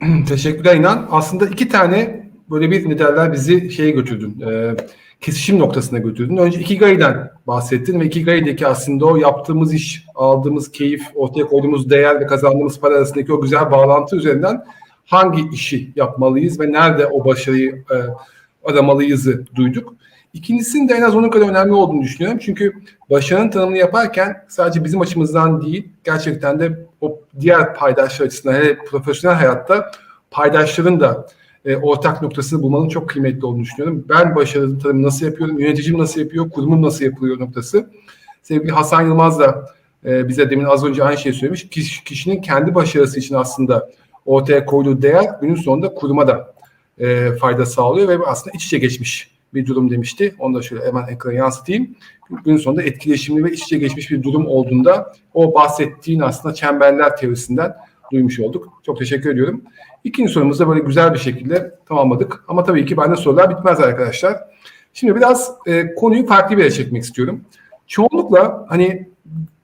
Teşekkürler 0.28 0.76
İnan. 0.76 1.08
Aslında 1.10 1.46
iki 1.46 1.68
tane 1.68 2.30
böyle 2.50 2.70
bir 2.70 2.88
ne 2.88 2.98
derler 2.98 3.32
bizi 3.32 3.70
şeye 3.70 3.90
götürdün. 3.90 4.40
E, 4.40 4.76
kesişim 5.20 5.58
noktasına 5.58 5.98
götürdün. 5.98 6.36
Önce 6.36 6.60
Ikigai'den 6.60 7.30
bahsettin 7.46 8.00
ve 8.00 8.06
Ikigai'deki 8.06 8.66
aslında 8.66 9.06
o 9.06 9.16
yaptığımız 9.16 9.74
iş, 9.74 10.04
aldığımız 10.14 10.72
keyif, 10.72 11.02
ortaya 11.14 11.46
koyduğumuz 11.46 11.90
değer 11.90 12.20
ve 12.20 12.26
kazandığımız 12.26 12.80
para 12.80 12.94
arasındaki 12.94 13.32
o 13.32 13.40
güzel 13.40 13.70
bağlantı 13.70 14.16
üzerinden 14.16 14.64
hangi 15.06 15.48
işi 15.52 15.92
yapmalıyız 15.96 16.60
ve 16.60 16.72
nerede 16.72 17.06
o 17.06 17.24
başarıyı 17.24 17.84
e, 17.90 17.96
aramalıyızı 18.64 19.46
duyduk. 19.54 19.97
İkincisinin 20.32 20.88
de 20.88 20.94
en 20.94 21.02
az 21.02 21.16
onun 21.16 21.30
kadar 21.30 21.48
önemli 21.48 21.72
olduğunu 21.72 22.02
düşünüyorum. 22.02 22.38
Çünkü 22.42 22.72
başarının 23.10 23.50
tanımını 23.50 23.78
yaparken 23.78 24.44
sadece 24.48 24.84
bizim 24.84 25.00
açımızdan 25.00 25.62
değil, 25.62 25.88
gerçekten 26.04 26.60
de 26.60 26.86
o 27.00 27.20
diğer 27.40 27.74
paydaşlar 27.74 28.26
açısından, 28.26 28.54
hele 28.54 28.78
profesyonel 28.78 29.36
hayatta 29.36 29.90
paydaşların 30.30 31.00
da 31.00 31.26
e, 31.64 31.76
ortak 31.76 32.22
noktasını 32.22 32.62
bulmanın 32.62 32.88
çok 32.88 33.08
kıymetli 33.08 33.46
olduğunu 33.46 33.62
düşünüyorum. 33.62 34.04
Ben 34.08 34.36
başarının 34.36 34.78
tanımını 34.78 35.06
nasıl 35.06 35.26
yapıyorum, 35.26 35.58
yöneticim 35.58 35.98
nasıl 35.98 36.20
yapıyor, 36.20 36.50
kurumum 36.50 36.82
nasıl 36.82 37.04
yapılıyor 37.04 37.40
noktası. 37.40 37.90
Sevgili 38.42 38.72
Hasan 38.72 39.02
Yılmaz 39.02 39.38
da 39.38 39.66
e, 40.04 40.28
bize 40.28 40.50
demin 40.50 40.64
az 40.64 40.84
önce 40.84 41.04
aynı 41.04 41.18
şeyi 41.18 41.32
söylemiş. 41.32 41.68
Kiş, 41.68 42.04
kişinin 42.04 42.40
kendi 42.40 42.74
başarısı 42.74 43.18
için 43.18 43.34
aslında 43.34 43.90
ortaya 44.26 44.66
koyduğu 44.66 45.02
değer 45.02 45.30
günün 45.40 45.54
sonunda 45.54 45.94
kuruma 45.94 46.26
da 46.26 46.54
e, 46.98 47.32
fayda 47.32 47.66
sağlıyor 47.66 48.08
ve 48.08 48.26
aslında 48.26 48.56
iç 48.56 48.64
içe 48.64 48.78
geçmiş 48.78 49.37
bir 49.54 49.66
durum 49.66 49.90
demişti. 49.90 50.34
Onu 50.38 50.54
da 50.54 50.62
şöyle 50.62 50.86
hemen 50.86 51.06
ekrana 51.06 51.34
yansıtayım. 51.34 51.96
Gün 52.44 52.56
sonunda 52.56 52.82
etkileşimli 52.82 53.44
ve 53.44 53.52
iç 53.52 53.62
içe 53.62 53.78
geçmiş 53.78 54.10
bir 54.10 54.22
durum 54.22 54.46
olduğunda 54.46 55.12
o 55.34 55.54
bahsettiğin 55.54 56.20
aslında 56.20 56.54
çemberler 56.54 57.16
teorisinden 57.16 57.74
duymuş 58.12 58.40
olduk. 58.40 58.80
Çok 58.86 58.98
teşekkür 58.98 59.30
ediyorum. 59.30 59.62
İkinci 60.04 60.32
sorumuzda 60.32 60.68
böyle 60.68 60.80
güzel 60.80 61.14
bir 61.14 61.18
şekilde 61.18 61.74
tamamladık. 61.88 62.44
Ama 62.48 62.64
tabii 62.64 62.86
ki 62.86 62.96
bende 62.96 63.16
sorular 63.16 63.50
bitmez 63.50 63.80
arkadaşlar. 63.80 64.36
Şimdi 64.92 65.16
biraz 65.16 65.52
e, 65.66 65.94
konuyu 65.94 66.26
farklı 66.26 66.56
bir 66.56 66.62
yere 66.62 66.70
çekmek 66.70 67.02
istiyorum. 67.02 67.44
Çoğunlukla 67.86 68.66
hani 68.68 69.08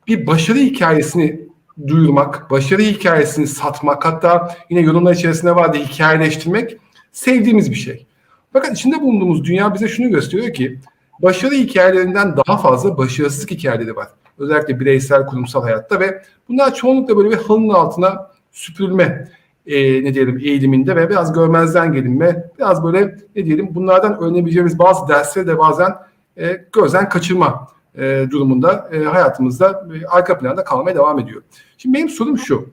bir 0.06 0.26
başarı 0.26 0.58
hikayesini 0.58 1.40
duyurmak, 1.86 2.50
başarı 2.50 2.82
hikayesini 2.82 3.46
satmak, 3.46 4.04
hatta 4.04 4.56
yine 4.70 4.80
yorumlar 4.80 5.14
içerisinde 5.14 5.56
vardı 5.56 5.78
hikayeleştirmek 5.78 6.76
sevdiğimiz 7.12 7.70
bir 7.70 7.76
şey. 7.76 8.06
Fakat 8.54 8.78
içinde 8.78 9.02
bulunduğumuz 9.02 9.44
dünya 9.44 9.74
bize 9.74 9.88
şunu 9.88 10.10
gösteriyor 10.10 10.54
ki 10.54 10.78
başarı 11.22 11.54
hikayelerinden 11.54 12.36
daha 12.36 12.58
fazla 12.58 12.98
başarısızlık 12.98 13.50
hikayeleri 13.50 13.96
var. 13.96 14.08
Özellikle 14.38 14.80
bireysel, 14.80 15.26
kurumsal 15.26 15.62
hayatta 15.62 16.00
ve 16.00 16.22
bunlar 16.48 16.74
çoğunlukla 16.74 17.16
böyle 17.16 17.30
bir 17.30 17.36
halının 17.36 17.68
altına 17.68 18.30
süpürülme 18.52 19.28
e, 19.66 20.04
ne 20.04 20.14
diyelim 20.14 20.38
eğiliminde 20.38 20.96
ve 20.96 21.10
biraz 21.10 21.32
görmezden 21.32 21.92
gelinme, 21.92 22.44
biraz 22.58 22.84
böyle 22.84 23.18
ne 23.36 23.44
diyelim 23.44 23.74
bunlardan 23.74 24.22
öğrenebileceğimiz 24.22 24.78
bazı 24.78 25.08
dersleri 25.08 25.46
de 25.46 25.58
bazen 25.58 25.94
e, 26.38 26.60
gözden 26.72 27.08
kaçırma 27.08 27.68
e, 27.98 28.26
durumunda 28.30 28.88
e, 28.92 29.04
hayatımızda 29.04 29.86
e, 29.94 30.06
arka 30.06 30.38
planda 30.38 30.64
kalmaya 30.64 30.96
devam 30.96 31.18
ediyor. 31.18 31.42
Şimdi 31.78 31.98
benim 31.98 32.08
sorum 32.08 32.38
şu. 32.38 32.68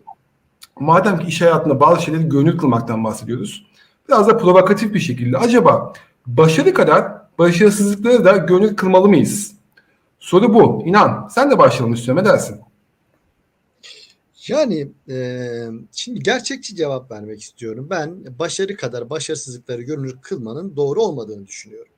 Madem 0.79 1.19
ki 1.19 1.27
iş 1.27 1.41
hayatında 1.41 1.79
bazı 1.79 2.01
şeyleri 2.01 2.29
gönül 2.29 2.57
kılmaktan 2.57 3.03
bahsediyoruz. 3.03 3.70
Biraz 4.07 4.27
da 4.27 4.37
provokatif 4.37 4.93
bir 4.93 4.99
şekilde 4.99 5.37
acaba 5.37 5.93
başarı 6.27 6.73
kadar 6.73 7.21
başarısızlıkları 7.39 8.25
da 8.25 8.37
gönül 8.37 8.75
kılmalı 8.75 9.09
mıyız? 9.09 9.51
Soru 10.19 10.53
bu. 10.53 10.83
İnan. 10.85 11.27
Sen 11.31 11.51
de 11.51 11.57
başlayalım 11.57 11.93
istiyorum. 11.93 12.23
Ne 12.23 12.29
dersin? 12.29 12.61
Yani 14.47 14.87
e, 15.09 15.47
şimdi 15.91 16.19
gerçekçi 16.19 16.75
cevap 16.75 17.11
vermek 17.11 17.41
istiyorum. 17.41 17.87
Ben 17.89 18.39
başarı 18.39 18.77
kadar 18.77 19.09
başarısızlıkları 19.09 19.81
görünür 19.81 20.17
kılmanın 20.21 20.75
doğru 20.75 21.01
olmadığını 21.01 21.47
düşünüyorum. 21.47 21.91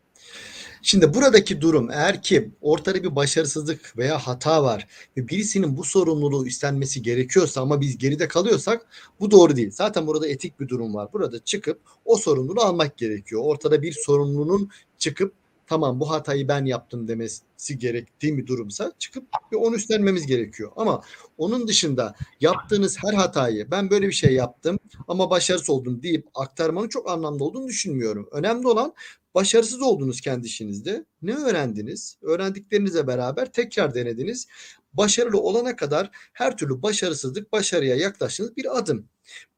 Şimdi 0.86 1.13
buradaki 1.13 1.62
durum 1.62 1.91
eğer 1.91 2.22
ki 2.22 2.52
ortada 2.62 3.04
bir 3.04 3.15
başarısızlık 3.15 3.98
veya 3.98 4.17
hata 4.17 4.63
var 4.63 4.88
ve 5.17 5.28
birisinin 5.28 5.78
bu 5.78 5.84
sorumluluğu 5.84 6.48
üstlenmesi 6.48 7.02
gerekiyorsa 7.02 7.62
ama 7.62 7.82
biz 7.82 7.98
geride 7.98 8.28
kalıyorsak 8.28 8.86
bu 9.19 9.32
doğru 9.32 9.56
değil. 9.56 9.72
Zaten 9.72 10.08
burada 10.08 10.28
etik 10.28 10.60
bir 10.60 10.67
durum 10.67 10.93
var. 10.93 11.13
Burada 11.13 11.43
çıkıp 11.43 11.82
o 12.06 12.17
sorumluluğu 12.17 12.62
almak 12.62 12.98
gerekiyor. 12.98 13.41
Ortada 13.46 13.82
bir 13.82 13.91
sorumlunun 13.91 14.69
çıkıp 14.98 15.34
tamam 15.67 16.00
bu 16.00 16.10
hatayı 16.10 16.48
ben 16.48 16.65
yaptım 16.65 17.08
demesi 17.08 17.78
gerektiği 17.78 18.38
bir 18.38 18.48
durumsa 18.48 18.91
çıkıp 19.00 19.24
bir 19.52 19.58
onu 19.58 19.76
üstlenmemiz 19.76 20.26
gerekiyor. 20.26 20.72
Ama 20.76 21.02
onun 21.38 21.67
dışında 21.67 22.15
yaptığınız 22.41 22.98
her 23.04 23.13
hatayı 23.13 23.72
ben 23.72 23.89
böyle 23.89 24.08
bir 24.08 24.13
şey 24.13 24.34
yaptım 24.34 24.80
ama 25.08 25.30
başarısız 25.30 25.69
oldum 25.69 26.04
deyip 26.04 26.28
aktarmanın 26.36 26.88
çok 26.88 27.10
anlamlı 27.10 27.43
olduğunu 27.43 27.67
düşünmüyorum. 27.67 28.28
Önemli 28.32 28.67
olan 28.67 28.93
başarısız 29.36 29.82
oldunuz 29.82 30.22
kendi 30.22 30.48
işinizde. 30.48 31.06
Ne 31.22 31.36
öğrendiniz? 31.36 32.17
Öğrendiklerinizle 32.22 33.08
beraber 33.08 33.52
tekrar 33.52 33.96
denediniz. 33.96 34.48
Başarılı 34.93 35.41
olana 35.41 35.76
kadar 35.76 36.10
her 36.34 36.58
türlü 36.58 36.82
başarısızlık 36.82 37.52
başarıya 37.52 37.96
yaklaştığınız 37.96 38.58
bir 38.58 38.78
adım. 38.78 39.10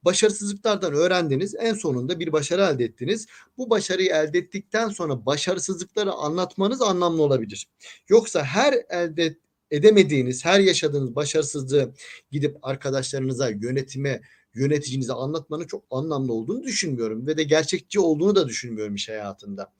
Başarısızlıklardan 0.04 0.94
öğrendiniz. 0.94 1.56
En 1.60 1.74
sonunda 1.74 2.20
bir 2.20 2.32
başarı 2.32 2.62
elde 2.62 2.84
ettiniz. 2.84 3.28
Bu 3.58 3.70
başarıyı 3.70 4.10
elde 4.10 4.38
ettikten 4.38 4.90
sonra 4.90 5.26
başarısızlıkları 5.26 6.12
anlatmanız 6.12 6.82
anlamlı 6.82 7.22
olabilir. 7.22 7.68
Yoksa 8.10 8.44
her 8.44 8.74
elde 8.90 9.38
edemediğiniz, 9.72 10.46
her 10.46 10.60
yaşadığınız 10.60 11.16
başarısızlığı 11.16 11.94
gidip 12.32 12.58
arkadaşlarınıza, 12.62 13.50
yönetime, 13.50 14.22
yöneticinize 14.56 15.14
anlatmanın 15.14 15.68
çok 15.68 15.84
anlamlı 15.92 16.34
olduğunu 16.34 16.64
düşünmüyorum 16.64 17.28
ve 17.28 17.38
de 17.38 17.44
gerçekçi 17.44 18.00
olduğunu 18.00 18.36
da 18.36 18.48
düşünmüyorum 18.48 18.96
iş 18.96 19.10
hayatında. 19.10 19.72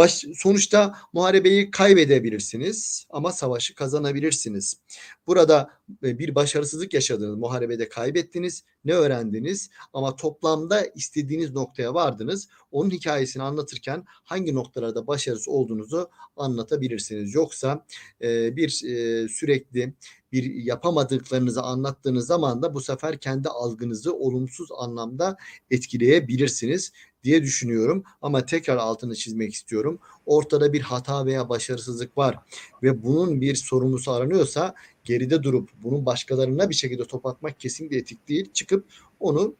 Baş, 0.00 0.24
sonuçta 0.34 0.96
muharebeyi 1.12 1.70
kaybedebilirsiniz 1.70 3.06
ama 3.10 3.32
savaşı 3.32 3.74
kazanabilirsiniz. 3.74 4.80
Burada 5.26 5.70
e, 6.04 6.18
bir 6.18 6.34
başarısızlık 6.34 6.94
yaşadınız, 6.94 7.38
muharebede 7.38 7.88
kaybettiniz, 7.88 8.64
ne 8.84 8.92
öğrendiniz 8.92 9.70
ama 9.92 10.16
toplamda 10.16 10.86
istediğiniz 10.86 11.52
noktaya 11.52 11.94
vardınız. 11.94 12.48
Onun 12.70 12.90
hikayesini 12.90 13.42
anlatırken 13.42 14.04
hangi 14.06 14.54
noktalarda 14.54 15.06
başarısız 15.06 15.48
olduğunuzu 15.48 16.10
anlatabilirsiniz. 16.36 17.34
Yoksa 17.34 17.86
e, 18.22 18.56
bir 18.56 18.84
e, 18.84 19.28
sürekli 19.28 19.94
bir 20.32 20.54
yapamadıklarınızı 20.54 21.62
anlattığınız 21.62 22.26
zaman 22.26 22.62
da 22.62 22.74
bu 22.74 22.80
sefer 22.80 23.18
kendi 23.18 23.48
algınızı 23.48 24.14
olumsuz 24.14 24.68
anlamda 24.78 25.36
etkileyebilirsiniz 25.70 26.92
diye 27.24 27.42
düşünüyorum. 27.42 28.04
Ama 28.22 28.44
tekrar 28.46 28.76
altını 28.76 29.14
çizmek 29.14 29.54
istiyorum. 29.54 29.98
Ortada 30.26 30.72
bir 30.72 30.80
hata 30.80 31.26
veya 31.26 31.48
başarısızlık 31.48 32.18
var 32.18 32.38
ve 32.82 33.02
bunun 33.02 33.40
bir 33.40 33.54
sorumlusu 33.54 34.12
aranıyorsa 34.12 34.74
geride 35.04 35.42
durup 35.42 35.70
bunun 35.82 36.06
başkalarına 36.06 36.70
bir 36.70 36.74
şekilde 36.74 37.04
top 37.04 37.26
atmak 37.26 37.60
kesinlikle 37.60 37.96
etik 37.96 38.28
değil. 38.28 38.50
Çıkıp 38.52 38.84
onu 39.20 39.54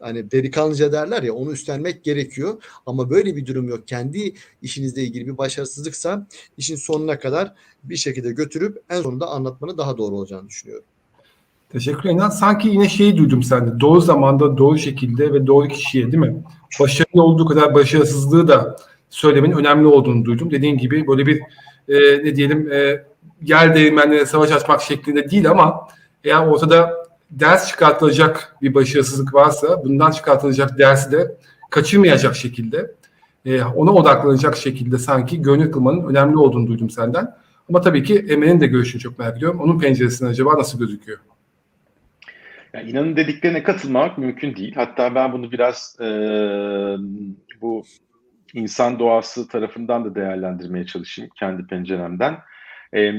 hani 0.00 0.30
delikanlıca 0.30 0.92
derler 0.92 1.22
ya 1.22 1.34
onu 1.34 1.52
üstlenmek 1.52 2.04
gerekiyor. 2.04 2.62
Ama 2.86 3.10
böyle 3.10 3.36
bir 3.36 3.46
durum 3.46 3.68
yok. 3.68 3.88
Kendi 3.88 4.34
işinizle 4.62 5.02
ilgili 5.02 5.26
bir 5.26 5.38
başarısızlıksa 5.38 6.26
işin 6.58 6.76
sonuna 6.76 7.18
kadar 7.18 7.52
bir 7.84 7.96
şekilde 7.96 8.32
götürüp 8.32 8.82
en 8.90 9.02
sonunda 9.02 9.26
anlatmanın 9.26 9.78
daha 9.78 9.98
doğru 9.98 10.14
olacağını 10.14 10.48
düşünüyorum. 10.48 10.84
Teşekkür 11.72 12.08
ederim. 12.08 12.30
Sanki 12.30 12.68
yine 12.68 12.88
şeyi 12.88 13.16
duydum 13.16 13.42
sende. 13.42 13.80
Doğru 13.80 14.00
zamanda, 14.00 14.58
doğru 14.58 14.78
şekilde 14.78 15.32
ve 15.32 15.46
doğru 15.46 15.68
kişiye 15.68 16.04
değil 16.04 16.18
mi? 16.18 16.44
Başarılı 16.80 17.22
olduğu 17.22 17.46
kadar 17.46 17.74
başarısızlığı 17.74 18.48
da 18.48 18.76
söylemenin 19.10 19.56
önemli 19.56 19.86
olduğunu 19.86 20.24
duydum. 20.24 20.50
Dediğin 20.50 20.78
gibi 20.78 21.06
böyle 21.06 21.26
bir 21.26 21.40
e, 21.88 22.24
ne 22.24 22.36
diyelim 22.36 22.72
e, 22.72 23.04
yer 23.42 23.74
değirmenlere 23.74 24.26
savaş 24.26 24.52
açmak 24.52 24.82
şeklinde 24.82 25.30
değil 25.30 25.50
ama 25.50 25.88
eğer 26.24 26.46
ortada 26.46 27.05
ders 27.30 27.68
çıkartılacak 27.68 28.56
bir 28.62 28.74
başarısızlık 28.74 29.34
varsa 29.34 29.84
bundan 29.84 30.10
çıkartılacak 30.10 30.78
dersi 30.78 31.12
de 31.12 31.36
kaçırmayacak 31.70 32.36
şekilde 32.36 32.90
e, 33.46 33.64
ona 33.64 33.92
odaklanacak 33.92 34.56
şekilde 34.56 34.98
sanki 34.98 35.42
gönül 35.42 35.72
kılmanın 35.72 36.08
önemli 36.08 36.36
olduğunu 36.36 36.66
duydum 36.66 36.90
senden. 36.90 37.34
Ama 37.68 37.80
tabii 37.80 38.02
ki 38.02 38.26
Emre'nin 38.28 38.60
de 38.60 38.66
görüşünü 38.66 39.02
çok 39.02 39.18
merak 39.18 39.36
ediyorum. 39.36 39.60
Onun 39.60 39.78
penceresinden 39.78 40.30
acaba 40.30 40.58
nasıl 40.58 40.78
gözüküyor? 40.78 41.18
Yani 42.74 42.90
inanın 42.90 43.16
dediklerine 43.16 43.62
katılmak 43.62 44.18
mümkün 44.18 44.56
değil. 44.56 44.74
Hatta 44.74 45.14
ben 45.14 45.32
bunu 45.32 45.52
biraz 45.52 45.96
e, 46.00 46.06
bu 47.60 47.84
insan 48.54 48.98
doğası 48.98 49.48
tarafından 49.48 50.04
da 50.04 50.14
değerlendirmeye 50.14 50.86
çalışayım 50.86 51.30
kendi 51.38 51.66
penceremden. 51.66 52.38
E, 52.94 53.12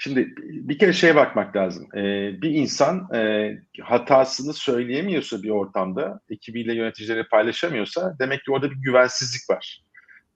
şimdi 0.00 0.34
bir 0.36 0.78
kere 0.78 0.92
şeye 0.92 1.16
bakmak 1.16 1.56
lazım. 1.56 1.88
E, 1.96 2.02
bir 2.42 2.50
insan 2.50 3.14
e, 3.14 3.50
hatasını 3.82 4.52
söyleyemiyorsa 4.52 5.42
bir 5.42 5.50
ortamda, 5.50 6.20
ekibiyle 6.30 6.74
yöneticileri 6.74 7.28
paylaşamıyorsa 7.28 8.16
demek 8.18 8.44
ki 8.44 8.50
orada 8.52 8.70
bir 8.70 8.76
güvensizlik 8.76 9.50
var. 9.50 9.82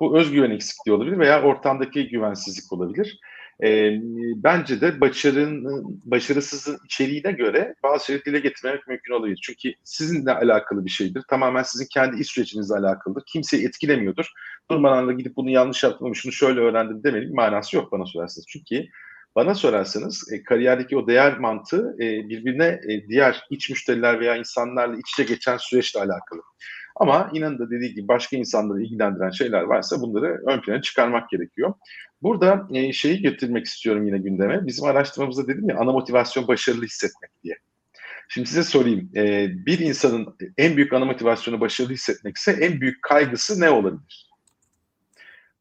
Bu 0.00 0.18
özgüven 0.18 0.50
eksikliği 0.50 0.96
olabilir 0.96 1.18
veya 1.18 1.42
ortamdaki 1.42 2.08
güvensizlik 2.08 2.72
olabilir. 2.72 3.18
E, 3.62 3.98
bence 4.36 4.80
de 4.80 5.00
başarının, 5.00 6.00
başarısızın 6.04 6.78
içeriğine 6.84 7.32
göre 7.32 7.74
bazı 7.82 8.06
şeyleri 8.06 8.24
dile 8.24 8.38
getirmek 8.40 8.88
mümkün 8.88 9.14
olabilir. 9.14 9.40
Çünkü 9.42 9.74
sizinle 9.84 10.32
alakalı 10.32 10.84
bir 10.84 10.90
şeydir. 10.90 11.22
Tamamen 11.28 11.62
sizin 11.62 11.86
kendi 11.86 12.20
iş 12.20 12.28
sürecinizle 12.28 12.74
alakalıdır. 12.74 13.22
Kimseyi 13.26 13.66
etkilemiyordur. 13.66 14.32
Durmadan 14.70 15.08
da 15.08 15.12
gidip 15.12 15.36
bunu 15.36 15.50
yanlış 15.50 15.84
yaptım, 15.84 16.14
şunu 16.14 16.32
şöyle 16.32 16.60
öğrendim 16.60 17.04
demenin 17.04 17.34
manası 17.34 17.76
yok 17.76 17.92
bana 17.92 18.06
sorarsanız. 18.06 18.46
Çünkü 18.48 18.86
bana 19.36 19.54
sorarsanız 19.54 20.32
e, 20.32 20.42
kariyerdeki 20.42 20.96
o 20.96 21.06
değer 21.06 21.38
mantığı 21.38 21.96
e, 22.00 22.28
birbirine 22.28 22.80
e, 22.88 23.08
diğer 23.08 23.44
iç 23.50 23.70
müşteriler 23.70 24.20
veya 24.20 24.36
insanlarla 24.36 24.96
iç 24.96 25.10
içe 25.12 25.24
geçen 25.24 25.56
süreçle 25.56 26.00
alakalı. 26.00 26.42
Ama 26.96 27.30
inanın 27.32 27.58
da 27.58 27.70
dediği 27.70 27.94
gibi 27.94 28.08
başka 28.08 28.36
insanları 28.36 28.82
ilgilendiren 28.82 29.30
şeyler 29.30 29.62
varsa 29.62 30.00
bunları 30.00 30.42
ön 30.46 30.60
plana 30.60 30.82
çıkarmak 30.82 31.30
gerekiyor. 31.30 31.74
Burada 32.22 32.68
e, 32.72 32.92
şeyi 32.92 33.22
getirmek 33.22 33.66
istiyorum 33.66 34.06
yine 34.06 34.18
gündeme. 34.18 34.66
Bizim 34.66 34.84
araştırmamızda 34.84 35.48
dedim 35.48 35.68
ya 35.68 35.76
ana 35.78 35.92
motivasyon 35.92 36.48
başarılı 36.48 36.84
hissetmek 36.84 37.30
diye. 37.44 37.58
Şimdi 38.28 38.48
size 38.48 38.62
sorayım. 38.62 39.10
E, 39.16 39.48
bir 39.66 39.78
insanın 39.78 40.36
en 40.58 40.76
büyük 40.76 40.92
ana 40.92 41.04
motivasyonu 41.04 41.60
başarılı 41.60 41.92
hissetmekse 41.92 42.52
en 42.52 42.80
büyük 42.80 43.02
kaygısı 43.02 43.60
ne 43.60 43.70
olabilir? 43.70 44.30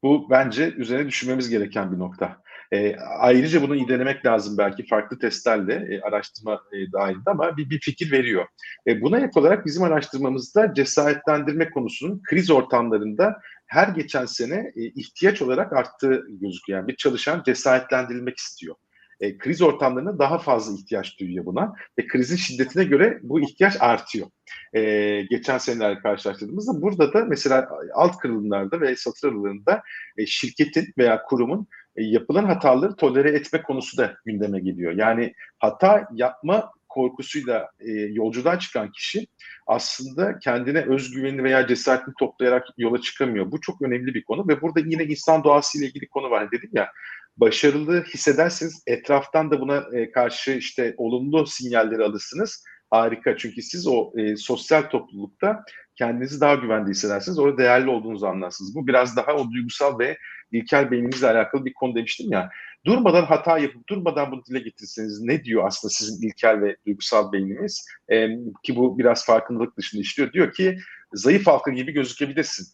Bu 0.02 0.30
bence 0.30 0.70
üzerine 0.70 1.08
düşünmemiz 1.08 1.48
gereken 1.48 1.92
bir 1.92 1.98
nokta. 1.98 2.42
E, 2.74 2.96
ayrıca 3.18 3.62
bunu 3.62 3.76
irdelemek 3.76 4.26
lazım 4.26 4.58
belki 4.58 4.86
farklı 4.86 5.18
testlerle 5.18 5.74
e, 5.94 6.00
araştırma 6.00 6.60
e, 6.72 6.92
dahilinde 6.92 7.30
ama 7.30 7.56
bir, 7.56 7.70
bir 7.70 7.80
fikir 7.80 8.12
veriyor. 8.12 8.46
E, 8.86 9.00
buna 9.00 9.18
ek 9.18 9.40
olarak 9.40 9.66
bizim 9.66 9.82
araştırmamızda 9.82 10.74
cesaretlendirme 10.74 11.70
konusunun 11.70 12.22
kriz 12.22 12.50
ortamlarında 12.50 13.40
her 13.66 13.88
geçen 13.88 14.26
sene 14.26 14.72
e, 14.76 14.82
ihtiyaç 14.84 15.42
olarak 15.42 15.72
arttığı 15.72 16.26
gözüküyor. 16.28 16.78
Yani 16.78 16.88
bir 16.88 16.96
çalışan 16.96 17.42
cesaretlendirilmek 17.46 18.38
istiyor. 18.38 18.76
E, 19.20 19.38
kriz 19.38 19.62
ortamlarında 19.62 20.18
daha 20.18 20.38
fazla 20.38 20.74
ihtiyaç 20.74 21.20
duyuyor 21.20 21.44
buna 21.46 21.72
ve 21.98 22.06
krizin 22.06 22.36
şiddetine 22.36 22.84
göre 22.84 23.18
bu 23.22 23.40
ihtiyaç 23.40 23.76
artıyor. 23.80 24.26
E, 24.72 25.22
geçen 25.22 25.58
senelerle 25.58 25.98
karşılaştırdığımızda 25.98 26.82
burada 26.82 27.12
da 27.12 27.24
mesela 27.24 27.68
alt 27.94 28.18
kırılımlarda 28.18 28.80
ve 28.80 28.96
satır 28.96 29.28
aralarında 29.28 29.82
e, 30.16 30.26
şirketin 30.26 30.86
veya 30.98 31.22
kurumun 31.22 31.66
yapılan 31.96 32.44
hataları 32.44 32.96
tolere 32.96 33.30
etme 33.30 33.62
konusu 33.62 33.96
da 33.96 34.14
gündeme 34.24 34.60
geliyor. 34.60 34.92
Yani 34.92 35.34
hata 35.58 36.08
yapma 36.12 36.70
korkusuyla 36.88 37.70
e, 37.80 37.90
yolculuğa 37.92 38.58
çıkan 38.58 38.92
kişi 38.92 39.26
aslında 39.66 40.38
kendine 40.38 40.80
özgüveni 40.80 41.44
veya 41.44 41.66
cesaretini 41.66 42.14
toplayarak 42.18 42.66
yola 42.76 43.00
çıkamıyor. 43.00 43.52
Bu 43.52 43.60
çok 43.60 43.82
önemli 43.82 44.14
bir 44.14 44.24
konu 44.24 44.48
ve 44.48 44.60
burada 44.60 44.80
yine 44.80 45.04
insan 45.04 45.44
doğasıyla 45.44 45.86
ilgili 45.86 46.08
konu 46.08 46.30
var 46.30 46.50
dedim 46.50 46.70
ya. 46.72 46.88
Başarılı 47.36 48.04
hissederseniz 48.04 48.82
etraftan 48.86 49.50
da 49.50 49.60
buna 49.60 49.84
e, 49.92 50.10
karşı 50.10 50.50
işte 50.50 50.94
olumlu 50.96 51.46
sinyalleri 51.46 52.04
alırsınız. 52.04 52.64
Harika 52.94 53.36
çünkü 53.36 53.62
siz 53.62 53.86
o 53.86 54.12
e, 54.16 54.36
sosyal 54.36 54.82
toplulukta 54.82 55.64
kendinizi 55.94 56.40
daha 56.40 56.54
güvende 56.54 56.90
hissedersiniz. 56.90 57.38
Orada 57.38 57.58
değerli 57.58 57.90
olduğunuzu 57.90 58.26
anlarsınız. 58.26 58.74
Bu 58.74 58.86
biraz 58.86 59.16
daha 59.16 59.34
o 59.34 59.50
duygusal 59.50 59.98
ve 59.98 60.18
ilkel 60.52 60.90
beyninizle 60.90 61.28
alakalı 61.28 61.64
bir 61.64 61.72
konu 61.72 61.94
demiştim 61.94 62.32
ya. 62.32 62.50
Durmadan 62.86 63.24
hata 63.24 63.58
yapıp 63.58 63.88
durmadan 63.88 64.32
bunu 64.32 64.44
dile 64.44 64.58
getirseniz 64.58 65.20
ne 65.20 65.44
diyor 65.44 65.66
aslında 65.66 65.92
sizin 65.92 66.28
ilkel 66.28 66.60
ve 66.60 66.76
duygusal 66.86 67.32
beyniniz? 67.32 67.86
Ee, 68.12 68.28
ki 68.62 68.76
bu 68.76 68.98
biraz 68.98 69.26
farkındalık 69.26 69.76
dışında 69.76 70.00
işliyor. 70.02 70.32
Diyor 70.32 70.52
ki 70.52 70.78
zayıf 71.12 71.46
halka 71.46 71.70
gibi 71.70 71.92
gözükebilirsin. 71.92 72.66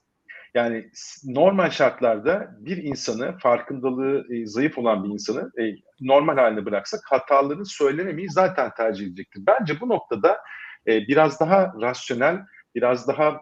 Yani 0.54 0.90
normal 1.24 1.70
şartlarda 1.70 2.56
bir 2.58 2.76
insanı, 2.76 3.38
farkındalığı 3.38 4.26
e, 4.34 4.46
zayıf 4.46 4.78
olan 4.78 5.04
bir 5.04 5.08
insanı 5.08 5.50
e, 5.60 5.74
normal 6.00 6.36
haline 6.36 6.66
bıraksak 6.66 7.00
hatalarını 7.04 7.66
söylememeyi 7.66 8.30
zaten 8.30 8.70
tercih 8.76 9.06
edecektir. 9.06 9.42
Bence 9.46 9.80
bu 9.80 9.88
noktada 9.88 10.38
e, 10.86 11.08
biraz 11.08 11.40
daha 11.40 11.72
rasyonel, 11.80 12.38
biraz 12.74 13.08
daha 13.08 13.40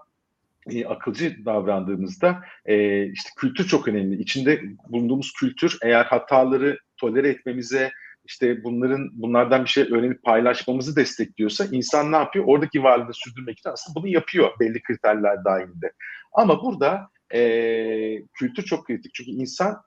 e, 0.70 0.86
akılcı 0.86 1.44
davrandığımızda 1.44 2.40
e, 2.66 3.04
işte 3.06 3.30
kültür 3.36 3.66
çok 3.66 3.88
önemli. 3.88 4.16
İçinde 4.16 4.62
bulunduğumuz 4.88 5.32
kültür 5.32 5.78
eğer 5.82 6.04
hataları 6.04 6.78
tolere 6.96 7.28
etmemize 7.28 7.92
işte 8.28 8.64
bunların 8.64 9.10
bunlardan 9.12 9.64
bir 9.64 9.68
şey 9.68 9.84
öğrenip 9.84 10.22
paylaşmamızı 10.22 10.96
destekliyorsa 10.96 11.64
insan 11.72 12.12
ne 12.12 12.16
yapıyor? 12.16 12.44
Oradaki 12.48 12.82
varlığını 12.82 13.14
sürdürmek 13.14 13.58
için 13.58 13.70
aslında 13.70 14.00
bunu 14.00 14.08
yapıyor 14.08 14.50
belli 14.60 14.82
kriterler 14.82 15.44
dahilinde. 15.44 15.92
Ama 16.32 16.62
burada 16.62 17.08
e, 17.34 17.40
kültür 18.34 18.62
çok 18.62 18.86
kritik. 18.86 19.14
Çünkü 19.14 19.30
insan 19.30 19.82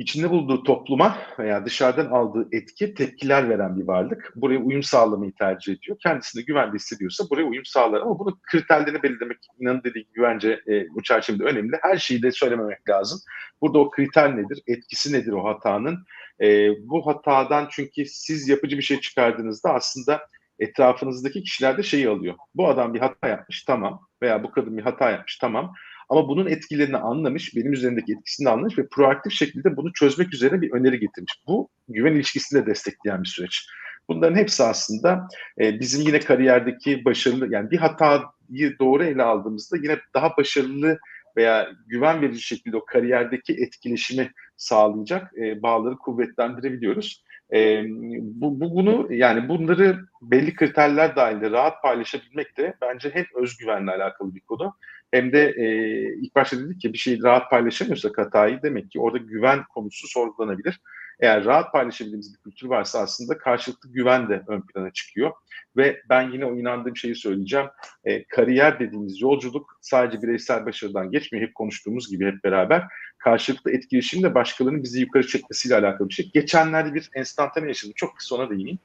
içinde 0.00 0.30
bulunduğu 0.30 0.62
topluma 0.62 1.18
veya 1.38 1.66
dışarıdan 1.66 2.06
aldığı 2.06 2.48
etki 2.52 2.94
tepkiler 2.94 3.48
veren 3.48 3.78
bir 3.78 3.86
varlık. 3.86 4.32
Buraya 4.36 4.58
uyum 4.58 4.82
sağlamayı 4.82 5.32
tercih 5.32 5.72
ediyor. 5.72 5.98
Kendisini 6.02 6.44
güvende 6.44 6.74
hissediyorsa 6.74 7.24
buraya 7.30 7.44
uyum 7.44 7.64
sağlar 7.64 8.00
ama 8.00 8.18
bunu 8.18 8.38
kriterlerini 8.42 9.02
belirlemek 9.02 9.38
inanın 9.58 9.82
dediği 9.84 10.06
güvence 10.12 10.60
e, 10.68 10.88
bu 10.94 11.02
çerçevede 11.02 11.44
önemli. 11.44 11.76
Her 11.82 11.96
şeyi 11.96 12.22
de 12.22 12.32
söylememek 12.32 12.88
lazım. 12.88 13.20
Burada 13.60 13.78
o 13.78 13.90
kriter 13.90 14.36
nedir? 14.36 14.62
Etkisi 14.66 15.12
nedir 15.12 15.32
o 15.32 15.44
hatanın? 15.44 16.04
E, 16.40 16.70
bu 16.88 17.06
hatadan 17.06 17.68
çünkü 17.70 18.06
siz 18.06 18.48
yapıcı 18.48 18.78
bir 18.78 18.82
şey 18.82 19.00
çıkardığınızda 19.00 19.74
aslında 19.74 20.20
etrafınızdaki 20.58 21.42
kişiler 21.42 21.78
de 21.78 21.82
şeyi 21.82 22.08
alıyor. 22.08 22.34
Bu 22.54 22.68
adam 22.68 22.94
bir 22.94 23.00
hata 23.00 23.28
yapmış 23.28 23.64
tamam 23.64 24.00
veya 24.22 24.42
bu 24.42 24.50
kadın 24.50 24.76
bir 24.76 24.82
hata 24.82 25.10
yapmış 25.10 25.38
tamam 25.38 25.74
ama 26.10 26.28
bunun 26.28 26.46
etkilerini 26.46 26.96
anlamış, 26.96 27.56
benim 27.56 27.72
üzerindeki 27.72 28.12
etkisini 28.12 28.48
anlamış 28.48 28.78
ve 28.78 28.88
proaktif 28.88 29.32
şekilde 29.32 29.76
bunu 29.76 29.92
çözmek 29.92 30.34
üzere 30.34 30.60
bir 30.60 30.72
öneri 30.72 31.00
getirmiş. 31.00 31.32
Bu 31.46 31.68
güven 31.88 32.12
ilişkisini 32.12 32.62
de 32.62 32.66
destekleyen 32.66 33.22
bir 33.22 33.28
süreç. 33.28 33.66
Bunların 34.08 34.36
hepsi 34.36 34.62
aslında 34.62 35.28
e, 35.60 35.80
bizim 35.80 36.06
yine 36.06 36.20
kariyerdeki 36.20 37.04
başarılı, 37.04 37.52
yani 37.52 37.70
bir 37.70 37.78
hatayı 37.78 38.78
doğru 38.80 39.04
ele 39.04 39.22
aldığımızda 39.22 39.76
yine 39.76 39.98
daha 40.14 40.36
başarılı 40.36 40.98
veya 41.36 41.68
güven 41.86 42.22
verici 42.22 42.42
şekilde 42.42 42.76
o 42.76 42.84
kariyerdeki 42.84 43.52
etkileşimi 43.52 44.30
sağlayacak 44.56 45.30
e, 45.38 45.62
bağları 45.62 45.96
kuvvetlendirebiliyoruz. 45.96 47.24
E, 47.52 47.84
bu, 48.20 48.60
bu 48.60 48.74
bunu 48.74 49.12
yani 49.12 49.48
bunları 49.48 49.98
belli 50.22 50.54
kriterler 50.54 51.16
dahilinde 51.16 51.50
rahat 51.50 51.82
paylaşabilmek 51.82 52.56
de 52.56 52.74
bence 52.82 53.10
hem 53.14 53.24
özgüvenle 53.34 53.90
alakalı 53.90 54.34
bir 54.34 54.40
konu 54.40 54.74
hem 55.10 55.32
de 55.32 55.54
e, 55.56 55.66
ilk 56.14 56.34
başta 56.34 56.58
dedik 56.58 56.80
ki 56.80 56.92
bir 56.92 56.98
şeyi 56.98 57.22
rahat 57.22 57.50
paylaşamıyorsak 57.50 58.18
hatayı 58.18 58.62
demek 58.62 58.90
ki 58.90 59.00
orada 59.00 59.18
güven 59.18 59.64
konusu 59.64 60.08
sorgulanabilir. 60.08 60.80
Eğer 61.20 61.44
rahat 61.44 61.72
paylaşabildiğimiz 61.72 62.34
bir 62.34 62.38
kültür 62.38 62.66
varsa 62.66 62.98
aslında 62.98 63.38
karşılıklı 63.38 63.92
güven 63.92 64.28
de 64.28 64.42
ön 64.48 64.60
plana 64.60 64.92
çıkıyor. 64.92 65.32
Ve 65.76 66.02
ben 66.08 66.30
yine 66.30 66.44
o 66.44 66.56
inandığım 66.56 66.96
şeyi 66.96 67.14
söyleyeceğim. 67.14 67.66
E, 68.04 68.24
kariyer 68.24 68.80
dediğimiz 68.80 69.20
yolculuk 69.20 69.78
sadece 69.80 70.22
bireysel 70.22 70.66
başarıdan 70.66 71.10
geçmiyor. 71.10 71.46
Hep 71.46 71.54
konuştuğumuz 71.54 72.10
gibi 72.10 72.26
hep 72.26 72.44
beraber. 72.44 72.82
Karşılıklı 73.20 73.72
etkileşim 73.72 74.22
de 74.22 74.34
başkalarının 74.34 74.82
bizi 74.82 75.00
yukarı 75.00 75.26
çekmesiyle 75.26 75.76
alakalı 75.76 76.08
bir 76.08 76.14
şey. 76.14 76.30
Geçenlerde 76.34 76.94
bir 76.94 77.10
enstantane 77.14 77.68
yaşadım. 77.68 77.94
Çok 77.96 78.16
kısa 78.16 78.34
ona 78.36 78.50
değineyim. 78.50 78.78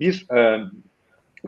Bir 0.00 0.26
e, 0.36 0.60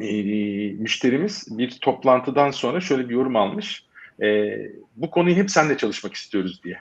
e, 0.00 0.72
müşterimiz 0.72 1.58
bir 1.58 1.70
toplantıdan 1.70 2.50
sonra 2.50 2.80
şöyle 2.80 3.08
bir 3.08 3.14
yorum 3.14 3.36
almış. 3.36 3.84
E, 4.22 4.58
bu 4.96 5.10
konuyu 5.10 5.36
hep 5.36 5.50
senle 5.50 5.76
çalışmak 5.76 6.14
istiyoruz 6.14 6.60
diye. 6.64 6.78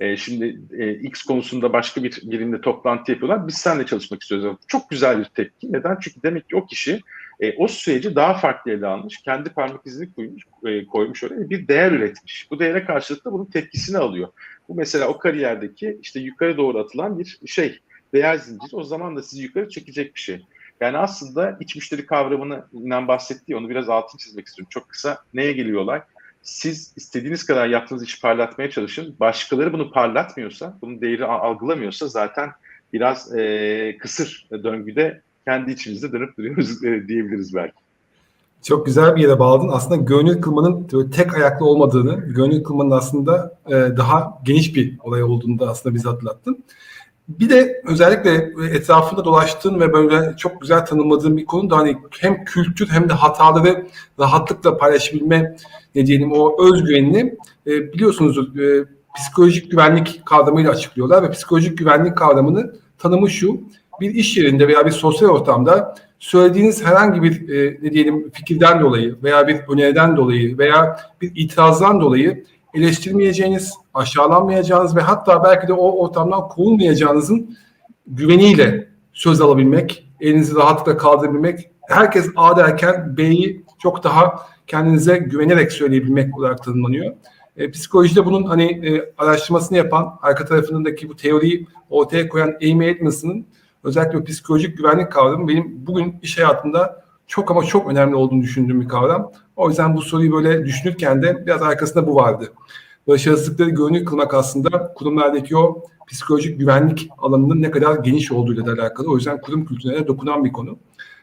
E, 0.00 0.16
şimdi 0.16 0.60
e, 0.78 0.92
X 0.92 1.22
konusunda 1.22 1.72
başka 1.72 2.02
bir 2.02 2.20
birinde 2.22 2.60
toplantı 2.60 3.12
yapıyorlar. 3.12 3.48
Biz 3.48 3.54
seninle 3.54 3.86
çalışmak 3.86 4.22
istiyoruz. 4.22 4.56
Çok 4.66 4.90
güzel 4.90 5.18
bir 5.18 5.24
tepki. 5.24 5.72
Neden? 5.72 5.96
Çünkü 6.00 6.22
demek 6.22 6.48
ki 6.48 6.56
o 6.56 6.66
kişi 6.66 7.00
e, 7.42 7.56
o 7.56 7.68
süreci 7.68 8.14
daha 8.14 8.34
farklı 8.34 8.70
ele 8.70 8.86
almış. 8.86 9.22
Kendi 9.22 9.50
parmak 9.50 9.86
izini 9.86 10.14
koymuş, 10.14 10.42
e, 10.66 10.86
koymuş 10.86 11.24
oraya 11.24 11.50
bir 11.50 11.68
değer 11.68 11.92
üretmiş. 11.92 12.48
Bu 12.50 12.58
değere 12.58 12.84
karşılık 12.84 13.24
da 13.24 13.32
bunun 13.32 13.44
tepkisini 13.44 13.98
alıyor. 13.98 14.28
Bu 14.68 14.74
mesela 14.74 15.08
o 15.08 15.18
kariyerdeki 15.18 15.98
işte 16.02 16.20
yukarı 16.20 16.56
doğru 16.56 16.78
atılan 16.78 17.18
bir 17.18 17.38
şey. 17.46 17.78
Değer 18.14 18.36
zinciri 18.36 18.76
o 18.76 18.82
zaman 18.82 19.16
da 19.16 19.22
sizi 19.22 19.42
yukarı 19.42 19.68
çekecek 19.68 20.14
bir 20.14 20.20
şey. 20.20 20.46
Yani 20.80 20.98
aslında 20.98 21.56
iç 21.60 21.76
müşteri 21.76 22.06
kavramını 22.06 22.64
inan 22.72 23.08
bahsetti. 23.08 23.56
Onu 23.56 23.68
biraz 23.68 23.88
altın 23.88 24.18
çizmek 24.18 24.46
istiyorum. 24.46 24.70
Çok 24.70 24.88
kısa. 24.88 25.18
Neye 25.34 25.52
geliyorlar? 25.52 26.02
siz 26.42 26.92
istediğiniz 26.96 27.46
kadar 27.46 27.66
yaptığınız 27.66 28.04
işi 28.04 28.20
parlatmaya 28.20 28.70
çalışın. 28.70 29.16
Başkaları 29.20 29.72
bunu 29.72 29.90
parlatmıyorsa, 29.90 30.78
bunun 30.82 31.00
değeri 31.00 31.24
algılamıyorsa 31.24 32.08
zaten 32.08 32.50
biraz 32.92 33.36
e, 33.36 33.96
kısır 34.00 34.48
döngüde 34.50 35.22
kendi 35.44 35.70
içimizde 35.70 36.12
dönüp 36.12 36.38
duruyoruz 36.38 36.84
e, 36.84 37.08
diyebiliriz 37.08 37.54
belki. 37.54 37.74
Çok 38.62 38.86
güzel 38.86 39.16
bir 39.16 39.22
yere 39.22 39.38
bağladın. 39.38 39.70
Aslında 39.72 39.96
gönül 39.96 40.40
kılmanın 40.40 40.88
tek 41.10 41.34
ayaklı 41.34 41.66
olmadığını, 41.66 42.14
gönül 42.34 42.64
kılmanın 42.64 42.90
aslında 42.90 43.58
e, 43.66 43.72
daha 43.72 44.38
geniş 44.44 44.76
bir 44.76 44.98
olay 45.00 45.22
olduğunu 45.22 45.58
da 45.58 45.70
aslında 45.70 45.94
bize 45.94 46.08
hatırlattın. 46.08 46.64
Bir 47.28 47.50
de 47.50 47.82
özellikle 47.86 48.52
etrafında 48.70 49.24
dolaştığın 49.24 49.80
ve 49.80 49.92
böyle 49.92 50.36
çok 50.36 50.60
güzel 50.60 50.86
tanımladığın 50.86 51.36
bir 51.36 51.44
konu 51.44 51.70
da 51.70 51.76
hani 51.76 51.96
hem 52.20 52.44
kültür 52.44 52.88
hem 52.88 53.08
de 53.08 53.12
hataları 53.12 53.86
rahatlıkla 54.18 54.76
paylaşabilme 54.76 55.56
ne 55.94 56.06
diyelim 56.06 56.32
o 56.32 56.66
özgüvenini 56.68 57.34
e, 57.66 57.92
biliyorsunuz 57.92 58.58
e, 58.58 58.84
psikolojik 59.16 59.70
güvenlik 59.70 60.26
kavramıyla 60.26 60.70
açıklıyorlar 60.70 61.22
ve 61.22 61.30
psikolojik 61.30 61.78
güvenlik 61.78 62.16
kavramının 62.16 62.76
tanımı 62.98 63.30
şu 63.30 63.60
bir 64.00 64.14
iş 64.14 64.36
yerinde 64.36 64.68
veya 64.68 64.86
bir 64.86 64.90
sosyal 64.90 65.28
ortamda 65.28 65.94
söylediğiniz 66.18 66.84
herhangi 66.84 67.22
bir 67.22 67.48
e, 67.48 67.78
ne 67.82 67.92
diyelim 67.92 68.30
fikirden 68.30 68.80
dolayı 68.80 69.16
veya 69.22 69.48
bir 69.48 69.56
öneriden 69.68 70.16
dolayı 70.16 70.58
veya 70.58 70.96
bir 71.20 71.32
itirazdan 71.34 72.00
dolayı 72.00 72.44
eleştirmeyeceğiniz, 72.74 73.74
aşağılanmayacağınız 73.94 74.96
ve 74.96 75.00
hatta 75.00 75.44
belki 75.44 75.68
de 75.68 75.72
o 75.72 76.04
ortamdan 76.04 76.48
kovulmayacağınızın 76.48 77.56
güveniyle 78.06 78.88
söz 79.12 79.40
alabilmek, 79.40 80.08
elinizi 80.20 80.54
rahatlıkla 80.54 80.96
kaldırabilmek, 80.96 81.70
herkes 81.88 82.30
A 82.36 82.56
derken 82.56 83.16
B'yi 83.16 83.64
çok 83.78 84.04
daha 84.04 84.46
kendinize 84.66 85.16
güvenerek 85.18 85.72
söyleyebilmek 85.72 86.38
olarak 86.38 86.62
tanımlanıyor. 86.62 87.14
E, 87.56 87.70
psikolojide 87.70 88.26
bunun 88.26 88.44
hani 88.44 88.88
e, 88.88 89.12
araştırmasını 89.18 89.78
yapan, 89.78 90.18
arka 90.22 90.44
tarafındaki 90.44 91.08
bu 91.08 91.16
teoriyi 91.16 91.66
ortaya 91.90 92.28
koyan 92.28 92.54
Amy 92.62 92.88
Edmondson'ın 92.88 93.46
özellikle 93.84 94.24
psikolojik 94.24 94.78
güvenlik 94.78 95.12
kavramı 95.12 95.48
benim 95.48 95.86
bugün 95.86 96.18
iş 96.22 96.38
hayatında 96.38 97.02
çok 97.26 97.50
ama 97.50 97.64
çok 97.64 97.90
önemli 97.90 98.14
olduğunu 98.16 98.42
düşündüğüm 98.42 98.80
bir 98.80 98.88
kavram. 98.88 99.32
O 99.56 99.68
yüzden 99.68 99.96
bu 99.96 100.02
soruyu 100.02 100.32
böyle 100.32 100.66
düşünürken 100.66 101.22
de 101.22 101.46
biraz 101.46 101.62
arkasında 101.62 102.06
bu 102.06 102.14
vardı. 102.14 102.52
başarısızlıkları 103.08 103.70
görünür 103.70 104.04
kılmak 104.04 104.34
aslında 104.34 104.92
kurumlardaki 104.94 105.56
o 105.56 105.84
psikolojik 106.06 106.58
güvenlik 106.58 107.08
alanının 107.18 107.62
ne 107.62 107.70
kadar 107.70 107.96
geniş 107.96 108.32
olduğuyla 108.32 108.66
da 108.66 108.82
alakalı. 108.82 109.10
O 109.10 109.16
yüzden 109.16 109.40
kurum 109.40 109.64
kültürüne 109.64 110.06
dokunan 110.06 110.44
bir 110.44 110.52
konu. 110.52 110.78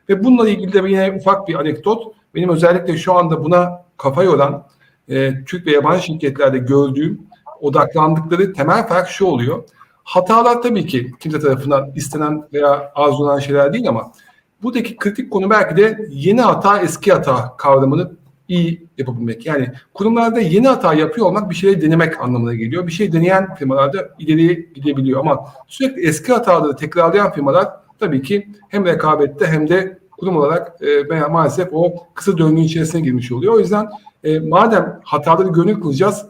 Ve 0.10 0.24
bununla 0.24 0.50
ilgili 0.50 0.74
de 0.74 0.90
yine 0.90 1.16
ufak 1.20 1.48
bir 1.48 1.56
anekdot. 1.56 2.14
Benim 2.36 2.50
özellikle 2.50 2.98
şu 2.98 3.14
anda 3.14 3.44
buna 3.44 3.86
kafa 3.98 4.24
yoran 4.24 4.68
e, 5.10 5.44
Türk 5.46 5.66
ve 5.66 5.72
yabancı 5.72 6.04
şirketlerde 6.04 6.58
gördüğüm 6.58 7.22
odaklandıkları 7.62 8.54
temel 8.54 8.88
fark 8.88 9.10
şu 9.10 9.26
oluyor. 9.26 9.64
Hatalar 10.10 10.62
tabii 10.62 10.86
ki 10.88 11.12
kimse 11.20 11.40
tarafından 11.40 11.92
istenen 11.96 12.44
veya 12.54 12.92
arzulanan 12.96 13.40
şeyler 13.40 13.74
değil 13.74 13.90
ama 13.90 14.12
buradaki 14.64 14.98
kritik 14.98 15.32
konu 15.32 15.50
belki 15.50 15.78
de 15.78 16.08
yeni 16.10 16.42
hata 16.42 16.80
eski 16.82 17.12
hata 17.12 17.58
kavramını 17.58 18.12
iyi 18.48 18.88
yapabilmek. 18.98 19.46
Yani 19.46 19.72
kurumlarda 19.94 20.40
yeni 20.40 20.68
hata 20.68 20.94
yapıyor 20.94 21.28
olmak 21.28 21.50
bir 21.50 21.56
şeyleri 21.56 21.82
denemek 21.82 22.22
anlamına 22.22 22.54
geliyor. 22.54 22.88
Bir 22.88 22.92
şey 22.92 23.12
deneyen 23.12 23.56
firmalarda 23.56 24.10
ileriye 24.20 24.54
gidebiliyor 24.54 25.20
ama 25.20 25.46
sürekli 25.68 26.08
eski 26.08 26.34
hataları 26.34 26.76
tekrarlayan 26.76 27.32
firmalar 27.32 27.68
tabii 28.00 28.22
ki 28.22 28.48
hem 28.70 28.86
rekabette 28.86 29.48
hem 29.48 29.70
de 29.70 30.00
kurum 30.12 30.38
olarak 30.38 30.76
e, 30.82 31.28
maalesef 31.28 31.70
o 31.72 31.94
kısa 32.14 32.38
döngü 32.38 32.62
içerisine 32.62 33.02
girmiş 33.02 33.32
oluyor. 33.32 33.54
O 33.54 33.60
yüzden 33.60 33.90
e, 34.24 34.40
madem 34.40 35.00
hataları 35.04 35.48
gönül 35.48 35.82
kılacağız, 35.82 36.26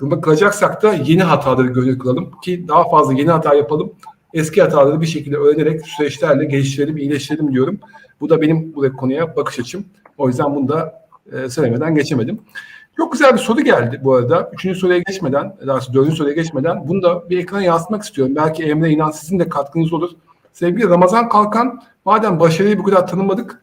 kılacaksak 0.00 0.82
da 0.82 0.92
yeni 0.92 1.22
hataları 1.22 1.66
gönül 1.66 1.98
kılalım 1.98 2.30
ki 2.40 2.68
daha 2.68 2.88
fazla 2.88 3.12
yeni 3.12 3.30
hata 3.30 3.54
yapalım. 3.54 3.92
Eski 4.34 4.62
hataları 4.62 5.00
bir 5.00 5.06
şekilde 5.06 5.36
öğrenerek 5.36 5.86
süreçlerle 5.86 6.44
geliştirelim, 6.44 6.96
iyileştirelim 6.96 7.52
diyorum. 7.52 7.78
Bu 8.20 8.30
da 8.30 8.40
benim 8.40 8.74
bu 8.74 8.96
konuya 8.96 9.36
bakış 9.36 9.58
açım. 9.58 9.84
O 10.18 10.28
yüzden 10.28 10.54
bunu 10.54 10.68
da 10.68 11.06
e, 11.32 11.48
söylemeden 11.48 11.94
geçemedim. 11.94 12.40
Çok 12.96 13.12
güzel 13.12 13.32
bir 13.32 13.38
soru 13.38 13.60
geldi 13.60 14.00
bu 14.04 14.14
arada. 14.14 14.50
Üçüncü 14.52 14.78
soruya 14.78 14.98
geçmeden, 14.98 15.56
daha 15.66 15.80
dördüncü 15.94 16.16
soruya 16.16 16.34
geçmeden 16.34 16.88
bunu 16.88 17.02
da 17.02 17.30
bir 17.30 17.38
ekrana 17.38 17.62
yansıtmak 17.62 18.02
istiyorum. 18.02 18.36
Belki 18.36 18.64
Emre 18.64 18.90
İnan 18.90 19.10
sizin 19.10 19.38
de 19.38 19.48
katkınız 19.48 19.92
olur. 19.92 20.10
Sevgili 20.52 20.88
Ramazan 20.88 21.28
Kalkan, 21.28 21.82
madem 22.04 22.40
başarıyı 22.40 22.78
bu 22.78 22.82
kadar 22.82 23.06
tanımadık, 23.06 23.62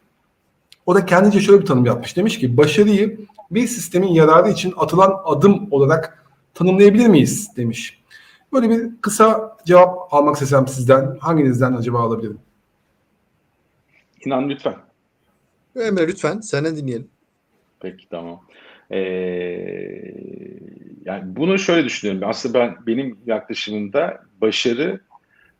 o 0.86 0.94
da 0.94 1.06
kendince 1.06 1.40
şöyle 1.40 1.60
bir 1.60 1.66
tanım 1.66 1.86
yapmış. 1.86 2.16
Demiş 2.16 2.38
ki 2.38 2.56
başarıyı 2.56 3.18
bir 3.50 3.66
sistemin 3.66 4.08
yararı 4.08 4.50
için 4.50 4.74
atılan 4.76 5.14
adım 5.24 5.68
olarak 5.70 6.24
tanımlayabilir 6.58 7.06
miyiz 7.06 7.56
demiş. 7.56 7.98
Böyle 8.52 8.70
bir 8.70 8.90
kısa 9.00 9.56
cevap 9.66 10.14
almak 10.14 10.34
istesem 10.34 10.68
sizden. 10.68 11.16
Hanginizden 11.20 11.72
acaba 11.72 12.00
alabilirim? 12.00 12.38
İnan 14.24 14.48
lütfen. 14.48 14.74
Emre 15.76 16.08
lütfen 16.08 16.40
senden 16.40 16.76
dinleyelim. 16.76 17.08
Peki 17.80 18.08
tamam. 18.08 18.40
Ee, 18.90 18.98
yani 21.04 21.36
bunu 21.36 21.58
şöyle 21.58 21.84
düşünüyorum. 21.84 22.28
Aslında 22.28 22.58
ben 22.58 22.76
benim 22.86 23.18
yaklaşımımda 23.26 24.22
başarı 24.40 25.00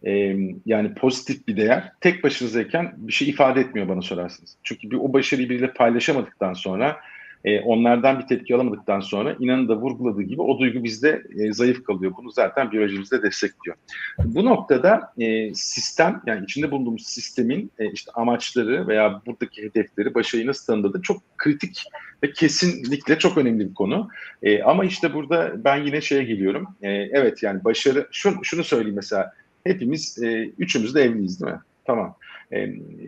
e, 0.06 0.37
yani 0.66 0.94
pozitif 0.94 1.48
bir 1.48 1.56
değer 1.56 1.92
tek 2.00 2.24
başınızdayken 2.24 2.94
bir 2.96 3.12
şey 3.12 3.28
ifade 3.28 3.61
etmiyor 3.61 3.88
bana 3.88 4.02
sorarsınız. 4.02 4.56
Çünkü 4.62 4.90
bir 4.90 4.96
o 4.96 5.12
başarıyı 5.12 5.48
biriyle 5.48 5.72
paylaşamadıktan 5.72 6.52
sonra 6.52 6.96
e, 7.44 7.61
onlardan 7.61 8.18
bir 8.18 8.27
tepki 8.27 8.55
alamadıktan 8.55 9.01
sonra 9.01 9.37
inanın 9.38 9.68
da 9.68 9.77
vurguladığı 9.77 10.22
gibi 10.22 10.42
o 10.42 10.59
duygu 10.59 10.85
bizde 10.85 11.22
e, 11.38 11.53
zayıf 11.53 11.85
kalıyor. 11.85 12.12
Bunu 12.18 12.31
zaten 12.31 12.72
biyolojimizde 12.72 13.22
destekliyor. 13.22 13.77
Bu 14.24 14.44
noktada 14.44 15.12
e, 15.18 15.55
sistem 15.55 16.22
yani 16.27 16.44
içinde 16.44 16.70
bulunduğumuz 16.70 17.07
sistemin 17.07 17.70
e, 17.79 17.92
işte 17.92 18.12
amaçları 18.14 18.88
veya 18.88 19.22
buradaki 19.27 19.62
hedefleri 19.62 20.14
başarıyı 20.14 20.46
nasıl 20.46 20.66
tanımladığı 20.66 21.03
çok 21.03 21.22
kritik 21.38 21.83
ve 22.22 22.33
kesinlikle 22.33 23.18
çok 23.18 23.38
önemli 23.38 23.68
bir 23.68 23.74
konu. 23.74 24.09
E, 24.42 24.62
ama 24.62 24.85
işte 24.85 25.14
burada 25.14 25.64
ben 25.64 25.85
yine 25.85 26.01
şeye 26.01 26.24
geliyorum. 26.24 26.66
E, 26.83 26.88
evet 26.90 27.42
yani 27.42 27.64
başarı 27.64 28.09
şunu, 28.12 28.44
şunu 28.44 28.64
söyleyeyim 28.64 28.96
mesela 28.96 29.33
hepimiz 29.64 30.22
e, 30.22 30.53
üçümüz 30.59 30.94
de 30.94 31.03
evliyiz 31.03 31.40
değil 31.40 31.53
mi? 31.53 31.61
Tamam. 31.85 32.16
E, 32.52 32.66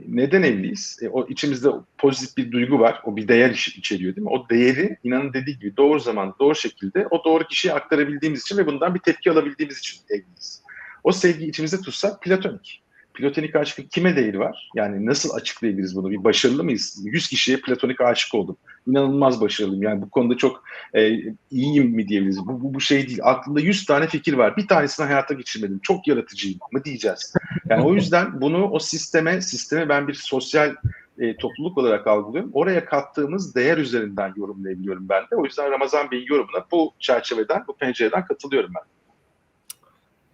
neden 0.09 0.43
evliyiz? 0.43 0.99
E, 1.03 1.09
o 1.09 1.29
içimizde 1.29 1.69
pozitif 1.99 2.37
bir 2.37 2.53
duygu 2.53 2.81
var. 2.81 3.01
O 3.05 3.17
bir 3.17 3.29
değer 3.29 3.51
iç- 3.51 3.77
içeriyor 3.79 4.17
değil 4.17 4.25
mi? 4.25 4.31
O 4.31 4.49
değeri 4.49 4.97
inanın 5.05 5.33
dediği 5.33 5.59
gibi 5.59 5.77
doğru 5.77 6.01
zaman, 6.01 6.35
doğru 6.41 6.55
şekilde 6.55 7.07
o 7.11 7.25
doğru 7.25 7.45
kişiye 7.45 7.75
aktarabildiğimiz 7.75 8.41
için 8.41 8.57
ve 8.57 8.67
bundan 8.67 8.95
bir 8.95 9.01
tepki 9.01 9.31
alabildiğimiz 9.31 9.79
için 9.79 10.01
evliyiz. 10.11 10.63
O 11.05 11.13
sevgi 11.13 11.47
içimizde 11.47 11.81
tutsak 11.81 12.23
platonik. 12.23 12.83
Platonik 13.15 13.57
aşkın 13.57 13.83
kime 13.83 14.17
değeri 14.17 14.39
var? 14.39 14.71
Yani 14.75 15.07
nasıl 15.07 15.35
açıklayabiliriz 15.35 15.97
bunu? 15.97 16.11
Bir 16.11 16.25
başarılı 16.25 16.65
mıyız? 16.65 17.01
100 17.05 17.29
kişiye 17.29 17.57
platonik 17.57 18.01
aşık 18.01 18.35
oldum. 18.35 18.57
İnanılmaz 18.87 19.41
başarılıyım. 19.41 19.83
Yani 19.83 20.03
bu 20.03 20.11
konuda 20.11 20.37
çok 20.37 20.63
e, 20.95 21.11
iyiyim 21.51 21.91
mi 21.91 22.09
diyebiliriz? 22.09 22.47
Bu, 22.47 22.63
bu, 22.63 22.75
bu 22.75 22.81
şey 22.81 23.09
değil. 23.09 23.21
Aklımda 23.23 23.61
100 23.61 23.87
tane 23.87 24.07
fikir 24.07 24.35
var. 24.35 24.57
Bir 24.57 24.69
tanesini 24.69 25.07
hayata 25.07 25.35
geçirmedim. 25.35 25.81
Çok 25.83 26.09
yaratıcıyım 26.09 26.59
mı 26.73 26.85
diyeceğiz. 26.85 27.35
Yani 27.69 27.85
o 27.85 27.95
yüzden 27.95 28.41
bunu 28.41 28.71
o 28.71 28.79
sisteme, 28.79 29.41
sisteme 29.41 29.89
ben 29.89 30.09
bir 30.09 30.15
sosyal 30.15 30.75
e, 31.19 31.37
topluluk 31.37 31.79
olarak 31.79 32.07
algılıyorum. 32.07 32.51
Oraya 32.55 32.85
kattığımız 32.85 33.55
değer 33.55 33.79
üzerinden 33.79 34.33
yorumlayabiliyorum 34.37 35.09
ben 35.09 35.23
de. 35.23 35.37
O 35.37 35.45
yüzden 35.45 35.71
Ramazan 35.71 36.11
Bey'in 36.11 36.27
yorumuna 36.27 36.65
bu 36.73 36.93
çerçeveden, 36.99 37.65
bu 37.69 37.77
pencereden 37.77 38.25
katılıyorum 38.25 38.71
ben. 38.75 38.83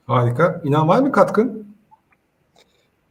Harika. 0.06 0.60
İnan 0.64 0.88
var 0.88 1.00
mı 1.00 1.12
katkın? 1.12 1.75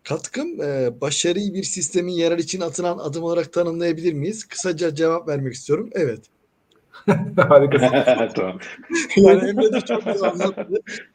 Katkım 0.06 0.62
e, 0.62 1.02
başarıyı 1.02 1.54
bir 1.54 1.64
sistemin 1.64 2.14
yarar 2.14 2.38
için 2.38 2.62
atılan 2.62 2.98
adım 2.98 3.24
olarak 3.24 3.54
tanımlayabilir 3.54 4.14
miyiz? 4.14 4.46
Kısaca 4.46 4.96
cevap 4.96 5.28
vermek 5.28 5.54
istiyorum. 5.54 5.90
Evet. 5.92 6.20
Harikasın. 7.38 7.88
tamam. 8.36 8.60
Yani 9.16 9.50
Emre 9.50 9.74
de 9.74 9.82
çok 9.82 10.06
güzel 10.06 10.30
anlattı. 10.30 10.68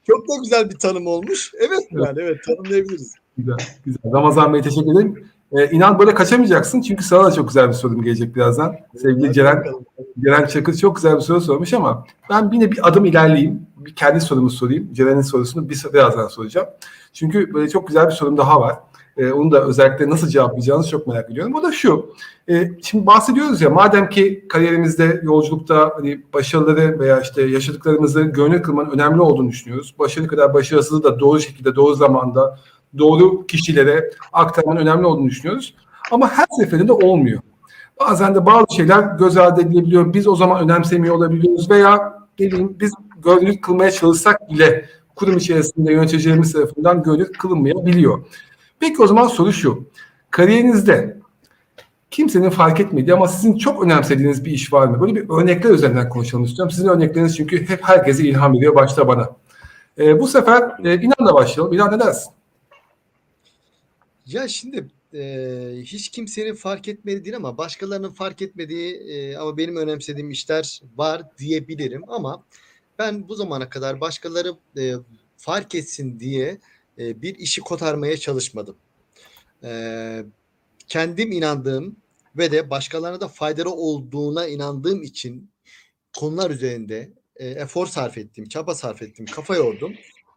Çok 0.06 0.28
da 0.28 0.32
güzel 0.42 0.70
bir 0.70 0.78
tanım 0.78 1.06
olmuş. 1.06 1.52
Evet 1.58 1.88
yani 1.90 2.20
evet 2.20 2.36
tanımlayabiliriz. 2.46 3.14
Güzel, 3.38 3.56
güzel. 3.84 4.12
Ramazan 4.12 4.54
Bey 4.54 4.62
teşekkür 4.62 4.92
ederim. 4.92 5.30
Ee, 5.52 5.70
inan 5.70 5.98
böyle 5.98 6.14
kaçamayacaksın 6.14 6.80
çünkü 6.80 7.04
sana 7.04 7.24
da 7.24 7.32
çok 7.32 7.48
güzel 7.48 7.68
bir 7.68 7.72
sorum 7.72 8.02
gelecek 8.02 8.36
birazdan. 8.36 8.76
Sevgili 9.02 9.32
Ceren, 9.32 9.64
Ceren 10.24 10.46
Çakır 10.46 10.74
çok 10.74 10.96
güzel 10.96 11.16
bir 11.16 11.20
soru 11.20 11.40
sormuş 11.40 11.72
ama 11.72 12.06
ben 12.30 12.50
yine 12.52 12.72
bir 12.72 12.88
adım 12.88 13.04
ilerleyeyim. 13.04 13.66
Bir 13.76 13.94
kendi 13.94 14.20
sorumu 14.20 14.50
sorayım. 14.50 14.92
Ceren'in 14.92 15.20
sorusunu 15.20 15.68
bir, 15.68 15.84
birazdan 15.92 16.28
soracağım. 16.28 16.68
Çünkü 17.12 17.54
böyle 17.54 17.68
çok 17.68 17.86
güzel 17.86 18.06
bir 18.06 18.12
sorum 18.12 18.36
daha 18.36 18.60
var. 18.60 18.76
Ee, 19.16 19.32
onu 19.32 19.52
da 19.52 19.64
özellikle 19.64 20.10
nasıl 20.10 20.28
cevaplayacağınızı 20.28 20.90
çok 20.90 21.06
merak 21.06 21.30
ediyorum. 21.30 21.54
O 21.54 21.62
da 21.62 21.72
şu. 21.72 22.14
E, 22.48 22.70
şimdi 22.82 23.06
bahsediyoruz 23.06 23.60
ya 23.60 23.70
madem 23.70 24.08
ki 24.08 24.46
kariyerimizde, 24.48 25.20
yolculukta 25.22 25.92
hani 25.96 26.20
başarıları 26.34 27.00
veya 27.00 27.20
işte 27.20 27.42
yaşadıklarımızı 27.42 28.22
gönül 28.22 28.62
kılmanın 28.62 28.90
önemli 28.90 29.20
olduğunu 29.20 29.48
düşünüyoruz. 29.48 29.94
Başarı 29.98 30.26
kadar 30.26 30.54
başarısızlığı 30.54 31.04
da 31.04 31.20
doğru 31.20 31.40
şekilde, 31.40 31.76
doğru 31.76 31.94
zamanda, 31.94 32.58
doğru 32.98 33.46
kişilere 33.46 34.10
aktarmanın 34.32 34.80
önemli 34.80 35.06
olduğunu 35.06 35.28
düşünüyoruz. 35.28 35.74
Ama 36.10 36.30
her 36.30 36.46
seferinde 36.60 36.92
olmuyor. 36.92 37.40
Bazen 38.00 38.34
de 38.34 38.46
bazı 38.46 38.74
şeyler 38.76 39.02
göz 39.02 39.36
ardı 39.36 39.60
edilebiliyor. 39.60 40.14
Biz 40.14 40.28
o 40.28 40.36
zaman 40.36 40.62
önemsemiyor 40.62 41.14
olabiliyoruz 41.14 41.70
veya 41.70 42.20
dediğim 42.38 42.80
biz 42.80 42.92
gönül 43.24 43.56
kılmaya 43.56 43.90
çalışsak 43.90 44.50
bile 44.50 44.84
kurum 45.20 45.36
içerisinde 45.36 45.92
yöneticilerimiz 45.92 46.52
tarafından 46.52 47.02
gönül 47.02 47.32
kılınmayabiliyor. 47.32 48.26
Peki 48.78 49.02
o 49.02 49.06
zaman 49.06 49.26
soru 49.26 49.52
şu. 49.52 49.88
Kariyerinizde 50.30 51.16
kimsenin 52.10 52.50
fark 52.50 52.80
etmediği 52.80 53.14
ama 53.14 53.28
sizin 53.28 53.58
çok 53.58 53.84
önemsediğiniz 53.84 54.44
bir 54.44 54.50
iş 54.50 54.72
var 54.72 54.86
mı? 54.86 55.00
Böyle 55.00 55.14
bir 55.14 55.28
örnekler 55.28 55.70
üzerinden 55.70 56.08
konuşalım 56.08 56.44
istiyorum. 56.44 56.70
Sizin 56.70 56.88
örnekleriniz 56.88 57.36
çünkü 57.36 57.68
hep 57.68 57.80
herkese 57.82 58.24
ilham 58.24 58.54
veriyor 58.54 58.74
başta 58.74 59.08
bana. 59.08 59.30
Ee, 59.98 60.20
bu 60.20 60.28
sefer 60.28 60.62
e, 60.84 60.94
İnan'la 60.94 61.34
başlayalım. 61.34 61.72
İnan 61.72 61.92
ne 61.92 62.00
dersin? 62.00 62.32
Ya 64.26 64.48
şimdi 64.48 64.88
e, 65.14 65.22
hiç 65.82 66.08
kimsenin 66.08 66.54
fark 66.54 66.88
etmediği 66.88 67.24
değil 67.24 67.36
ama 67.36 67.58
başkalarının 67.58 68.10
fark 68.10 68.42
etmediği 68.42 68.94
e, 68.94 69.36
ama 69.36 69.56
benim 69.56 69.76
önemsediğim 69.76 70.30
işler 70.30 70.80
var 70.96 71.22
diyebilirim 71.38 72.02
ama 72.08 72.44
ben 73.00 73.28
bu 73.28 73.34
zamana 73.34 73.68
kadar 73.68 74.00
başkaları 74.00 74.54
e, 74.78 74.94
fark 75.36 75.74
etsin 75.74 76.20
diye 76.20 76.60
e, 76.98 77.22
bir 77.22 77.34
işi 77.34 77.60
kotarmaya 77.60 78.16
çalışmadım. 78.16 78.76
E, 79.64 79.70
kendim 80.88 81.32
inandığım 81.32 81.96
ve 82.36 82.52
de 82.52 82.70
başkalarına 82.70 83.20
da 83.20 83.28
faydalı 83.28 83.70
olduğuna 83.70 84.46
inandığım 84.46 85.02
için 85.02 85.50
konular 86.18 86.50
üzerinde 86.50 87.12
e, 87.36 87.48
efor 87.48 87.86
sarf 87.86 88.18
ettim, 88.18 88.48
çaba 88.48 88.74
sarf 88.74 89.02
ettim, 89.02 89.26
kafa 89.26 89.56
yordum. 89.56 89.94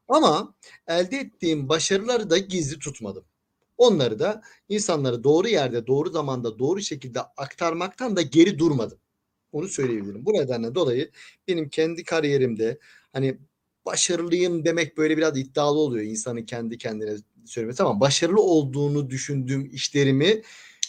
Ama 0.08 0.54
elde 0.88 1.18
ettiğim 1.18 1.70
başarıları 1.70 2.30
da 2.30 2.38
gizli 2.38 2.80
tutmadım. 2.80 3.26
Onları 3.78 4.20
da 4.20 4.42
insanları 4.70 5.24
doğru 5.24 5.48
yerde, 5.48 5.88
doğru 5.88 6.10
zamanda, 6.10 6.60
doğru 6.60 6.82
şekilde 6.82 7.22
aktarmaktan 7.22 8.16
da 8.16 8.22
geri 8.22 8.60
durmadım. 8.60 8.98
Onu 9.54 9.68
söyleyebilirim. 9.68 10.26
Bu 10.26 10.34
nedenle 10.34 10.76
dolayı 10.76 11.12
benim 11.48 11.70
kendi 11.70 12.04
kariyerimde 12.04 12.78
hani 13.14 13.38
başarılıyım 13.86 14.66
demek 14.66 14.98
böyle 14.98 15.18
biraz 15.18 15.38
iddialı 15.38 15.80
oluyor 15.80 16.06
insanın 16.06 16.44
kendi 16.44 16.78
kendine 16.78 17.16
söylemesi 17.46 17.84
ama 17.84 18.00
başarılı 18.00 18.42
olduğunu 18.42 19.10
düşündüğüm 19.10 19.70
işlerimi 19.74 20.42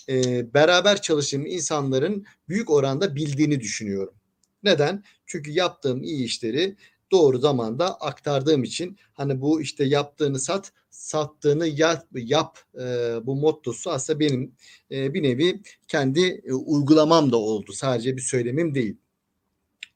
e, 0.08 0.54
beraber 0.54 1.02
çalıştığım 1.02 1.46
insanların 1.46 2.24
büyük 2.48 2.70
oranda 2.70 3.16
bildiğini 3.16 3.60
düşünüyorum. 3.60 4.14
Neden? 4.62 5.04
Çünkü 5.26 5.50
yaptığım 5.50 6.02
iyi 6.02 6.24
işleri 6.24 6.76
doğru 7.14 7.38
zamanda 7.38 8.00
aktardığım 8.00 8.64
için 8.64 8.98
hani 9.12 9.40
bu 9.40 9.60
işte 9.60 9.84
yaptığını 9.84 10.38
sat, 10.38 10.72
sattığını 10.90 11.66
yap, 11.66 12.06
yap 12.14 12.58
e, 12.74 12.86
bu 13.26 13.36
mottosu 13.36 13.90
aslında 13.90 14.20
benim 14.20 14.54
e, 14.90 15.14
bir 15.14 15.22
nevi 15.22 15.62
kendi 15.88 16.42
e, 16.46 16.52
uygulamam 16.52 17.32
da 17.32 17.36
oldu. 17.36 17.72
Sadece 17.72 18.16
bir 18.16 18.22
söylemim 18.22 18.74
değil. 18.74 18.96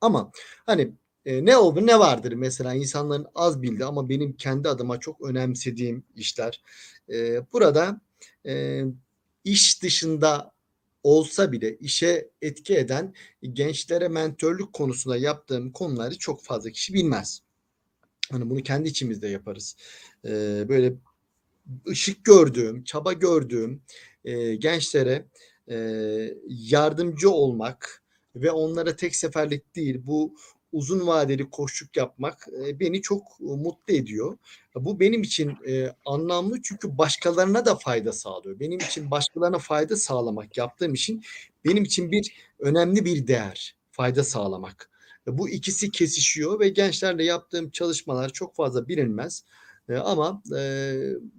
Ama 0.00 0.32
hani 0.66 0.92
e, 1.26 1.44
ne 1.44 1.56
oldu 1.56 1.86
ne 1.86 1.98
vardır 1.98 2.32
mesela 2.32 2.74
insanların 2.74 3.26
az 3.34 3.62
bildiği 3.62 3.84
ama 3.84 4.08
benim 4.08 4.32
kendi 4.32 4.68
adıma 4.68 5.00
çok 5.00 5.20
önemsediğim 5.20 6.04
işler. 6.16 6.62
E, 7.12 7.40
burada 7.52 8.00
e, 8.46 8.82
iş 9.44 9.82
dışında 9.82 10.52
olsa 11.03 11.53
bile 11.53 11.76
işe 11.76 12.30
etki 12.42 12.76
eden 12.76 13.14
gençlere 13.53 14.09
mentörlük 14.09 14.72
konusunda 14.72 15.16
yaptığım 15.16 15.72
konuları 15.72 16.18
çok 16.18 16.44
fazla 16.44 16.70
kişi 16.70 16.94
bilmez. 16.94 17.42
Hani 18.30 18.51
bunu 18.51 18.62
kendi 18.62 18.88
içimizde 18.88 19.28
yaparız. 19.28 19.76
Ee, 20.24 20.64
böyle 20.68 20.94
ışık 21.88 22.24
gördüğüm, 22.24 22.84
çaba 22.84 23.12
gördüğüm 23.12 23.82
e, 24.24 24.55
gençlere 24.55 25.26
e, 25.70 25.76
yardımcı 26.49 27.30
olmak 27.30 28.03
ve 28.36 28.51
onlara 28.51 28.96
tek 28.96 29.16
seferlik 29.16 29.76
değil 29.76 30.01
bu 30.07 30.34
uzun 30.72 31.06
vadeli 31.06 31.50
koşuk 31.50 31.96
yapmak 31.96 32.48
e, 32.66 32.80
beni 32.80 33.02
çok 33.02 33.22
e, 33.40 33.44
mutlu 33.44 33.94
ediyor. 33.94 34.38
Bu 34.74 35.00
benim 35.00 35.22
için 35.22 35.56
e, 35.68 35.94
anlamlı 36.06 36.62
çünkü 36.62 36.98
başkalarına 36.98 37.64
da 37.64 37.76
fayda 37.76 38.12
sağlıyor. 38.12 38.60
Benim 38.60 38.78
için 38.78 39.10
başkalarına 39.10 39.58
fayda 39.58 39.96
sağlamak 39.96 40.56
yaptığım 40.56 40.94
için 40.94 41.24
benim 41.64 41.84
için 41.84 42.10
bir 42.10 42.34
önemli 42.58 43.04
bir 43.04 43.26
değer, 43.26 43.76
fayda 43.90 44.24
sağlamak. 44.24 44.90
Bu 45.26 45.48
ikisi 45.48 45.90
kesişiyor 45.90 46.60
ve 46.60 46.68
gençlerle 46.68 47.24
yaptığım 47.24 47.70
çalışmalar 47.70 48.28
çok 48.28 48.56
fazla 48.56 48.88
bilinmez. 48.88 49.44
E, 49.89 49.97
ama 49.97 50.43
e, 50.59 50.93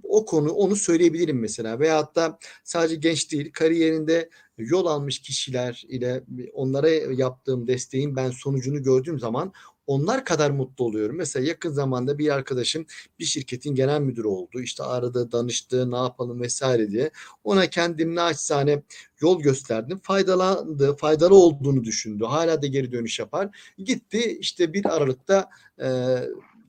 o 0.04 0.26
konu 0.26 0.52
onu 0.52 0.76
söyleyebilirim 0.76 1.40
mesela 1.40 1.80
veyahut 1.80 2.16
da 2.16 2.40
sadece 2.64 2.96
genç 2.96 3.32
değil 3.32 3.52
kariyerinde 3.52 4.30
yol 4.58 4.86
almış 4.86 5.20
kişiler 5.20 5.84
ile 5.88 6.24
onlara 6.54 6.90
yaptığım 6.90 7.68
desteğin 7.68 8.16
ben 8.16 8.32
sonucunu 8.32 8.84
gördüğüm 8.84 9.20
zaman 9.20 9.54
onlar 9.90 10.26
kadar 10.26 10.52
mutlu 10.52 10.86
oluyorum. 10.86 11.16
Mesela 11.16 11.48
yakın 11.48 11.72
zamanda 11.72 12.18
bir 12.18 12.30
arkadaşım 12.30 12.86
bir 13.20 13.26
şirketin 13.26 13.76
genel 13.76 14.02
müdürü 14.02 14.28
oldu. 14.28 14.62
İşte 14.62 14.84
aradı, 14.84 15.32
danıştı, 15.32 15.92
ne 15.92 15.98
yapalım 15.98 16.42
vesaire 16.42 16.92
diye. 16.92 17.12
Ona 17.44 17.68
kendim 17.68 18.16
naçizane 18.16 18.84
yol 19.22 19.42
gösterdim. 19.42 20.00
Faydalandı, 20.04 20.96
faydalı 20.96 21.36
olduğunu 21.36 21.84
düşündü. 21.84 22.26
Hala 22.26 22.62
da 22.62 22.68
geri 22.68 22.92
dönüş 22.92 23.20
yapar. 23.20 23.74
Gitti 23.78 24.38
işte 24.40 24.74
bir 24.74 24.96
Aralık'ta 24.96 25.50
e, 25.82 26.18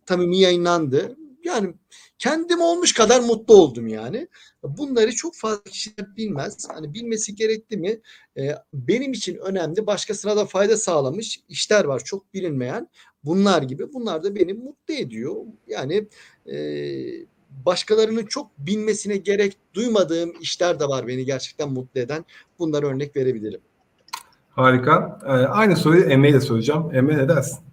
tamimi 0.07 0.39
yayınlandı. 0.39 1.17
Yani 1.51 1.75
kendim 2.19 2.61
olmuş 2.61 2.95
kadar 2.95 3.21
mutlu 3.21 3.55
oldum 3.55 3.89
yani. 3.89 4.29
Bunları 4.63 5.13
çok 5.13 5.37
fazla 5.37 5.63
kişiler 5.63 6.17
bilmez. 6.17 6.69
Hani 6.75 6.95
bilmesi 6.95 7.35
gerekli 7.35 7.77
mi? 7.77 8.01
Ee, 8.39 8.55
benim 8.75 9.13
için 9.13 9.37
önemli. 9.37 9.87
Başkasına 9.87 10.37
da 10.37 10.47
fayda 10.47 10.77
sağlamış 10.77 11.41
işler 11.49 11.85
var 11.85 12.03
çok 12.05 12.35
bilinmeyen. 12.35 12.89
Bunlar 13.25 13.63
gibi. 13.63 13.93
Bunlar 13.93 14.23
da 14.23 14.35
beni 14.35 14.53
mutlu 14.53 14.95
ediyor. 14.95 15.37
Yani 15.67 16.09
e, 16.53 16.57
başkalarının 17.51 18.27
çok 18.27 18.59
bilmesine 18.59 19.17
gerek 19.17 19.57
duymadığım 19.75 20.33
işler 20.41 20.81
de 20.81 20.85
var 20.89 21.07
beni 21.07 21.25
gerçekten 21.25 21.73
mutlu 21.73 22.01
eden. 22.01 22.25
Bunlara 22.59 22.87
örnek 22.87 23.17
verebilirim. 23.17 23.61
Harika. 24.51 25.19
Ee, 25.25 25.29
aynı 25.31 25.77
soruyu 25.77 26.05
Emre'ye 26.05 26.35
de 26.35 26.41
soracağım. 26.41 26.95
Emre 26.95 27.19
ne 27.19 27.29
dersin? 27.29 27.70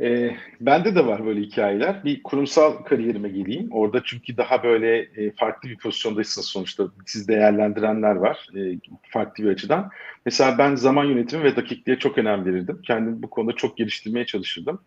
E, 0.00 0.30
bende 0.60 0.94
de 0.94 1.06
var 1.06 1.26
böyle 1.26 1.40
hikayeler. 1.40 2.04
Bir 2.04 2.22
kurumsal 2.22 2.72
kariyerime 2.72 3.28
geleyim. 3.28 3.68
Orada 3.70 4.02
çünkü 4.04 4.36
daha 4.36 4.62
böyle 4.62 4.98
e, 4.98 5.30
farklı 5.30 5.68
bir 5.68 5.78
pozisyondaysanız 5.78 6.46
sonuçta 6.46 6.84
siz 7.06 7.28
değerlendirenler 7.28 8.14
var 8.14 8.48
e, 8.56 8.78
farklı 9.10 9.44
bir 9.44 9.50
açıdan. 9.50 9.90
Mesela 10.26 10.58
ben 10.58 10.74
zaman 10.74 11.04
yönetimi 11.04 11.44
ve 11.44 11.56
dakikliğe 11.56 11.98
çok 11.98 12.18
önem 12.18 12.44
verirdim. 12.44 12.80
Kendimi 12.82 13.22
bu 13.22 13.30
konuda 13.30 13.52
çok 13.52 13.76
geliştirmeye 13.76 14.26
çalışırdım. 14.26 14.80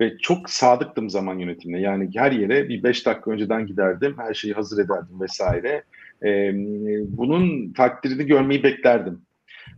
Ve 0.00 0.18
çok 0.18 0.50
sadıktım 0.50 1.10
zaman 1.10 1.38
yönetimine. 1.38 1.80
Yani 1.80 2.10
her 2.16 2.32
yere 2.32 2.68
bir 2.68 2.82
beş 2.82 3.06
dakika 3.06 3.30
önceden 3.30 3.66
giderdim. 3.66 4.14
Her 4.18 4.34
şeyi 4.34 4.54
hazır 4.54 4.84
ederdim 4.84 5.20
vesaire. 5.20 5.82
E, 6.24 6.52
bunun 7.08 7.72
takdirini 7.72 8.26
görmeyi 8.26 8.62
beklerdim. 8.62 9.22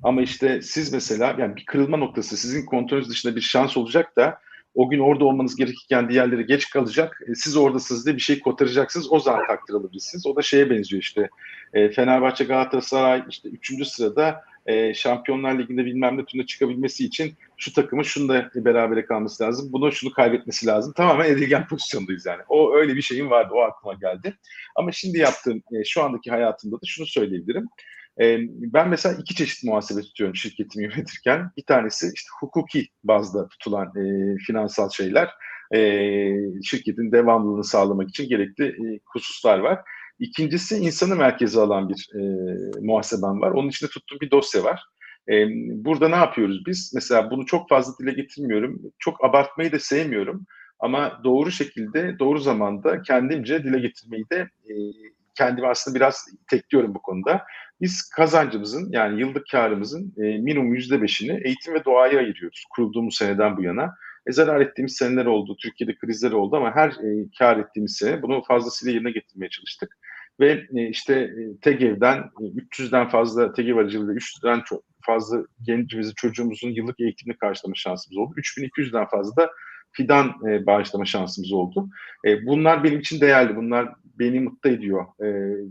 Ama 0.03 0.22
işte 0.22 0.62
siz 0.62 0.93
mesela 0.93 1.36
yani 1.39 1.57
bir 1.57 1.64
kırılma 1.64 1.97
noktası 1.97 2.36
sizin 2.36 2.66
kontrolünüz 2.66 3.11
dışında 3.11 3.36
bir 3.36 3.41
şans 3.41 3.76
olacak 3.76 4.16
da 4.16 4.39
o 4.79 4.89
gün 4.89 4.99
orada 4.99 5.24
olmanız 5.24 5.57
gerekirken 5.57 6.09
diğerleri 6.09 6.47
geç 6.47 6.70
kalacak. 6.70 7.20
E, 7.29 7.35
siz 7.35 7.57
oradasınız 7.57 8.07
diye 8.07 8.16
bir 8.16 8.20
şey 8.20 8.41
kotaracaksınız. 8.41 9.12
O 9.12 9.18
zaman 9.18 9.47
takdir 9.47 9.74
alabilirsiniz. 9.74 10.26
O 10.26 10.37
da 10.37 10.43
şeye 10.43 10.70
benziyor 10.70 11.03
işte. 11.03 11.29
E, 11.74 11.91
Fenerbahçe 11.91 12.45
Galatasaray 12.45 13.22
işte 13.31 13.49
3. 13.49 13.87
sırada 13.89 14.45
e, 14.66 14.95
Şampiyonlar 14.95 15.59
Ligi'nde 15.59 15.85
bilmem 15.85 16.18
ne 16.18 16.24
turuna 16.24 16.47
çıkabilmesi 16.47 17.05
için 17.05 17.33
şu 17.57 17.72
takımın 17.72 18.03
şunu 18.03 18.29
da 18.29 18.51
berabere 18.55 19.05
kalması 19.07 19.45
lazım. 19.45 19.72
Bunu 19.72 19.93
şunu 19.93 20.12
kaybetmesi 20.12 20.66
lazım. 20.66 20.93
Tamamen 20.93 21.31
edilgen 21.31 21.66
pozisyondayız 21.66 22.26
yani. 22.26 22.43
O 22.49 22.74
öyle 22.74 22.97
bir 22.97 23.03
şeyim 23.03 23.31
vardı. 23.31 23.55
O 23.55 23.61
aklıma 23.61 23.95
geldi. 23.95 24.37
Ama 24.76 24.93
şimdi 24.93 25.18
yaptığım 25.18 25.62
e, 25.72 25.85
şu 25.85 26.03
andaki 26.03 26.31
hayatımda 26.31 26.76
da 26.76 26.87
şunu 26.87 27.07
söyleyebilirim. 27.07 27.68
E, 28.21 28.39
ben 28.49 28.89
mesela 28.89 29.16
iki 29.21 29.35
çeşit 29.35 29.64
muhasebe 29.64 30.01
tutuyorum 30.01 30.37
şirketimi 30.37 30.85
yönetirken. 30.95 31.51
Bir 31.57 31.64
tanesi 31.64 32.07
işte 32.14 32.29
hukuki 32.41 32.89
bazda 33.05 33.49
tutulan 33.49 33.87
e, 33.87 34.37
finansal 34.47 34.91
şeyler. 34.91 35.29
E, 35.75 35.81
şirketin 36.62 37.12
devamlılığını 37.12 37.64
sağlamak 37.64 38.09
için 38.09 38.29
gerekli 38.29 38.64
e, 38.64 39.01
hususlar 39.05 39.59
var. 39.59 39.81
İkincisi 40.19 40.77
insanı 40.77 41.16
merkeze 41.16 41.61
alan 41.61 41.89
bir 41.89 42.09
e, 42.14 42.21
muhasebem 42.81 43.41
var. 43.41 43.51
Onun 43.51 43.69
içinde 43.69 43.91
tuttuğum 43.91 44.21
bir 44.21 44.31
dosya 44.31 44.64
var. 44.64 44.83
E, 45.31 45.47
burada 45.85 46.09
ne 46.09 46.16
yapıyoruz 46.16 46.66
biz? 46.66 46.93
Mesela 46.95 47.31
bunu 47.31 47.47
çok 47.47 47.69
fazla 47.69 47.93
dile 47.99 48.12
getirmiyorum. 48.12 48.81
Çok 48.99 49.25
abartmayı 49.25 49.73
da 49.73 49.79
sevmiyorum. 49.79 50.47
Ama 50.81 51.21
doğru 51.25 51.51
şekilde, 51.51 52.19
doğru 52.19 52.39
zamanda 52.39 53.03
kendimce 53.03 53.64
dile 53.64 53.79
getirmeyi 53.79 54.25
de 54.33 54.37
e, 54.37 54.75
kendimi 55.35 55.66
aslında 55.66 55.97
biraz 55.97 56.27
tekliyorum 56.51 56.95
bu 56.95 57.03
konuda. 57.03 57.45
Biz 57.81 58.11
kazancımızın 58.16 58.93
yani 58.93 59.20
yıllık 59.20 59.47
karımızın 59.51 60.14
e, 60.16 60.22
minimum 60.22 60.74
yüzde 60.74 61.03
beşini 61.03 61.41
eğitim 61.45 61.74
ve 61.74 61.85
doğaya 61.85 62.18
ayırıyoruz 62.18 62.64
kurulduğumuz 62.70 63.16
seneden 63.16 63.57
bu 63.57 63.62
yana. 63.62 63.95
E, 64.26 64.33
zarar 64.33 64.61
ettiğimiz 64.61 64.97
seneler 64.97 65.26
oldu, 65.26 65.57
Türkiye'de 65.62 65.97
krizler 65.97 66.33
oldu 66.33 66.57
ama 66.57 66.74
her 66.74 66.89
e, 66.89 67.29
kar 67.39 67.57
ettiğimiz 67.57 67.97
sene 67.97 68.22
bunu 68.22 68.43
fazlasıyla 68.49 68.95
yerine 68.95 69.11
getirmeye 69.11 69.51
çalıştık. 69.51 69.99
Ve 70.41 70.66
e, 70.76 70.89
işte 70.89 71.14
e, 71.14 71.61
TEGEV'den 71.61 72.18
e, 72.18 72.45
300'den 72.45 73.09
fazla 73.09 73.53
TEGEV 73.53 73.76
aracılığıyla 73.76 74.14
300'den 74.14 74.61
çok 74.61 74.83
fazla 75.07 75.39
gencimizin, 75.62 76.12
çocuğumuzun 76.16 76.70
yıllık 76.70 77.01
eğitimini 77.01 77.37
karşılama 77.37 77.74
şansımız 77.74 78.18
oldu. 78.18 78.35
3200'den 78.37 79.07
fazla 79.07 79.43
da 79.43 79.51
fidan 79.93 80.34
e, 80.47 80.66
bağışlama 80.66 81.05
şansımız 81.05 81.53
oldu. 81.53 81.89
E, 82.26 82.47
bunlar 82.47 82.84
benim 82.84 83.01
için 83.01 83.20
değerli. 83.20 83.57
Bunlar 83.57 83.89
beni 84.18 84.41
mutlu 84.41 84.70
ediyor 84.70 85.07
e, 85.20 85.24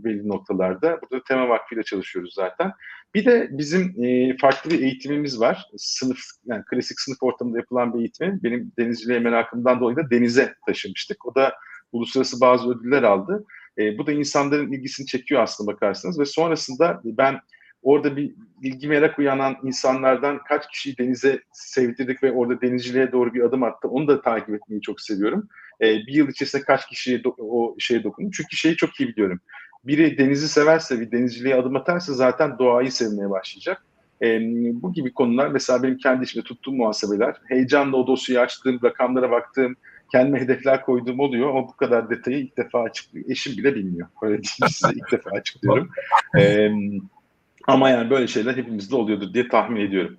belli 0.04 0.28
noktalarda. 0.28 0.98
Burada 1.02 1.24
Tema 1.24 1.48
Vakfı 1.48 1.74
ile 1.74 1.82
çalışıyoruz 1.82 2.34
zaten. 2.34 2.72
Bir 3.14 3.24
de 3.24 3.48
bizim 3.50 4.04
e, 4.04 4.36
farklı 4.36 4.70
bir 4.70 4.82
eğitimimiz 4.82 5.40
var. 5.40 5.70
Sınıf, 5.76 6.18
yani 6.46 6.62
klasik 6.70 7.00
sınıf 7.00 7.18
ortamında 7.22 7.58
yapılan 7.58 7.94
bir 7.94 7.98
eğitimi. 7.98 8.42
Benim 8.42 8.72
denizciliğe 8.78 9.18
merakımdan 9.18 9.80
dolayı 9.80 9.96
da 9.96 10.10
denize 10.10 10.54
taşımıştık. 10.66 11.26
O 11.26 11.34
da 11.34 11.54
uluslararası 11.92 12.40
bazı 12.40 12.70
ödüller 12.70 13.02
aldı. 13.02 13.44
E, 13.78 13.98
bu 13.98 14.06
da 14.06 14.12
insanların 14.12 14.72
ilgisini 14.72 15.06
çekiyor 15.06 15.42
aslında 15.42 15.72
bakarsanız. 15.72 16.18
Ve 16.20 16.24
sonrasında 16.24 17.00
ben 17.04 17.40
orada 17.82 18.16
bir 18.16 18.34
ilgi 18.62 18.88
merak 18.88 19.18
uyanan 19.18 19.56
insanlardan 19.62 20.38
kaç 20.48 20.68
kişiyi 20.68 20.98
denize 20.98 21.42
sevdirdik 21.52 22.22
ve 22.22 22.32
orada 22.32 22.60
denizciliğe 22.60 23.12
doğru 23.12 23.34
bir 23.34 23.40
adım 23.40 23.62
attı. 23.62 23.88
Onu 23.88 24.08
da 24.08 24.22
takip 24.22 24.54
etmeyi 24.54 24.80
çok 24.80 25.00
seviyorum. 25.00 25.48
E, 25.80 25.86
bir 25.86 26.12
yıl 26.12 26.28
içerisinde 26.28 26.62
kaç 26.62 26.88
kişiye 26.88 27.22
o 27.38 27.76
şeye 27.78 28.04
dokundu. 28.04 28.30
Çünkü 28.30 28.56
şeyi 28.56 28.76
çok 28.76 29.00
iyi 29.00 29.08
biliyorum. 29.08 29.40
Biri 29.84 30.18
denizi 30.18 30.48
severse, 30.48 31.00
bir 31.00 31.10
denizciliğe 31.10 31.54
adım 31.54 31.76
atarsa 31.76 32.14
zaten 32.14 32.58
doğayı 32.58 32.92
sevmeye 32.92 33.30
başlayacak. 33.30 33.82
E, 34.22 34.40
bu 34.82 34.92
gibi 34.92 35.12
konular 35.12 35.48
mesela 35.48 35.82
benim 35.82 35.98
kendi 35.98 36.24
içimde 36.24 36.44
tuttuğum 36.44 36.72
muhasebeler. 36.72 37.36
Heyecanla 37.48 37.96
o 37.96 38.06
dosyayı 38.06 38.40
açtığım, 38.40 38.80
rakamlara 38.84 39.30
baktığım, 39.30 39.76
kendime 40.12 40.40
hedefler 40.40 40.84
koyduğum 40.84 41.20
oluyor 41.20 41.50
ama 41.50 41.68
bu 41.68 41.76
kadar 41.76 42.10
detayı 42.10 42.38
ilk 42.38 42.56
defa 42.56 42.82
açıklıyor. 42.82 43.30
Eşim 43.30 43.56
bile 43.56 43.74
bilmiyor. 43.74 44.08
Öyle 44.22 44.42
diyeyim 44.42 44.70
size 44.70 44.92
ilk 44.94 45.12
defa 45.12 45.30
açıklıyorum. 45.30 45.90
E, 46.38 46.70
ama 47.68 47.90
yani 47.90 48.10
böyle 48.10 48.26
şeyler 48.26 48.56
hepimizde 48.56 48.96
oluyordur 48.96 49.34
diye 49.34 49.48
tahmin 49.48 49.80
ediyorum. 49.80 50.16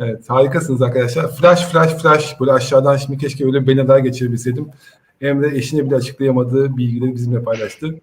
Evet 0.00 0.30
harikasınız 0.30 0.82
arkadaşlar. 0.82 1.36
Flash 1.36 1.64
flash 1.64 1.92
flash 1.92 2.40
böyle 2.40 2.52
aşağıdan 2.52 2.96
şimdi 2.96 3.18
keşke 3.18 3.44
öyle 3.44 3.66
bir 3.66 3.88
daha 3.88 3.98
geçirebilseydim. 3.98 4.68
Emre 5.20 5.56
eşine 5.56 5.86
bile 5.86 5.96
açıklayamadığı 5.96 6.76
bilgileri 6.76 7.14
bizimle 7.14 7.42
paylaştı. 7.42 7.86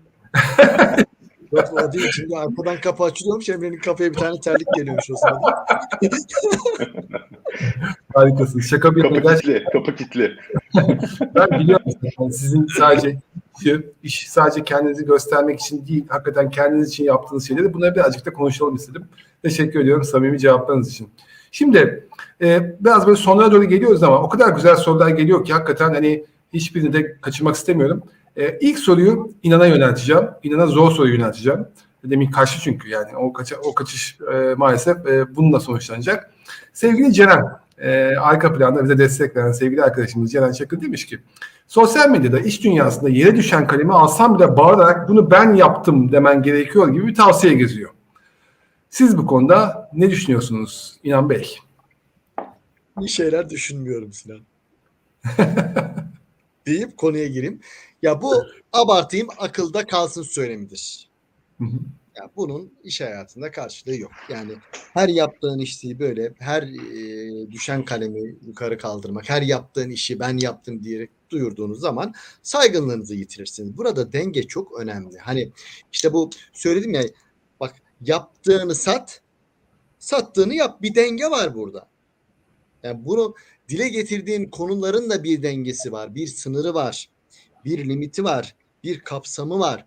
Yok 1.51 1.73
o 1.73 1.93
değil. 1.93 2.09
Şimdi 2.11 2.37
arkadan 2.37 2.81
kapı 2.81 3.03
açılıyormuş. 3.03 3.49
Emre'nin 3.49 3.77
kapıya 3.77 4.09
bir 4.09 4.17
tane 4.17 4.39
terlik 4.39 4.67
geliyormuş 4.75 5.11
o 5.11 5.15
sırada. 5.15 5.65
Harikasın. 8.13 8.59
Şaka 8.59 8.95
bir 8.95 9.01
Kapı 9.01 9.15
yana 9.15 9.61
kapı 9.73 9.95
kilitli. 9.95 10.31
Ben 11.35 11.59
biliyorum. 11.59 11.85
Yani 12.19 12.33
sizin 12.33 12.67
sadece 12.77 13.17
iş 14.03 14.29
sadece 14.29 14.63
kendinizi 14.63 15.05
göstermek 15.05 15.59
için 15.59 15.87
değil, 15.87 16.05
hakikaten 16.09 16.49
kendiniz 16.49 16.89
için 16.89 17.03
yaptığınız 17.03 17.47
şeyleri 17.47 17.73
bunları 17.73 17.95
birazcık 17.95 18.25
da 18.25 18.33
konuşalım 18.33 18.75
istedim. 18.75 19.05
Teşekkür 19.43 19.79
ediyorum 19.79 20.03
samimi 20.03 20.39
cevaplarınız 20.39 20.91
için. 20.91 21.09
Şimdi 21.51 22.07
e, 22.41 22.75
biraz 22.79 23.07
böyle 23.07 23.17
sonlara 23.17 23.51
doğru 23.51 23.63
geliyoruz 23.63 24.03
ama 24.03 24.21
o 24.21 24.29
kadar 24.29 24.49
güzel 24.49 24.75
sorular 24.75 25.09
geliyor 25.09 25.45
ki 25.45 25.53
hakikaten 25.53 25.93
hani 25.93 26.23
hiçbirini 26.53 26.93
de 26.93 27.17
kaçırmak 27.21 27.55
istemiyorum. 27.55 28.03
E, 28.35 28.57
ilk 28.59 28.79
soruyu 28.79 29.31
İnan'a 29.43 29.65
yönelteceğim. 29.65 30.23
İnan'a 30.43 30.67
zor 30.67 30.91
soruyu 30.91 31.13
yönelteceğim. 31.13 31.65
Demin 32.03 32.31
kaçtı 32.31 32.61
çünkü 32.61 32.89
yani 32.89 33.15
o, 33.15 33.33
kaça, 33.33 33.55
o 33.55 33.75
kaçış 33.75 34.17
e, 34.33 34.53
maalesef 34.57 35.07
e, 35.07 35.35
bununla 35.35 35.59
sonuçlanacak. 35.59 36.31
Sevgili 36.73 37.13
Ceren, 37.13 37.43
e, 37.77 38.15
arka 38.15 38.53
planda 38.53 38.83
bize 38.83 38.97
destek 38.97 39.35
veren 39.35 39.51
sevgili 39.51 39.83
arkadaşımız 39.83 40.31
Ceren 40.31 40.51
Çakır 40.51 40.81
demiş 40.81 41.05
ki 41.05 41.19
sosyal 41.67 42.09
medyada 42.09 42.39
iş 42.39 42.63
dünyasında 42.63 43.09
yere 43.09 43.35
düşen 43.35 43.67
kalemi 43.67 43.93
alsam 43.93 44.39
bile 44.39 44.57
bağırarak 44.57 45.09
bunu 45.09 45.31
ben 45.31 45.53
yaptım 45.53 46.11
demen 46.11 46.41
gerekiyor 46.41 46.89
gibi 46.89 47.07
bir 47.07 47.15
tavsiye 47.15 47.53
geziyor. 47.53 47.89
Siz 48.89 49.17
bu 49.17 49.27
konuda 49.27 49.89
ne 49.93 50.09
düşünüyorsunuz 50.09 50.99
İnan 51.03 51.29
Bey? 51.29 51.57
İyi 52.99 53.09
şeyler 53.09 53.49
düşünmüyorum 53.49 54.13
Sinan. 54.13 54.39
deyip 56.65 56.97
konuya 56.97 57.27
gireyim. 57.27 57.59
Ya 58.01 58.21
bu 58.21 58.33
abartayım 58.73 59.27
akılda 59.37 59.85
kalsın 59.85 60.21
söylemidir. 60.21 61.09
Hı 61.57 61.63
hı. 61.63 61.77
Ya 62.17 62.31
bunun 62.35 62.73
iş 62.83 63.01
hayatında 63.01 63.51
karşılığı 63.51 63.95
yok. 63.95 64.11
Yani 64.29 64.51
her 64.93 65.09
yaptığın 65.09 65.59
işi 65.59 65.99
böyle 65.99 66.33
her 66.39 66.63
e, 66.63 67.51
düşen 67.51 67.85
kalemi 67.85 68.35
yukarı 68.47 68.77
kaldırmak, 68.77 69.29
her 69.29 69.41
yaptığın 69.41 69.89
işi 69.89 70.19
ben 70.19 70.37
yaptım 70.37 70.83
diyerek 70.83 71.09
duyurduğunuz 71.29 71.79
zaman 71.79 72.13
saygınlığınızı 72.41 73.15
yitirirsiniz. 73.15 73.77
Burada 73.77 74.11
denge 74.11 74.43
çok 74.43 74.79
önemli. 74.79 75.17
Hani 75.17 75.51
işte 75.91 76.13
bu 76.13 76.29
söyledim 76.53 76.93
ya 76.93 77.03
bak 77.59 77.75
yaptığını 78.01 78.75
sat, 78.75 79.21
sattığını 79.99 80.53
yap. 80.53 80.81
Bir 80.81 80.95
denge 80.95 81.25
var 81.25 81.55
burada. 81.55 81.89
Yani 82.83 83.05
bunu 83.05 83.35
dile 83.69 83.89
getirdiğin 83.89 84.49
konuların 84.49 85.09
da 85.09 85.23
bir 85.23 85.43
dengesi 85.43 85.91
var, 85.91 86.15
bir 86.15 86.27
sınırı 86.27 86.73
var, 86.73 87.09
bir 87.65 87.89
limiti 87.89 88.23
var, 88.23 88.55
bir 88.83 88.99
kapsamı 88.99 89.59
var. 89.59 89.85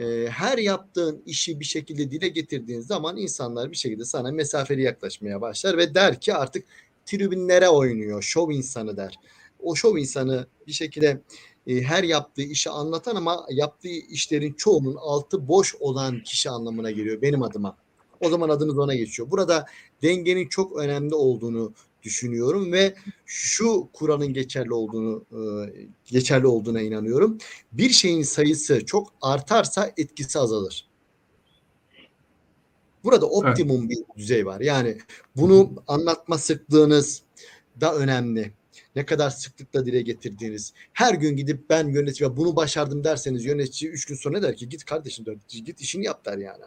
Ee, 0.00 0.28
her 0.30 0.58
yaptığın 0.58 1.22
işi 1.26 1.60
bir 1.60 1.64
şekilde 1.64 2.10
dile 2.10 2.28
getirdiğin 2.28 2.80
zaman 2.80 3.16
insanlar 3.16 3.70
bir 3.70 3.76
şekilde 3.76 4.04
sana 4.04 4.32
mesafeli 4.32 4.82
yaklaşmaya 4.82 5.40
başlar 5.40 5.78
ve 5.78 5.94
der 5.94 6.20
ki 6.20 6.34
artık 6.34 6.64
tribünlere 7.06 7.68
oynuyor, 7.68 8.22
şov 8.22 8.50
insanı 8.50 8.96
der. 8.96 9.14
O 9.62 9.74
şov 9.74 9.96
insanı 9.96 10.46
bir 10.66 10.72
şekilde 10.72 11.20
e, 11.66 11.82
her 11.82 12.04
yaptığı 12.04 12.42
işi 12.42 12.70
anlatan 12.70 13.16
ama 13.16 13.46
yaptığı 13.50 13.88
işlerin 13.88 14.52
çoğunun 14.52 14.96
altı 14.96 15.48
boş 15.48 15.74
olan 15.80 16.22
kişi 16.22 16.50
anlamına 16.50 16.90
geliyor 16.90 17.22
benim 17.22 17.42
adıma. 17.42 17.76
O 18.20 18.30
zaman 18.30 18.48
adınız 18.48 18.78
ona 18.78 18.94
geçiyor. 18.94 19.30
Burada 19.30 19.66
dengenin 20.02 20.48
çok 20.48 20.76
önemli 20.76 21.14
olduğunu 21.14 21.72
düşünüyorum 22.02 22.72
ve 22.72 22.94
şu 23.26 23.88
kuralın 23.92 24.32
geçerli 24.32 24.72
olduğunu 24.72 25.24
e, 25.32 25.40
geçerli 26.06 26.46
olduğuna 26.46 26.80
inanıyorum. 26.80 27.38
Bir 27.72 27.90
şeyin 27.90 28.22
sayısı 28.22 28.86
çok 28.86 29.12
artarsa 29.22 29.92
etkisi 29.96 30.38
azalır. 30.38 30.90
Burada 33.04 33.26
optimum 33.26 33.88
bir 33.88 33.98
düzey 34.16 34.46
var. 34.46 34.60
Yani 34.60 34.98
bunu 35.36 35.72
anlatma 35.88 36.38
sıklığınız 36.38 37.22
da 37.80 37.94
önemli. 37.94 38.52
Ne 38.96 39.06
kadar 39.06 39.30
sıklıkla 39.30 39.86
dile 39.86 40.02
getirdiğiniz. 40.02 40.72
Her 40.92 41.14
gün 41.14 41.36
gidip 41.36 41.70
ben 41.70 41.88
yönetici 41.88 42.36
bunu 42.36 42.56
başardım 42.56 43.04
derseniz 43.04 43.44
yönetici 43.44 43.90
üç 43.90 44.04
gün 44.04 44.14
sonra 44.14 44.42
der 44.42 44.56
ki 44.56 44.68
git 44.68 44.84
kardeşim 44.84 45.26
der, 45.26 45.36
git 45.48 45.80
işini 45.80 46.04
yap 46.04 46.24
der 46.24 46.38
yani. 46.38 46.64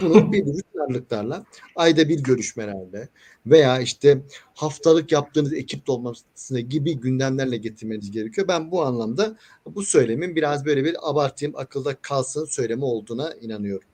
Bunu 0.00 0.32
bir 0.32 0.46
rutin 0.46 1.44
ayda 1.76 2.08
bir 2.08 2.22
görüşmelerle 2.22 3.08
veya 3.46 3.80
işte 3.80 4.22
haftalık 4.54 5.12
yaptığınız 5.12 5.52
ekip 5.52 5.86
dolmasına 5.86 6.60
gibi 6.60 7.00
gündemlerle 7.00 7.56
getirmeniz 7.56 8.10
gerekiyor. 8.10 8.48
Ben 8.48 8.70
bu 8.70 8.84
anlamda 8.84 9.36
bu 9.66 9.82
söylemin 9.82 10.36
biraz 10.36 10.64
böyle 10.66 10.84
bir 10.84 10.96
abartayım 11.10 11.54
akılda 11.56 11.94
kalsın 11.94 12.44
söylemi 12.44 12.84
olduğuna 12.84 13.32
inanıyorum. 13.40 13.88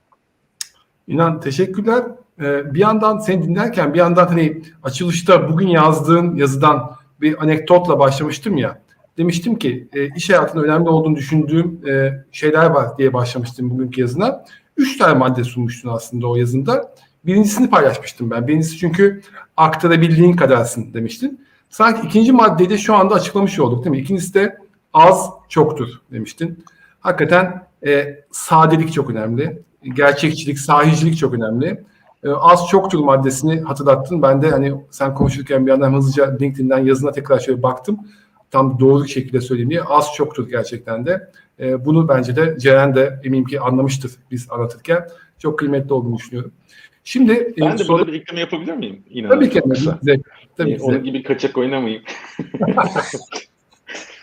İnan 1.07 1.39
teşekkürler. 1.39 2.03
Ee, 2.39 2.73
bir 2.73 2.79
yandan 2.79 3.17
seni 3.17 3.43
dinlerken 3.43 3.93
bir 3.93 3.99
yandan 3.99 4.27
hani 4.27 4.61
açılışta 4.83 5.49
bugün 5.49 5.67
yazdığın 5.67 6.35
yazıdan 6.35 6.95
bir 7.21 7.43
anekdotla 7.43 7.99
başlamıştım 7.99 8.57
ya. 8.57 8.81
Demiştim 9.17 9.55
ki 9.55 9.87
e, 9.93 10.15
iş 10.15 10.29
hayatında 10.29 10.63
önemli 10.63 10.89
olduğunu 10.89 11.15
düşündüğüm 11.15 11.87
e, 11.89 12.23
şeyler 12.31 12.65
var 12.65 12.97
diye 12.97 13.13
başlamıştım 13.13 13.69
bugünkü 13.69 14.01
yazına. 14.01 14.45
Üç 14.81 14.97
tane 14.97 15.13
madde 15.13 15.43
sunmuştun 15.43 15.89
aslında 15.89 16.27
o 16.27 16.35
yazında. 16.35 16.95
Birincisini 17.25 17.69
paylaşmıştım 17.69 18.31
ben. 18.31 18.47
Birincisi 18.47 18.77
çünkü 18.77 19.21
aktarabildiğin 19.57 20.33
kadarsın 20.33 20.93
demiştin. 20.93 21.45
Sanki 21.69 22.07
ikinci 22.07 22.31
maddeyi 22.31 22.69
de 22.69 22.77
şu 22.77 22.95
anda 22.95 23.15
açıklamış 23.15 23.59
olduk 23.59 23.85
değil 23.85 23.95
mi? 23.95 24.01
İkincisi 24.01 24.33
de 24.33 24.57
az 24.93 25.29
çoktur 25.49 25.87
demiştin. 26.11 26.63
Hakikaten 26.99 27.67
e, 27.87 28.23
sadelik 28.31 28.93
çok 28.93 29.09
önemli. 29.09 29.61
Gerçekçilik, 29.95 30.59
sahicilik 30.59 31.17
çok 31.17 31.33
önemli. 31.33 31.83
E, 32.23 32.29
az 32.29 32.67
çoktur 32.67 32.99
maddesini 32.99 33.61
hatırlattın. 33.61 34.21
Ben 34.21 34.41
de 34.41 34.49
hani 34.49 34.73
sen 34.91 35.13
konuşurken 35.13 35.65
bir 35.65 35.71
yandan 35.71 35.93
hızlıca 35.93 36.37
LinkedIn'den 36.41 36.79
yazına 36.85 37.11
tekrar 37.11 37.39
şöyle 37.39 37.63
baktım. 37.63 37.99
Tam 38.51 38.79
doğru 38.79 39.07
şekilde 39.07 39.41
söyleyeyim 39.41 39.69
diye. 39.69 39.81
Az 39.81 40.13
çoktur 40.15 40.49
gerçekten 40.49 41.05
de. 41.05 41.31
E, 41.59 41.85
bunu 41.85 42.07
bence 42.07 42.35
de 42.35 42.55
Ceren 42.59 42.95
de 42.95 43.19
eminim 43.23 43.45
ki 43.45 43.59
anlamıştır 43.59 44.11
biz 44.31 44.47
anlatırken. 44.51 45.07
Çok 45.39 45.59
kıymetli 45.59 45.93
olduğunu 45.93 46.17
düşünüyorum. 46.17 46.51
Şimdi 47.03 47.53
ben 47.59 47.77
de 47.77 47.83
soru... 47.83 47.97
burada 47.97 48.13
bir 48.13 48.21
ekleme 48.21 48.39
yapabilir 48.39 48.73
miyim? 48.73 49.03
İnan 49.09 49.29
tabii 49.29 49.49
ki. 49.49 49.61
Tabii, 49.61 50.21
tabii 50.57 50.71
ee, 50.71 50.79
onun 50.79 51.03
gibi 51.03 51.23
kaçak 51.23 51.57
oynamayayım. 51.57 52.03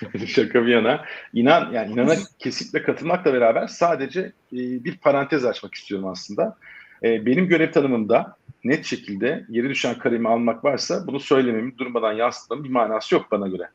Şaka 0.26 0.66
bir 0.66 0.72
yana. 0.72 1.04
İnan, 1.34 1.72
yani 1.72 1.92
inana 1.92 2.14
kesinlikle 2.38 2.82
katılmakla 2.82 3.32
beraber 3.32 3.66
sadece 3.66 4.20
e, 4.52 4.58
bir 4.84 4.96
parantez 4.96 5.44
açmak 5.44 5.74
istiyorum 5.74 6.08
aslında. 6.08 6.56
E, 7.02 7.26
benim 7.26 7.48
görev 7.48 7.72
tanımımda 7.72 8.36
net 8.64 8.84
şekilde 8.84 9.44
yeri 9.48 9.68
düşen 9.68 9.98
kalemi 9.98 10.28
almak 10.28 10.64
varsa 10.64 11.06
bunu 11.06 11.20
söylememin, 11.20 11.74
durmadan 11.78 12.12
yansıtmamın 12.12 12.64
bir 12.64 12.70
manası 12.70 13.14
yok 13.14 13.26
bana 13.30 13.48
göre. 13.48 13.68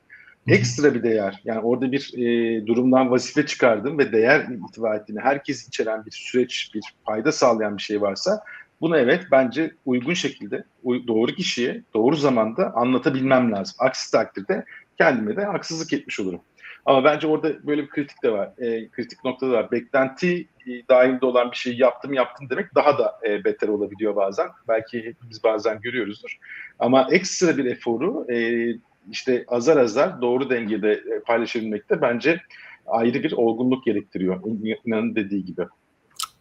Ekstra 0.48 0.94
bir 0.94 1.04
değer, 1.04 1.42
yani 1.46 1.60
orada 1.60 1.92
bir 1.92 2.14
e, 2.18 2.68
durumdan 2.68 3.12
vazife 3.12 3.46
çıkardım 3.46 3.98
ve 3.98 4.12
değer 4.12 4.48
itibar 4.70 4.96
ettiğini 4.96 5.20
herkes 5.20 5.68
içeren 5.68 6.06
bir 6.06 6.12
süreç, 6.12 6.72
bir 6.74 6.84
fayda 7.06 7.32
sağlayan 7.32 7.78
bir 7.78 7.82
şey 7.82 8.02
varsa 8.02 8.44
bunu 8.82 8.98
evet 8.98 9.24
bence 9.32 9.72
uygun 9.86 10.14
şekilde 10.14 10.64
doğru 10.86 11.32
kişiye 11.32 11.82
doğru 11.94 12.16
zamanda 12.16 12.74
anlatabilmem 12.76 13.52
lazım. 13.52 13.76
Aksi 13.80 14.12
takdirde 14.12 14.66
kendime 14.98 15.36
de 15.36 15.46
haksızlık 15.46 15.94
etmiş 15.94 16.20
olurum. 16.20 16.42
Ama 16.86 17.04
bence 17.04 17.28
orada 17.28 17.68
böyle 17.68 17.82
bir 17.82 17.90
kritik 17.90 18.24
de 18.24 18.32
var. 18.32 18.52
E, 18.58 18.90
kritik 18.90 19.24
nokta 19.24 19.48
da 19.48 19.52
var. 19.52 19.72
Beklenti 19.72 20.48
e, 20.68 20.88
dahilinde 20.90 21.26
olan 21.26 21.52
bir 21.52 21.58
şeyi 21.58 21.82
yaptım 21.82 22.14
yaptım 22.14 22.50
demek 22.50 22.76
daha 22.76 22.98
da 22.98 23.20
e, 23.28 23.44
beter 23.44 23.68
olabiliyor 23.68 24.16
bazen. 24.16 24.48
Belki 24.68 25.06
hepimiz 25.06 25.44
bazen 25.44 25.82
görüyoruzdur. 25.82 26.38
Ama 26.80 27.08
ekstra 27.12 27.58
bir 27.58 27.66
eforu 27.66 28.28
e, 28.32 28.68
işte 29.12 29.46
azar 29.48 29.78
azar 29.78 30.22
doğru 30.22 30.50
dengede 30.50 30.92
e, 30.92 31.20
paylaşabilmek 31.28 31.90
de 31.90 32.02
bence 32.02 32.42
ayrı 32.88 33.24
bir 33.24 33.32
olgunluk 33.32 33.86
gerektiriyor. 33.86 34.42
İnanın 34.86 35.16
dediği 35.16 35.46
gibi. 35.46 35.66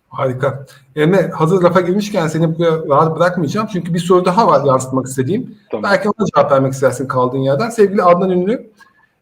Harika. 0.08 0.66
Emre 0.96 1.30
hazır 1.30 1.62
lafa 1.62 1.80
girmişken 1.80 2.26
seni 2.26 2.58
buraya 2.58 2.88
rahat 2.88 3.16
bırakmayacağım. 3.16 3.68
Çünkü 3.72 3.94
bir 3.94 3.98
soru 3.98 4.24
daha 4.24 4.46
var 4.46 4.64
yansıtmak 4.64 5.06
istediğim. 5.06 5.54
Tamam. 5.70 5.90
Belki 5.90 6.08
ona 6.08 6.26
cevap 6.34 6.52
vermek 6.52 6.72
istersin 6.72 7.08
kaldığın 7.08 7.38
yerden. 7.38 7.70
Sevgili 7.70 8.02
Adnan 8.02 8.30
Ünlü, 8.30 8.70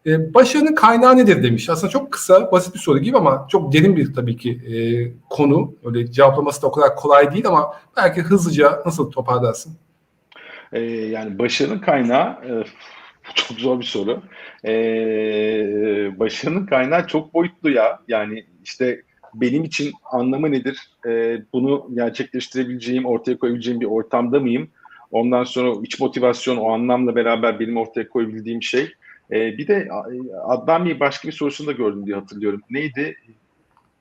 e, 0.06 0.34
başarının 0.34 0.74
kaynağı 0.74 1.16
nedir 1.16 1.42
demiş. 1.42 1.68
Aslında 1.70 1.90
çok 1.90 2.12
kısa, 2.12 2.52
basit 2.52 2.74
bir 2.74 2.78
soru 2.78 2.98
gibi 2.98 3.16
ama 3.16 3.46
çok 3.50 3.72
derin 3.72 3.96
bir 3.96 4.14
tabii 4.14 4.36
ki 4.36 4.50
e, 4.50 4.76
konu. 5.30 5.74
Öyle 5.84 6.12
cevaplaması 6.12 6.62
da 6.62 6.66
o 6.66 6.72
kadar 6.72 6.96
kolay 6.96 7.32
değil 7.32 7.46
ama 7.48 7.74
belki 7.96 8.22
hızlıca 8.22 8.82
nasıl 8.86 9.10
toparlarsın? 9.10 9.72
E, 10.72 10.80
yani 10.82 11.38
başarının 11.38 11.78
kaynağı 11.78 12.26
e, 12.28 12.64
çok 13.34 13.60
zor 13.60 13.80
bir 13.80 13.84
soru. 13.84 14.22
E, 14.64 14.72
başarının 16.18 16.66
kaynağı 16.66 17.06
çok 17.06 17.34
boyutlu 17.34 17.70
ya. 17.70 18.00
Yani 18.08 18.44
işte 18.64 19.02
benim 19.34 19.64
için 19.64 19.92
anlamı 20.12 20.52
nedir? 20.52 20.90
E, 21.06 21.42
bunu 21.52 21.88
gerçekleştirebileceğim, 21.94 23.06
ortaya 23.06 23.38
koyabileceğim 23.38 23.80
bir 23.80 23.86
ortamda 23.86 24.40
mıyım? 24.40 24.68
Ondan 25.10 25.44
sonra 25.44 25.80
iç 25.82 26.00
motivasyon 26.00 26.56
o 26.56 26.72
anlamla 26.72 27.16
beraber 27.16 27.60
benim 27.60 27.76
ortaya 27.76 28.08
koyabildiğim 28.08 28.62
şey. 28.62 28.92
E, 29.30 29.58
bir 29.58 29.68
de 29.68 29.88
Adnan 30.44 30.86
Bey 30.86 31.00
başka 31.00 31.28
bir 31.28 31.32
sorusunu 31.32 31.66
da 31.66 31.72
gördüm 31.72 32.06
diye 32.06 32.16
hatırlıyorum. 32.16 32.62
Neydi? 32.70 33.16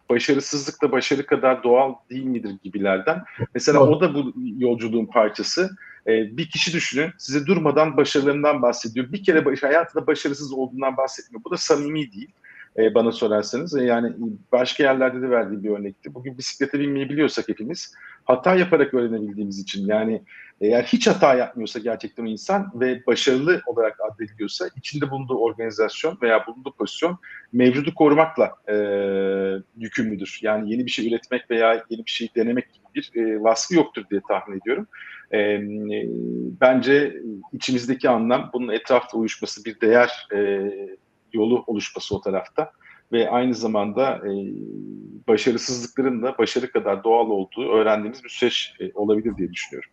başarısızlık 0.10 0.82
da 0.82 0.92
başarı 0.92 1.26
kadar 1.26 1.64
doğal 1.64 1.94
değil 2.10 2.26
midir 2.26 2.52
gibilerden. 2.64 3.24
Mesela 3.54 3.80
o 3.80 4.02
da 4.02 4.14
bu 4.14 4.34
yolculuğun 4.58 5.06
parçası. 5.06 5.70
E, 6.08 6.38
bir 6.38 6.50
kişi 6.50 6.74
düşünün 6.74 7.12
size 7.18 7.45
durmadan 7.45 7.97
başarılarından 7.97 8.62
bahsediyor. 8.62 9.12
Bir 9.12 9.24
kere 9.24 9.45
baş, 9.45 9.64
hayatında 9.64 10.08
başarısız 10.08 10.54
olduğundan 10.54 10.97
bahsetmiyor. 10.97 11.43
Bu 11.43 11.52
da 11.52 11.58
samimi 11.58 12.12
değil 12.12 12.32
e, 12.80 12.96
bana 12.96 13.12
sorarsanız. 13.12 13.78
E, 13.78 13.84
yani 13.84 14.14
başka 14.52 14.84
yerlerde 14.84 15.22
de 15.22 15.30
verdiği 15.30 15.64
bir 15.64 15.70
örnekti. 15.70 16.14
Bugün 16.14 16.38
bisiklete 16.38 16.80
binmeyi 16.80 17.10
biliyorsak 17.10 17.50
hepimiz 17.50 17.94
hata 18.26 18.56
yaparak 18.56 18.94
öğrenebildiğimiz 18.94 19.60
için 19.60 19.88
yani 19.88 20.22
eğer 20.62 20.84
hiç 20.84 21.08
hata 21.08 21.36
yapmıyorsa 21.36 21.80
gerçekten 21.80 22.26
insan 22.26 22.72
ve 22.76 23.06
başarılı 23.08 23.62
olarak 23.66 23.98
addediliyorsa 24.12 24.68
içinde 24.76 25.12
bulunduğu 25.12 25.38
organizasyon 25.38 26.18
veya 26.22 26.48
bulunduğu 26.48 26.72
pozisyon 26.72 27.18
mevcudu 27.54 27.96
korumakla 27.96 28.56
e, 28.68 28.76
yükümlüdür. 29.78 30.40
Yani 30.42 30.72
yeni 30.72 30.86
bir 30.86 30.92
şey 30.92 31.08
üretmek 31.08 31.52
veya 31.52 31.84
yeni 31.90 32.06
bir 32.06 32.12
şey 32.12 32.30
denemek 32.36 32.74
gibi 32.74 32.86
bir 32.96 33.12
e, 33.16 33.44
vasfı 33.44 33.76
yoktur 33.76 34.04
diye 34.12 34.22
tahmin 34.28 34.60
ediyorum. 34.60 34.88
E, 35.32 35.40
e, 35.40 35.62
bence 36.62 37.16
içimizdeki 37.54 38.10
anlam 38.10 38.50
bunun 38.54 38.74
etrafta 38.74 39.18
uyuşması 39.18 39.66
bir 39.66 39.82
değer 39.82 40.28
e, 40.36 40.70
yolu 41.34 41.64
oluşması 41.68 42.16
o 42.16 42.22
tarafta 42.22 42.72
ve 43.12 43.30
aynı 43.30 43.54
zamanda 43.54 44.16
e, 44.16 44.32
başarısızlıkların 45.28 46.24
da 46.24 46.36
başarı 46.38 46.72
kadar 46.72 47.04
doğal 47.04 47.30
olduğu 47.30 47.70
öğrendiğimiz 47.72 48.24
bir 48.24 48.30
süreç 48.30 48.74
e, 48.80 48.92
olabilir 48.94 49.38
diye 49.38 49.52
düşünüyorum. 49.52 49.90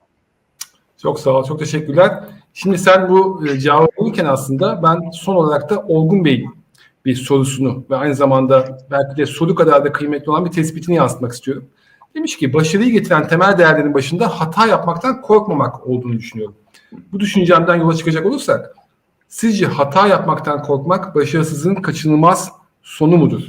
Çok 1.03 1.21
sağ 1.21 1.31
ol, 1.31 1.45
çok 1.45 1.59
teşekkürler. 1.59 2.25
Şimdi 2.55 2.79
sen 2.79 3.09
bu 3.09 3.47
e, 3.47 3.59
cevabı 3.59 3.89
bulurken 3.99 4.25
aslında 4.25 4.83
ben 4.83 5.11
son 5.11 5.37
olarak 5.37 5.71
da 5.71 5.81
Olgun 5.89 6.25
Bey'in 6.25 6.51
bir 7.05 7.15
sorusunu 7.15 7.85
ve 7.91 7.97
aynı 7.97 8.15
zamanda 8.15 8.79
belki 8.91 9.17
de 9.17 9.27
soru 9.27 9.55
kadar 9.55 9.85
da 9.85 9.93
kıymetli 9.93 10.31
olan 10.31 10.45
bir 10.45 10.51
tespitini 10.51 10.97
yansıtmak 10.97 11.33
istiyorum. 11.33 11.69
Demiş 12.15 12.37
ki 12.39 12.53
başarıyı 12.53 12.93
getiren 12.93 13.29
temel 13.29 13.59
değerlerin 13.59 13.95
başında 13.95 14.41
hata 14.41 14.67
yapmaktan 14.67 15.23
korkmamak 15.23 15.87
olduğunu 15.87 16.13
düşünüyorum. 16.13 16.57
Bu 17.13 17.21
düşüncemden 17.21 17.77
yola 17.77 17.95
çıkacak 17.95 18.27
olursak 18.27 18.75
sizce 19.29 19.67
hata 19.67 20.07
yapmaktan 20.07 20.63
korkmak 20.63 21.15
başarısızlığın 21.15 21.75
kaçınılmaz 21.75 22.53
sonu 22.83 23.17
mudur? 23.17 23.43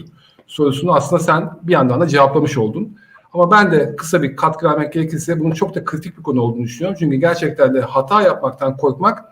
Sorusunu 0.47 0.95
aslında 0.95 1.23
sen 1.23 1.59
bir 1.63 1.73
yandan 1.73 2.01
da 2.01 2.07
cevaplamış 2.07 2.57
oldun. 2.57 2.97
Ama 3.33 3.51
ben 3.51 3.71
de 3.71 3.95
kısa 3.95 4.21
bir 4.21 4.35
katkı 4.35 4.65
vermek 4.65 4.93
gerekirse 4.93 5.39
bunun 5.39 5.51
çok 5.51 5.75
da 5.75 5.85
kritik 5.85 6.17
bir 6.17 6.23
konu 6.23 6.41
olduğunu 6.41 6.63
düşünüyorum. 6.63 6.97
Çünkü 6.99 7.17
gerçekten 7.17 7.73
de 7.73 7.81
hata 7.81 8.21
yapmaktan 8.21 8.77
korkmak 8.77 9.25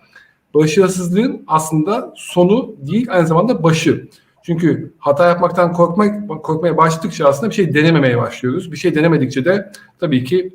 başarısızlığın 0.53 1.43
aslında 1.47 2.13
sonu 2.15 2.75
değil 2.79 3.07
aynı 3.09 3.27
zamanda 3.27 3.63
başı. 3.63 4.07
Çünkü 4.43 4.93
hata 4.97 5.27
yapmaktan 5.29 5.73
korkmak, 5.73 6.29
korkmaya 6.43 6.77
başladıkça 6.77 7.27
aslında 7.27 7.49
bir 7.49 7.55
şey 7.55 7.73
denememeye 7.73 8.17
başlıyoruz. 8.17 8.71
Bir 8.71 8.77
şey 8.77 8.95
denemedikçe 8.95 9.45
de 9.45 9.71
tabii 9.99 10.23
ki 10.23 10.53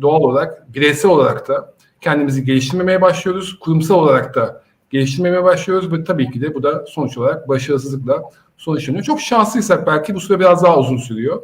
doğal 0.00 0.20
olarak, 0.20 0.74
bireysel 0.74 1.10
olarak 1.10 1.48
da 1.48 1.74
kendimizi 2.00 2.44
geliştirmemeye 2.44 3.00
başlıyoruz. 3.00 3.58
Kurumsal 3.58 3.94
olarak 3.94 4.34
da 4.34 4.62
geliştirmemeye 4.90 5.44
başlıyoruz 5.44 5.92
ve 5.92 6.04
tabii 6.04 6.30
ki 6.30 6.40
de 6.40 6.54
bu 6.54 6.62
da 6.62 6.84
sonuç 6.86 7.18
olarak 7.18 7.48
başarısızlıkla 7.48 8.22
sonuçlanıyor. 8.56 9.04
Çok 9.04 9.20
şanslıysak 9.20 9.86
belki 9.86 10.14
bu 10.14 10.20
süre 10.20 10.40
biraz 10.40 10.64
daha 10.64 10.78
uzun 10.78 10.96
sürüyor. 10.96 11.42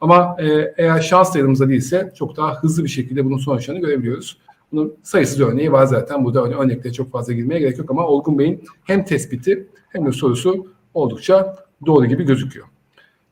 Ama 0.00 0.36
e, 0.38 0.74
eğer 0.76 1.00
şans 1.00 1.34
da 1.34 1.38
yanımızda 1.38 1.68
değilse 1.68 2.12
çok 2.18 2.36
daha 2.36 2.54
hızlı 2.54 2.84
bir 2.84 2.88
şekilde 2.88 3.24
bunun 3.24 3.38
sonuçlarını 3.38 3.80
görebiliyoruz. 3.80 4.38
Bunun 4.72 4.94
sayısız 5.02 5.40
örneği 5.40 5.72
var 5.72 5.86
zaten. 5.86 6.24
Burada 6.24 6.42
hani 6.42 6.54
örneklere 6.54 6.92
çok 6.92 7.10
fazla 7.10 7.32
girmeye 7.32 7.60
gerek 7.60 7.78
yok 7.78 7.90
ama 7.90 8.06
Olgun 8.06 8.38
Bey'in 8.38 8.64
hem 8.84 9.04
tespiti 9.04 9.66
hem 9.88 10.06
de 10.06 10.12
sorusu 10.12 10.66
oldukça 10.94 11.56
doğru 11.86 12.06
gibi 12.06 12.24
gözüküyor. 12.24 12.66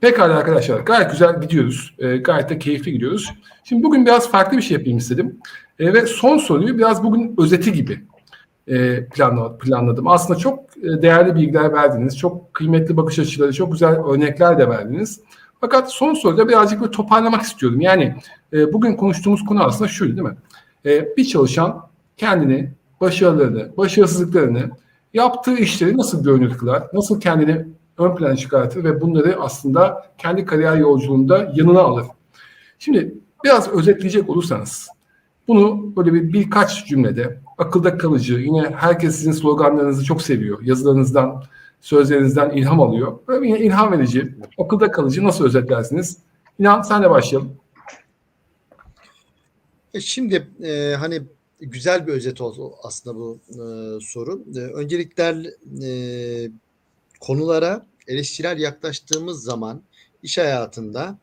Pekala 0.00 0.36
arkadaşlar 0.36 0.80
gayet 0.80 1.10
güzel 1.10 1.40
gidiyoruz. 1.40 1.94
E, 1.98 2.16
gayet 2.16 2.50
de 2.50 2.58
keyifli 2.58 2.92
gidiyoruz. 2.92 3.34
Şimdi 3.64 3.82
bugün 3.82 4.06
biraz 4.06 4.30
farklı 4.30 4.56
bir 4.56 4.62
şey 4.62 4.76
yapayım 4.76 4.98
istedim. 4.98 5.38
E, 5.78 5.92
ve 5.92 6.06
son 6.06 6.38
soruyu 6.38 6.78
biraz 6.78 7.04
bugün 7.04 7.34
özeti 7.38 7.72
gibi 7.72 8.00
planladım. 9.60 10.08
Aslında 10.08 10.38
çok 10.38 10.76
e, 10.76 11.02
değerli 11.02 11.34
bilgiler 11.34 11.72
verdiniz. 11.72 12.18
Çok 12.18 12.54
kıymetli 12.54 12.96
bakış 12.96 13.18
açıları, 13.18 13.52
çok 13.52 13.72
güzel 13.72 14.04
örnekler 14.04 14.58
de 14.58 14.68
verdiniz. 14.68 15.20
Fakat 15.60 15.92
son 15.92 16.14
soruda 16.14 16.48
birazcık 16.48 16.80
böyle 16.80 16.90
toparlamak 16.90 17.42
istiyorum. 17.42 17.80
Yani 17.80 18.16
e, 18.52 18.72
bugün 18.72 18.96
konuştuğumuz 18.96 19.44
konu 19.44 19.64
aslında 19.64 19.88
şuydu 19.88 20.16
değil 20.16 20.28
mi? 20.28 20.36
E, 20.86 21.16
bir 21.16 21.24
çalışan 21.24 21.86
kendini, 22.16 22.70
başarılarını, 23.00 23.76
başarısızlıklarını, 23.76 24.70
yaptığı 25.14 25.56
işleri 25.56 25.96
nasıl 25.96 26.24
görünür 26.24 26.58
kılar, 26.58 26.82
nasıl 26.92 27.20
kendini 27.20 27.66
ön 27.98 28.16
plana 28.16 28.36
çıkartır 28.36 28.84
ve 28.84 29.00
bunları 29.00 29.36
aslında 29.40 30.06
kendi 30.18 30.44
kariyer 30.44 30.76
yolculuğunda 30.76 31.52
yanına 31.54 31.80
alır. 31.80 32.06
Şimdi 32.78 33.14
biraz 33.44 33.68
özetleyecek 33.68 34.30
olursanız 34.30 34.88
bunu 35.48 35.96
böyle 35.96 36.12
bir 36.12 36.32
birkaç 36.32 36.86
cümlede 36.86 37.40
akılda 37.58 37.98
kalıcı, 37.98 38.34
yine 38.34 38.70
herkes 38.76 39.16
sizin 39.16 39.32
sloganlarınızı 39.32 40.04
çok 40.04 40.22
seviyor. 40.22 40.62
Yazılarınızdan, 40.62 41.44
sözlerinizden 41.80 42.50
ilham 42.50 42.80
alıyor. 42.80 43.18
Böyle 43.28 43.46
yine 43.46 43.58
ilham 43.60 43.92
verici, 43.92 44.34
akılda 44.58 44.90
kalıcı 44.90 45.24
nasıl 45.24 45.44
özetlersiniz? 45.44 46.16
İnan 46.58 46.82
sen 46.82 47.02
de 47.02 47.10
başlayalım. 47.10 47.56
E 49.94 50.00
şimdi 50.00 50.48
e, 50.62 50.94
hani 50.94 51.22
güzel 51.60 52.06
bir 52.06 52.12
özet 52.12 52.40
oldu 52.40 52.74
aslında 52.82 53.16
bu 53.16 53.38
e, 53.48 53.64
soru. 54.00 54.44
E, 54.56 54.58
öncelikler 54.58 55.46
e, 55.82 56.50
konulara 57.20 57.86
eleştirel 58.06 58.58
yaklaştığımız 58.58 59.42
zaman 59.42 59.82
iş 60.22 60.38
hayatında 60.38 61.18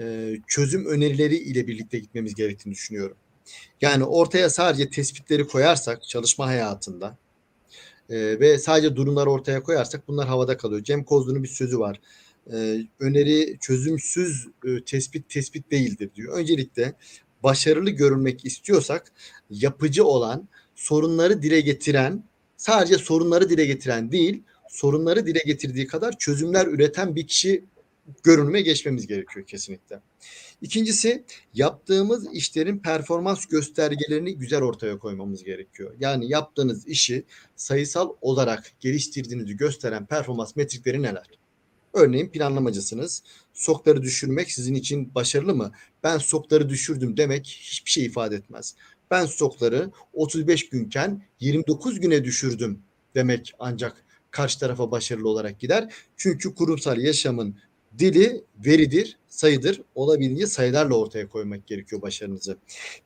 e, 0.00 0.36
çözüm 0.46 0.86
önerileri 0.86 1.36
ile 1.36 1.66
birlikte 1.66 1.98
gitmemiz 1.98 2.34
gerektiğini 2.34 2.74
düşünüyorum. 2.74 3.16
Yani 3.80 4.04
ortaya 4.04 4.50
sadece 4.50 4.90
tespitleri 4.90 5.46
koyarsak 5.46 6.02
çalışma 6.02 6.46
hayatında 6.46 7.16
e, 8.10 8.40
ve 8.40 8.58
sadece 8.58 8.96
durumları 8.96 9.30
ortaya 9.30 9.62
koyarsak 9.62 10.08
bunlar 10.08 10.28
havada 10.28 10.56
kalıyor. 10.56 10.84
Cem 10.84 11.04
Kozlu'nun 11.04 11.42
bir 11.42 11.48
sözü 11.48 11.78
var. 11.78 12.00
E, 12.52 12.80
öneri 13.00 13.58
çözümsüz 13.60 14.48
e, 14.64 14.84
tespit 14.84 15.28
tespit 15.28 15.70
değildir 15.70 16.10
diyor. 16.14 16.38
Öncelikle 16.38 16.94
başarılı 17.42 17.90
görünmek 17.90 18.44
istiyorsak 18.44 19.12
yapıcı 19.50 20.04
olan, 20.04 20.48
sorunları 20.74 21.42
dile 21.42 21.60
getiren, 21.60 22.24
sadece 22.56 22.98
sorunları 22.98 23.50
dile 23.50 23.66
getiren 23.66 24.12
değil, 24.12 24.42
sorunları 24.68 25.26
dile 25.26 25.42
getirdiği 25.46 25.86
kadar 25.86 26.18
çözümler 26.18 26.66
üreten 26.66 27.16
bir 27.16 27.26
kişi 27.26 27.64
görünüme 28.22 28.60
geçmemiz 28.60 29.06
gerekiyor 29.06 29.46
kesinlikle. 29.46 30.00
İkincisi 30.62 31.24
yaptığımız 31.54 32.34
işlerin 32.34 32.78
performans 32.78 33.46
göstergelerini 33.46 34.36
güzel 34.36 34.62
ortaya 34.62 34.98
koymamız 34.98 35.44
gerekiyor. 35.44 35.94
Yani 36.00 36.30
yaptığınız 36.30 36.88
işi 36.88 37.24
sayısal 37.56 38.10
olarak 38.20 38.72
geliştirdiğinizi 38.80 39.56
gösteren 39.56 40.06
performans 40.06 40.56
metrikleri 40.56 41.02
neler? 41.02 41.26
Örneğin 41.92 42.28
planlamacısınız. 42.28 43.22
Sokları 43.54 44.02
düşürmek 44.02 44.52
sizin 44.52 44.74
için 44.74 45.14
başarılı 45.14 45.54
mı? 45.54 45.72
Ben 46.02 46.18
sokları 46.18 46.68
düşürdüm 46.68 47.16
demek 47.16 47.46
hiçbir 47.46 47.90
şey 47.90 48.04
ifade 48.04 48.36
etmez. 48.36 48.74
Ben 49.10 49.26
sokları 49.26 49.90
35 50.12 50.68
günken 50.68 51.22
29 51.40 52.00
güne 52.00 52.24
düşürdüm 52.24 52.82
demek 53.14 53.52
ancak 53.58 54.04
karşı 54.30 54.58
tarafa 54.58 54.90
başarılı 54.90 55.28
olarak 55.28 55.60
gider. 55.60 55.92
Çünkü 56.16 56.54
kurumsal 56.54 56.98
yaşamın 56.98 57.56
dili 57.98 58.44
veridir, 58.66 59.18
sayıdır. 59.28 59.82
Olabildiğince 59.94 60.46
sayılarla 60.46 60.94
ortaya 60.94 61.28
koymak 61.28 61.66
gerekiyor 61.66 62.02
başarınızı. 62.02 62.56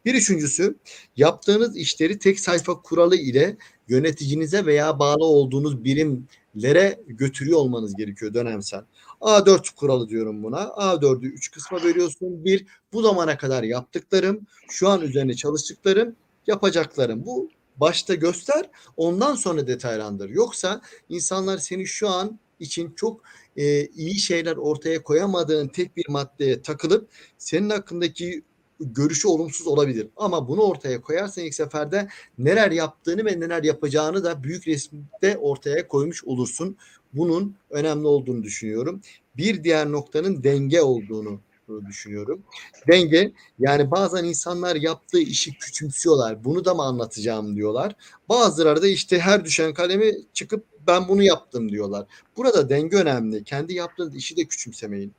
Bir 0.05 0.15
üçüncüsü 0.15 0.77
yaptığınız 1.17 1.77
işleri 1.77 2.19
tek 2.19 2.41
sayfa 2.41 2.83
kuralı 2.83 3.17
ile 3.17 3.57
yöneticinize 3.89 4.67
veya 4.67 4.99
bağlı 4.99 5.25
olduğunuz 5.25 5.85
birimlere 5.85 7.01
götürüyor 7.07 7.59
olmanız 7.59 7.97
gerekiyor 7.97 8.35
dönemsel. 8.35 8.83
A4 9.21 9.75
kuralı 9.75 10.09
diyorum 10.09 10.43
buna. 10.43 10.61
A4'ü 10.61 11.27
3 11.27 11.51
kısma 11.51 11.83
bölüyorsun. 11.83 12.45
Bir, 12.45 12.67
bu 12.93 13.03
zamana 13.03 13.37
kadar 13.37 13.63
yaptıklarım, 13.63 14.47
şu 14.71 14.89
an 14.89 15.01
üzerine 15.01 15.35
çalıştıklarım, 15.35 16.17
yapacaklarım. 16.47 17.27
Bu 17.27 17.51
başta 17.77 18.15
göster, 18.15 18.71
ondan 18.97 19.35
sonra 19.35 19.67
detaylandır. 19.67 20.29
Yoksa 20.29 20.81
insanlar 21.09 21.59
seni 21.59 21.87
şu 21.87 22.09
an 22.09 22.39
için 22.61 22.93
çok 22.97 23.21
e, 23.57 23.87
iyi 23.87 24.15
şeyler 24.15 24.57
ortaya 24.57 25.03
koyamadığın 25.03 25.69
tek 25.69 25.97
bir 25.97 26.09
maddeye 26.09 26.63
takılıp 26.63 27.09
senin 27.39 27.71
hakkındaki 27.71 28.43
görüşü 28.81 29.29
olumsuz 29.29 29.67
olabilir. 29.67 30.09
Ama 30.17 30.49
bunu 30.49 30.61
ortaya 30.61 31.01
koyarsan 31.01 31.45
ilk 31.45 31.55
seferde 31.55 32.09
neler 32.39 32.71
yaptığını 32.71 33.25
ve 33.25 33.41
neler 33.41 33.63
yapacağını 33.63 34.25
da 34.25 34.43
büyük 34.43 34.69
resimde 34.69 35.39
ortaya 35.41 35.89
koymuş 35.89 36.25
olursun. 36.25 36.77
Bunun 37.13 37.57
önemli 37.71 38.07
olduğunu 38.07 38.43
düşünüyorum. 38.43 39.01
Bir 39.37 39.65
diğer 39.65 39.93
noktanın 39.93 40.45
denge 40.45 40.83
olduğunu 40.83 41.41
düşünüyorum. 41.89 42.43
Denge 42.89 43.33
yani 43.59 43.91
bazen 43.91 44.25
insanlar 44.25 44.77
yaptığı 44.77 45.21
işi 45.21 45.59
küçümsüyorlar. 45.59 46.45
Bunu 46.45 46.65
da 46.65 46.75
mı 46.75 46.83
anlatacağım 46.83 47.57
diyorlar. 47.57 47.97
Bazıları 48.29 48.83
da 48.83 48.87
işte 48.87 49.19
her 49.19 49.45
düşen 49.45 49.75
kalemi 49.75 50.13
çıkıp 50.33 50.65
ben 50.87 51.09
bunu 51.09 51.23
yaptım 51.23 51.69
diyorlar. 51.73 52.07
Burada 52.37 52.69
denge 52.69 52.97
önemli. 52.97 53.45
Kendi 53.45 53.75
yaptığınız 53.75 54.17
işi 54.17 54.37
de 54.37 54.45
küçümsemeyin. 54.45 55.13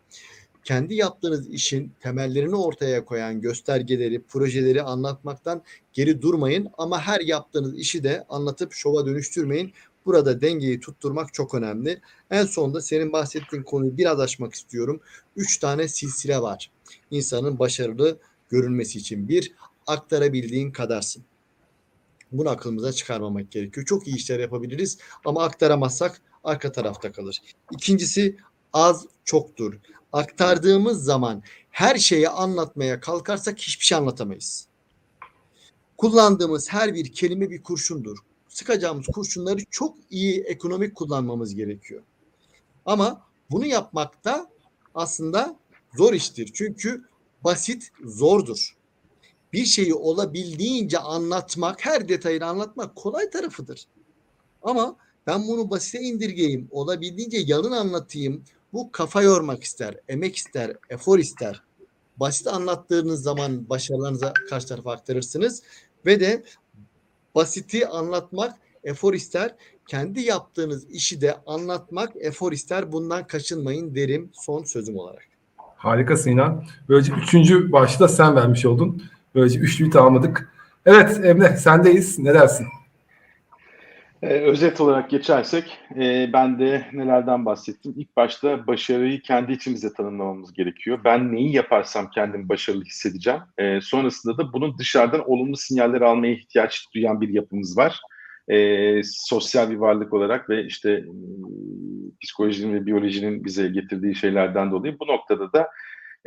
kendi 0.63 0.95
yaptığınız 0.95 1.49
işin 1.49 1.91
temellerini 1.99 2.55
ortaya 2.55 3.05
koyan 3.05 3.41
göstergeleri, 3.41 4.21
projeleri 4.21 4.81
anlatmaktan 4.81 5.63
geri 5.93 6.21
durmayın 6.21 6.67
ama 6.77 7.01
her 7.01 7.19
yaptığınız 7.21 7.79
işi 7.79 8.03
de 8.03 8.25
anlatıp 8.29 8.73
şova 8.73 9.05
dönüştürmeyin. 9.05 9.73
Burada 10.05 10.41
dengeyi 10.41 10.79
tutturmak 10.79 11.33
çok 11.33 11.53
önemli. 11.55 12.01
En 12.31 12.45
sonunda 12.45 12.81
senin 12.81 13.13
bahsettiğin 13.13 13.63
konuyu 13.63 13.97
biraz 13.97 14.19
açmak 14.19 14.53
istiyorum. 14.53 15.01
Üç 15.35 15.57
tane 15.57 15.87
silsile 15.87 16.41
var. 16.41 16.71
İnsanın 17.11 17.59
başarılı 17.59 18.17
görünmesi 18.49 18.99
için. 18.99 19.27
Bir, 19.27 19.53
aktarabildiğin 19.87 20.71
kadarsın. 20.71 21.23
Bunu 22.37 22.49
aklımıza 22.49 22.93
çıkarmamak 22.93 23.51
gerekiyor. 23.51 23.85
Çok 23.85 24.07
iyi 24.07 24.15
işler 24.15 24.39
yapabiliriz 24.39 24.97
ama 25.25 25.43
aktaramazsak 25.43 26.21
arka 26.43 26.71
tarafta 26.71 27.11
kalır. 27.11 27.41
İkincisi 27.71 28.37
az 28.73 29.05
çoktur. 29.25 29.79
Aktardığımız 30.13 31.03
zaman 31.03 31.43
her 31.69 31.95
şeyi 31.97 32.29
anlatmaya 32.29 32.99
kalkarsak 32.99 33.59
hiçbir 33.59 33.85
şey 33.85 33.97
anlatamayız. 33.97 34.67
Kullandığımız 35.97 36.73
her 36.73 36.93
bir 36.93 37.13
kelime 37.13 37.49
bir 37.49 37.63
kurşundur. 37.63 38.17
Sıkacağımız 38.49 39.05
kurşunları 39.07 39.61
çok 39.69 39.97
iyi 40.09 40.41
ekonomik 40.41 40.95
kullanmamız 40.95 41.55
gerekiyor. 41.55 42.03
Ama 42.85 43.21
bunu 43.51 43.65
yapmak 43.65 44.25
da 44.25 44.49
aslında 44.95 45.59
zor 45.97 46.13
iştir. 46.13 46.51
Çünkü 46.53 47.03
basit 47.43 47.91
zordur. 48.03 48.75
Bir 49.55 49.65
şeyi 49.65 49.93
olabildiğince 49.93 50.99
anlatmak, 50.99 51.85
her 51.85 52.09
detayını 52.09 52.45
anlatmak 52.45 52.95
kolay 52.95 53.29
tarafıdır. 53.29 53.85
Ama 54.63 54.95
ben 55.27 55.47
bunu 55.47 55.69
basite 55.69 55.99
indirgeyim, 55.99 56.67
olabildiğince 56.71 57.37
yalın 57.45 57.71
anlatayım. 57.71 58.43
Bu 58.73 58.91
kafa 58.91 59.21
yormak 59.21 59.63
ister, 59.63 59.95
emek 60.09 60.35
ister, 60.35 60.75
efor 60.89 61.19
ister. 61.19 61.63
Basit 62.17 62.47
anlattığınız 62.47 63.23
zaman 63.23 63.69
başarılarınıza 63.69 64.33
karşı 64.49 64.67
tarafa 64.67 64.91
aktarırsınız 64.91 65.63
ve 66.05 66.19
de 66.19 66.43
basiti 67.35 67.87
anlatmak 67.87 68.55
efor 68.83 69.13
ister. 69.13 69.55
Kendi 69.87 70.21
yaptığınız 70.21 70.89
işi 70.89 71.21
de 71.21 71.37
anlatmak 71.45 72.13
efor 72.15 72.51
ister. 72.51 72.91
Bundan 72.91 73.27
kaçınmayın 73.27 73.95
derim 73.95 74.29
son 74.33 74.63
sözüm 74.63 74.97
olarak. 74.97 75.23
Harikasın 75.57 76.31
İnan. 76.31 76.65
Böylece 76.89 77.13
üçüncü 77.13 77.71
başta 77.71 78.07
sen 78.07 78.35
vermiş 78.35 78.65
oldun. 78.65 79.03
Böylece 79.35 79.59
üçlüyü 79.59 79.89
tamamladık. 79.91 80.49
Evet 80.85 81.21
Emre 81.23 81.47
sendeyiz. 81.47 82.19
Ne 82.19 82.33
dersin? 82.33 82.67
Ee, 84.21 84.27
özet 84.27 84.81
olarak 84.81 85.09
geçersek 85.09 85.77
e, 85.95 86.29
ben 86.33 86.59
de 86.59 86.85
nelerden 86.93 87.45
bahsettim. 87.45 87.93
İlk 87.97 88.15
başta 88.15 88.67
başarıyı 88.67 89.21
kendi 89.21 89.51
içimizde 89.51 89.93
tanımlamamız 89.93 90.53
gerekiyor. 90.53 90.99
Ben 91.03 91.33
neyi 91.33 91.55
yaparsam 91.55 92.09
kendimi 92.09 92.49
başarılı 92.49 92.83
hissedeceğim. 92.83 93.39
E, 93.57 93.81
sonrasında 93.81 94.37
da 94.37 94.53
bunun 94.53 94.77
dışarıdan 94.77 95.29
olumlu 95.29 95.57
sinyaller 95.57 96.01
almaya 96.01 96.33
ihtiyaç 96.33 96.87
duyan 96.95 97.21
bir 97.21 97.29
yapımız 97.29 97.77
var. 97.77 98.01
E, 98.47 99.01
sosyal 99.03 99.69
bir 99.69 99.75
varlık 99.75 100.13
olarak 100.13 100.49
ve 100.49 100.65
işte 100.65 100.91
e, 100.91 101.05
psikolojinin 102.21 102.73
ve 102.73 102.85
biyolojinin 102.85 103.45
bize 103.45 103.67
getirdiği 103.67 104.15
şeylerden 104.15 104.71
dolayı 104.71 104.99
bu 104.99 105.07
noktada 105.07 105.53
da 105.53 105.69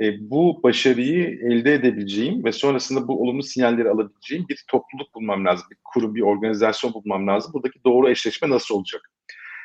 e, 0.01 0.31
bu 0.31 0.61
başarıyı 0.63 1.41
elde 1.43 1.75
edebileceğim 1.75 2.45
ve 2.45 2.53
sonrasında 2.53 3.09
bu 3.09 3.23
olumlu 3.23 3.43
sinyalleri 3.43 3.91
alabileceğim 3.91 4.47
bir 4.49 4.65
topluluk 4.69 5.15
bulmam 5.15 5.45
lazım. 5.45 5.67
Bir 5.71 5.77
kurum, 5.85 6.15
bir 6.15 6.23
organizasyon 6.23 6.95
bulmam 6.95 7.27
lazım. 7.27 7.53
Buradaki 7.53 7.85
doğru 7.85 8.11
eşleşme 8.11 8.51
nasıl 8.51 8.75
olacak? 8.75 9.11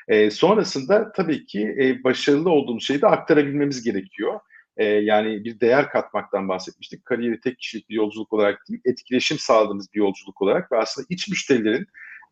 E, 0.08 0.32
sonrasında 0.32 1.12
tabii 1.12 1.46
ki 1.46 1.76
e, 1.82 2.04
başarılı 2.04 2.50
olduğumuz 2.50 2.84
şeyi 2.88 3.02
de 3.02 3.08
aktarabilmemiz 3.08 3.84
gerekiyor. 3.84 4.40
E, 4.78 4.86
yani 4.86 5.44
bir 5.44 5.60
değer 5.60 5.90
katmaktan 5.90 6.50
bahsetmiştik. 6.50 7.06
Kariyeri 7.06 7.40
tek 7.40 7.60
kişilik 7.60 7.90
bir 7.90 7.96
yolculuk 7.96 8.34
olarak 8.34 8.70
değil, 8.70 8.82
etkileşim 8.86 9.38
sağladığımız 9.40 9.94
bir 9.94 10.00
yolculuk 10.00 10.42
olarak 10.42 10.72
ve 10.72 10.78
aslında 10.78 11.08
iç 11.10 11.30
müşterilerin 11.30 11.88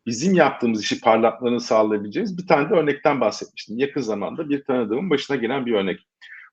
bizim 0.06 0.34
yaptığımız 0.34 0.82
işi 0.82 1.00
parlatmalarını 1.00 1.60
sağlayabileceğiz. 1.60 2.38
Bir 2.38 2.46
tane 2.46 2.70
de 2.70 2.74
örnekten 2.74 3.20
bahsetmiştim. 3.20 3.78
Yakın 3.78 4.00
zamanda 4.00 4.48
bir 4.48 4.64
tanıdığımın 4.64 5.10
başına 5.10 5.36
gelen 5.36 5.66
bir 5.66 5.72
örnek. 5.72 6.00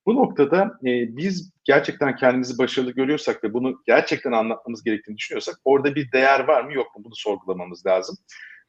Bu 0.05 0.15
noktada 0.15 0.79
e, 0.85 1.17
biz 1.17 1.51
gerçekten 1.63 2.15
kendimizi 2.15 2.57
başarılı 2.57 2.91
görüyorsak 2.91 3.43
ve 3.43 3.53
bunu 3.53 3.81
gerçekten 3.85 4.31
anlatmamız 4.31 4.83
gerektiğini 4.83 5.17
düşünüyorsak 5.17 5.55
orada 5.65 5.95
bir 5.95 6.11
değer 6.11 6.47
var 6.47 6.63
mı 6.63 6.73
yok 6.73 6.97
mu 6.97 7.03
bunu 7.03 7.15
sorgulamamız 7.15 7.85
lazım. 7.85 8.17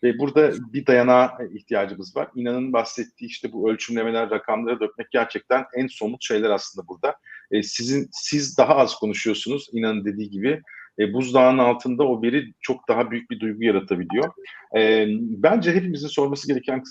Ve 0.02 0.18
burada 0.18 0.52
bir 0.72 0.86
dayanağa 0.86 1.38
ihtiyacımız 1.54 2.16
var. 2.16 2.28
İnanın 2.34 2.72
bahsettiği 2.72 3.30
işte 3.30 3.52
bu 3.52 3.70
ölçümlemeler, 3.70 4.30
rakamlara 4.30 4.80
dökmek 4.80 5.10
gerçekten 5.10 5.64
en 5.76 5.86
somut 5.86 6.24
şeyler 6.24 6.50
aslında 6.50 6.88
burada. 6.88 7.14
E, 7.50 7.62
sizin 7.62 8.08
Siz 8.12 8.58
daha 8.58 8.76
az 8.76 8.94
konuşuyorsunuz 8.94 9.68
İnanın 9.72 10.04
dediği 10.04 10.30
gibi. 10.30 10.62
E, 10.98 11.12
buzdağının 11.12 11.58
altında 11.58 12.04
o 12.04 12.22
veri 12.22 12.52
çok 12.60 12.88
daha 12.88 13.10
büyük 13.10 13.30
bir 13.30 13.40
duygu 13.40 13.64
yaratabiliyor. 13.64 14.32
E, 14.76 15.06
bence 15.20 15.74
hepimizin 15.74 16.08
sorması 16.08 16.48
gereken 16.48 16.82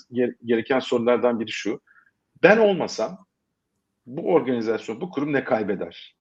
gereken 0.44 0.80
sorulardan 0.80 1.40
biri 1.40 1.50
şu. 1.50 1.80
Ben 2.42 2.56
olmasam 2.56 3.26
bu 4.06 4.32
organizasyon, 4.32 5.00
bu 5.00 5.10
kurum 5.10 5.32
ne 5.32 5.44
kaybeder? 5.44 6.16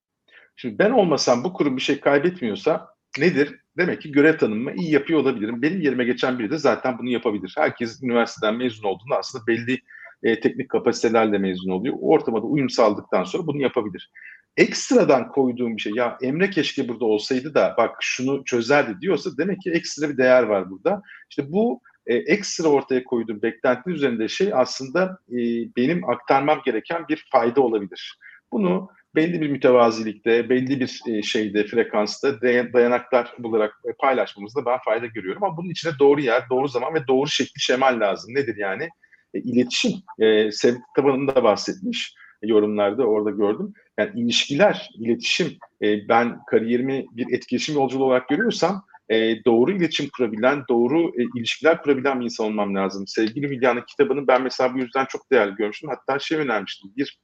Şimdi 0.55 0.79
ben 0.79 0.91
olmasam 0.91 1.43
bu 1.43 1.53
kurum 1.53 1.77
bir 1.77 1.81
şey 1.81 1.99
kaybetmiyorsa 1.99 2.87
nedir? 3.17 3.59
Demek 3.77 4.01
ki 4.01 4.11
görev 4.11 4.37
tanımımı 4.37 4.73
iyi 4.73 4.91
yapıyor 4.91 5.19
olabilirim. 5.19 5.61
Benim 5.61 5.81
yerime 5.81 6.03
geçen 6.03 6.39
biri 6.39 6.51
de 6.51 6.57
zaten 6.57 6.97
bunu 6.99 7.09
yapabilir. 7.09 7.53
Herkes 7.57 8.03
üniversiteden 8.03 8.55
mezun 8.55 8.83
olduğunda 8.83 9.17
aslında 9.17 9.47
belli 9.47 9.79
e, 10.23 10.39
teknik 10.39 10.69
kapasitelerle 10.69 11.37
mezun 11.37 11.71
oluyor. 11.71 11.95
O 11.99 12.09
ortamada 12.09 12.45
uyum 12.45 12.69
sağladıktan 12.69 13.23
sonra 13.23 13.47
bunu 13.47 13.61
yapabilir. 13.61 14.11
Ekstradan 14.57 15.29
koyduğum 15.29 15.77
bir 15.77 15.81
şey 15.81 15.93
ya 15.93 16.17
Emre 16.21 16.49
keşke 16.49 16.87
burada 16.87 17.05
olsaydı 17.05 17.53
da 17.53 17.75
bak 17.77 17.95
şunu 17.99 18.43
çözerdi 18.45 19.01
diyorsa 19.01 19.37
demek 19.37 19.61
ki 19.61 19.71
ekstra 19.71 20.09
bir 20.09 20.17
değer 20.17 20.43
var 20.43 20.69
burada. 20.69 21.01
İşte 21.29 21.51
bu 21.51 21.81
e, 22.09 22.15
ekstra 22.15 22.67
ortaya 22.67 23.03
koyduğum 23.03 23.41
beklentinin 23.41 23.95
üzerinde 23.95 24.27
şey 24.27 24.51
aslında 24.53 25.19
e, 25.29 25.37
benim 25.77 26.09
aktarmam 26.09 26.61
gereken 26.65 27.07
bir 27.07 27.27
fayda 27.31 27.61
olabilir. 27.61 28.17
Bunu 28.51 28.89
belli 29.15 29.41
bir 29.41 29.49
mütevazilikte, 29.49 30.49
belli 30.49 30.79
bir 30.79 31.01
e, 31.07 31.21
şeyde, 31.21 31.67
frekansta 31.67 32.41
dayanaklar 32.41 33.33
bularak 33.39 33.73
paylaşmamızda 33.99 34.65
ben 34.65 34.77
fayda 34.85 35.05
görüyorum. 35.05 35.43
Ama 35.43 35.57
bunun 35.57 35.69
içine 35.69 35.91
doğru 35.99 36.21
yer, 36.21 36.43
doğru 36.49 36.67
zaman 36.67 36.93
ve 36.93 37.07
doğru 37.07 37.27
şekli 37.27 37.61
şemal 37.61 37.99
lazım. 37.99 38.35
Nedir 38.35 38.57
yani? 38.57 38.89
E, 39.33 39.39
iletişim. 39.39 39.91
E, 40.19 40.51
Sevdik 40.51 40.81
tabanında 40.95 41.43
bahsetmiş 41.43 42.15
yorumlarda 42.43 43.03
orada 43.05 43.29
gördüm. 43.29 43.73
Yani 43.99 44.19
ilişkiler, 44.19 44.89
iletişim, 44.99 45.47
e, 45.81 46.07
ben 46.07 46.39
kariyerimi 46.51 47.05
bir 47.11 47.33
etkileşim 47.33 47.75
yolculuğu 47.75 48.05
olarak 48.05 48.29
görüyorsam 48.29 48.83
e, 49.09 49.45
doğru 49.45 49.71
iletişim 49.71 50.09
kurabilen, 50.17 50.63
doğru 50.69 51.11
e, 51.21 51.23
ilişkiler 51.39 51.81
kurabilen 51.81 52.19
bir 52.19 52.25
insan 52.25 52.47
olmam 52.47 52.75
lazım. 52.75 53.07
Sevgili 53.07 53.49
Hülya'nın 53.49 53.83
kitabını 53.87 54.27
ben 54.27 54.41
mesela 54.41 54.73
bu 54.73 54.79
yüzden 54.79 55.05
çok 55.05 55.31
değerli 55.31 55.55
görmüştüm. 55.55 55.89
Hatta 55.89 56.19
şey 56.19 56.37
önermiştim. 56.37 56.91
Bir 56.97 57.19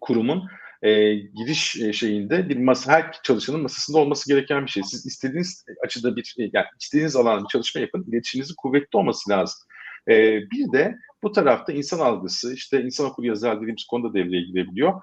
kurumun 0.00 0.48
e, 0.82 1.14
giriş 1.14 1.76
e, 1.80 1.92
şeyinde 1.92 2.48
bir 2.48 2.56
masa, 2.56 2.92
her 2.92 3.12
çalışanın 3.22 3.62
masasında 3.62 3.98
olması 3.98 4.28
gereken 4.28 4.66
bir 4.66 4.70
şey. 4.70 4.82
Siz 4.82 5.06
istediğiniz 5.06 5.64
açıda 5.84 6.16
bir, 6.16 6.34
e, 6.38 6.50
yani 6.52 6.66
istediğiniz 6.80 7.16
alanda 7.16 7.44
bir 7.44 7.48
çalışma 7.48 7.80
yapın. 7.80 8.04
İletişiminizin 8.08 8.54
kuvvetli 8.54 8.98
olması 8.98 9.30
lazım. 9.30 9.58
E, 10.08 10.40
bir 10.50 10.72
de 10.72 10.96
bu 11.22 11.32
tarafta 11.32 11.72
insan 11.72 11.98
algısı, 11.98 12.54
işte 12.54 12.82
insan 12.82 13.06
okulu 13.06 13.26
yazar 13.26 13.56
dediğimiz 13.56 13.84
konuda 13.84 14.14
devreye 14.14 14.42
girebiliyor. 14.42 15.02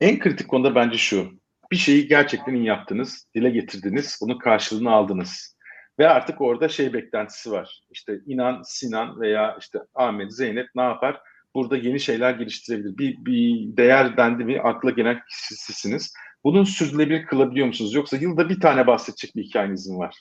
En 0.00 0.18
kritik 0.18 0.48
konuda 0.48 0.74
bence 0.74 0.98
şu 0.98 1.30
bir 1.70 1.76
şeyi 1.76 2.08
gerçekten 2.08 2.54
iyi 2.54 2.64
yaptınız, 2.64 3.26
dile 3.34 3.50
getirdiniz, 3.50 4.18
bunun 4.22 4.38
karşılığını 4.38 4.90
aldınız. 4.90 5.56
Ve 5.98 6.08
artık 6.08 6.40
orada 6.40 6.68
şey 6.68 6.92
beklentisi 6.92 7.50
var. 7.50 7.80
İşte 7.90 8.20
İnan, 8.26 8.62
Sinan 8.64 9.20
veya 9.20 9.56
işte 9.60 9.78
Ahmet, 9.94 10.32
Zeynep 10.32 10.66
ne 10.74 10.82
yapar? 10.82 11.20
Burada 11.54 11.76
yeni 11.76 12.00
şeyler 12.00 12.30
geliştirebilir. 12.30 12.98
Bir, 12.98 13.24
bir 13.24 13.76
değer 13.76 14.16
dendi 14.16 14.44
mi 14.44 14.60
akla 14.60 14.90
gelen 14.90 15.20
kişisiniz. 15.30 16.12
Bunun 16.44 16.64
sürdürülebilir 16.64 17.26
kılabiliyor 17.26 17.66
musunuz? 17.66 17.94
Yoksa 17.94 18.16
yılda 18.16 18.48
bir 18.48 18.60
tane 18.60 18.86
bahsedecek 18.86 19.36
bir 19.36 19.42
hikayeniz 19.42 19.88
mi 19.88 19.98
var? 19.98 20.14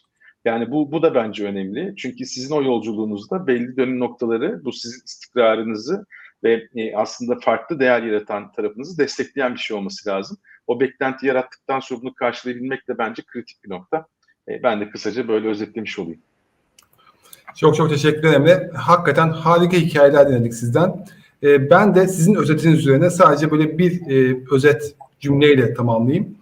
Yani 0.45 0.71
bu, 0.71 0.91
bu 0.91 1.01
da 1.01 1.15
bence 1.15 1.45
önemli. 1.45 1.93
Çünkü 1.97 2.25
sizin 2.25 2.55
o 2.55 2.63
yolculuğunuzda 2.63 3.47
belli 3.47 3.77
dönüm 3.77 3.99
noktaları 3.99 4.65
bu 4.65 4.71
sizin 4.71 5.01
istikrarınızı 5.05 6.05
ve 6.43 6.67
e, 6.75 6.95
aslında 6.95 7.39
farklı 7.39 7.79
değer 7.79 8.03
yaratan 8.03 8.51
tarafınızı 8.51 8.97
destekleyen 8.97 9.53
bir 9.53 9.59
şey 9.59 9.77
olması 9.77 10.09
lazım 10.09 10.37
o 10.67 10.79
beklenti 10.79 11.27
yarattıktan 11.27 11.79
sonra 11.79 12.01
bunu 12.01 12.13
karşılayabilmek 12.13 12.87
de 12.87 12.97
bence 12.97 13.23
kritik 13.27 13.63
bir 13.63 13.69
nokta. 13.69 14.05
E, 14.49 14.63
ben 14.63 14.81
de 14.81 14.89
kısaca 14.89 15.27
böyle 15.27 15.47
özetlemiş 15.47 15.99
olayım. 15.99 16.19
Çok 17.55 17.75
çok 17.75 17.89
teşekkür 17.89 18.23
ederim. 18.23 18.71
Hakikaten 18.73 19.29
harika 19.29 19.77
hikayeler 19.77 20.29
dinledik 20.29 20.53
sizden. 20.53 21.05
E, 21.43 21.69
ben 21.69 21.95
de 21.95 22.07
sizin 22.07 22.35
özetiniz 22.35 22.79
üzerine 22.79 23.09
sadece 23.09 23.51
böyle 23.51 23.77
bir 23.77 24.01
özet 24.51 24.95
cümleyle 25.19 25.73
tamamlayayım. 25.73 26.37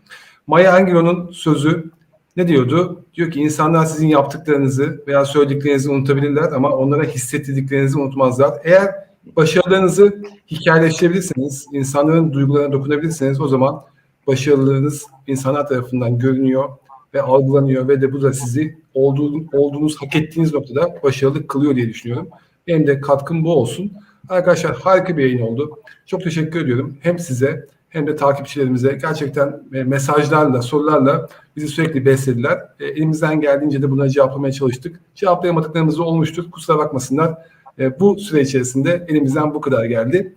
Maya 0.48 0.74
Angelou'nun 0.74 1.32
sözü 1.32 1.92
ne 2.38 2.48
diyordu? 2.48 3.06
Diyor 3.14 3.32
ki 3.32 3.40
insanlar 3.40 3.86
sizin 3.86 4.08
yaptıklarınızı 4.08 5.04
veya 5.08 5.26
söylediklerinizi 5.26 5.90
unutabilirler 5.90 6.52
ama 6.52 6.70
onlara 6.70 7.04
hissettirdiklerinizi 7.04 7.98
unutmazlar. 7.98 8.62
Eğer 8.64 8.92
başarılarınızı 9.26 10.22
hikayeleştirebilirsiniz, 10.52 11.66
insanların 11.74 12.34
duygularına 12.34 12.72
dokunabilirsiniz. 12.72 13.42
O 13.42 13.48
zaman 13.48 13.82
başarılarınız 14.28 15.06
insanlar 15.28 15.68
tarafından 15.68 16.20
görünüyor 16.20 16.70
ve 17.14 17.22
algılanıyor 17.22 17.88
ve 17.88 18.02
de 18.02 18.14
bu 18.14 18.22
da 18.22 18.34
sizi 18.34 18.78
olduğunuz, 18.94 19.44
olduğunuz 19.54 20.02
hak 20.02 20.16
ettiğiniz 20.16 20.54
noktada 20.54 20.96
başarılı 21.04 21.48
kılıyor 21.48 21.76
diye 21.76 21.90
düşünüyorum. 21.90 22.28
Benim 22.68 22.88
de 22.88 23.02
katkım 23.02 23.44
bu 23.44 23.54
olsun. 23.54 23.92
Arkadaşlar 24.30 24.76
harika 24.76 25.18
bir 25.18 25.24
yayın 25.24 25.42
oldu. 25.42 25.80
Çok 26.06 26.24
teşekkür 26.24 26.62
ediyorum. 26.62 26.98
Hem 27.02 27.20
size 27.20 27.68
hem 27.90 28.08
de 28.08 28.16
takipçilerimize 28.16 28.98
gerçekten 29.02 29.62
e, 29.74 29.84
mesajlarla, 29.84 30.62
sorularla 30.62 31.28
bizi 31.56 31.68
sürekli 31.68 32.06
beslediler. 32.06 32.60
E, 32.80 32.86
elimizden 32.86 33.42
geldiğince 33.42 33.82
de 33.82 33.92
buna 33.92 34.10
cevaplamaya 34.10 34.52
çalıştık. 34.54 35.00
Cevaplayamadıklarımız 35.16 36.00
olmuştur. 36.00 36.52
Kusura 36.52 36.78
bakmasınlar. 36.78 37.34
E, 37.80 38.00
bu 38.00 38.20
süre 38.20 38.42
içerisinde 38.42 39.06
elimizden 39.08 39.54
bu 39.54 39.62
kadar 39.62 39.86
geldi. 39.86 40.36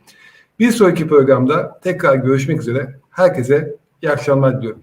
Bir 0.58 0.70
sonraki 0.70 1.08
programda 1.08 1.80
tekrar 1.84 2.14
görüşmek 2.14 2.60
üzere. 2.60 2.98
Herkese 3.10 3.76
iyi 4.02 4.10
akşamlar 4.10 4.58
diliyorum. 4.58 4.82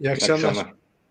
İyi 0.00 0.10
akşamlar. 0.10 0.48
akşamlar. 0.48 0.77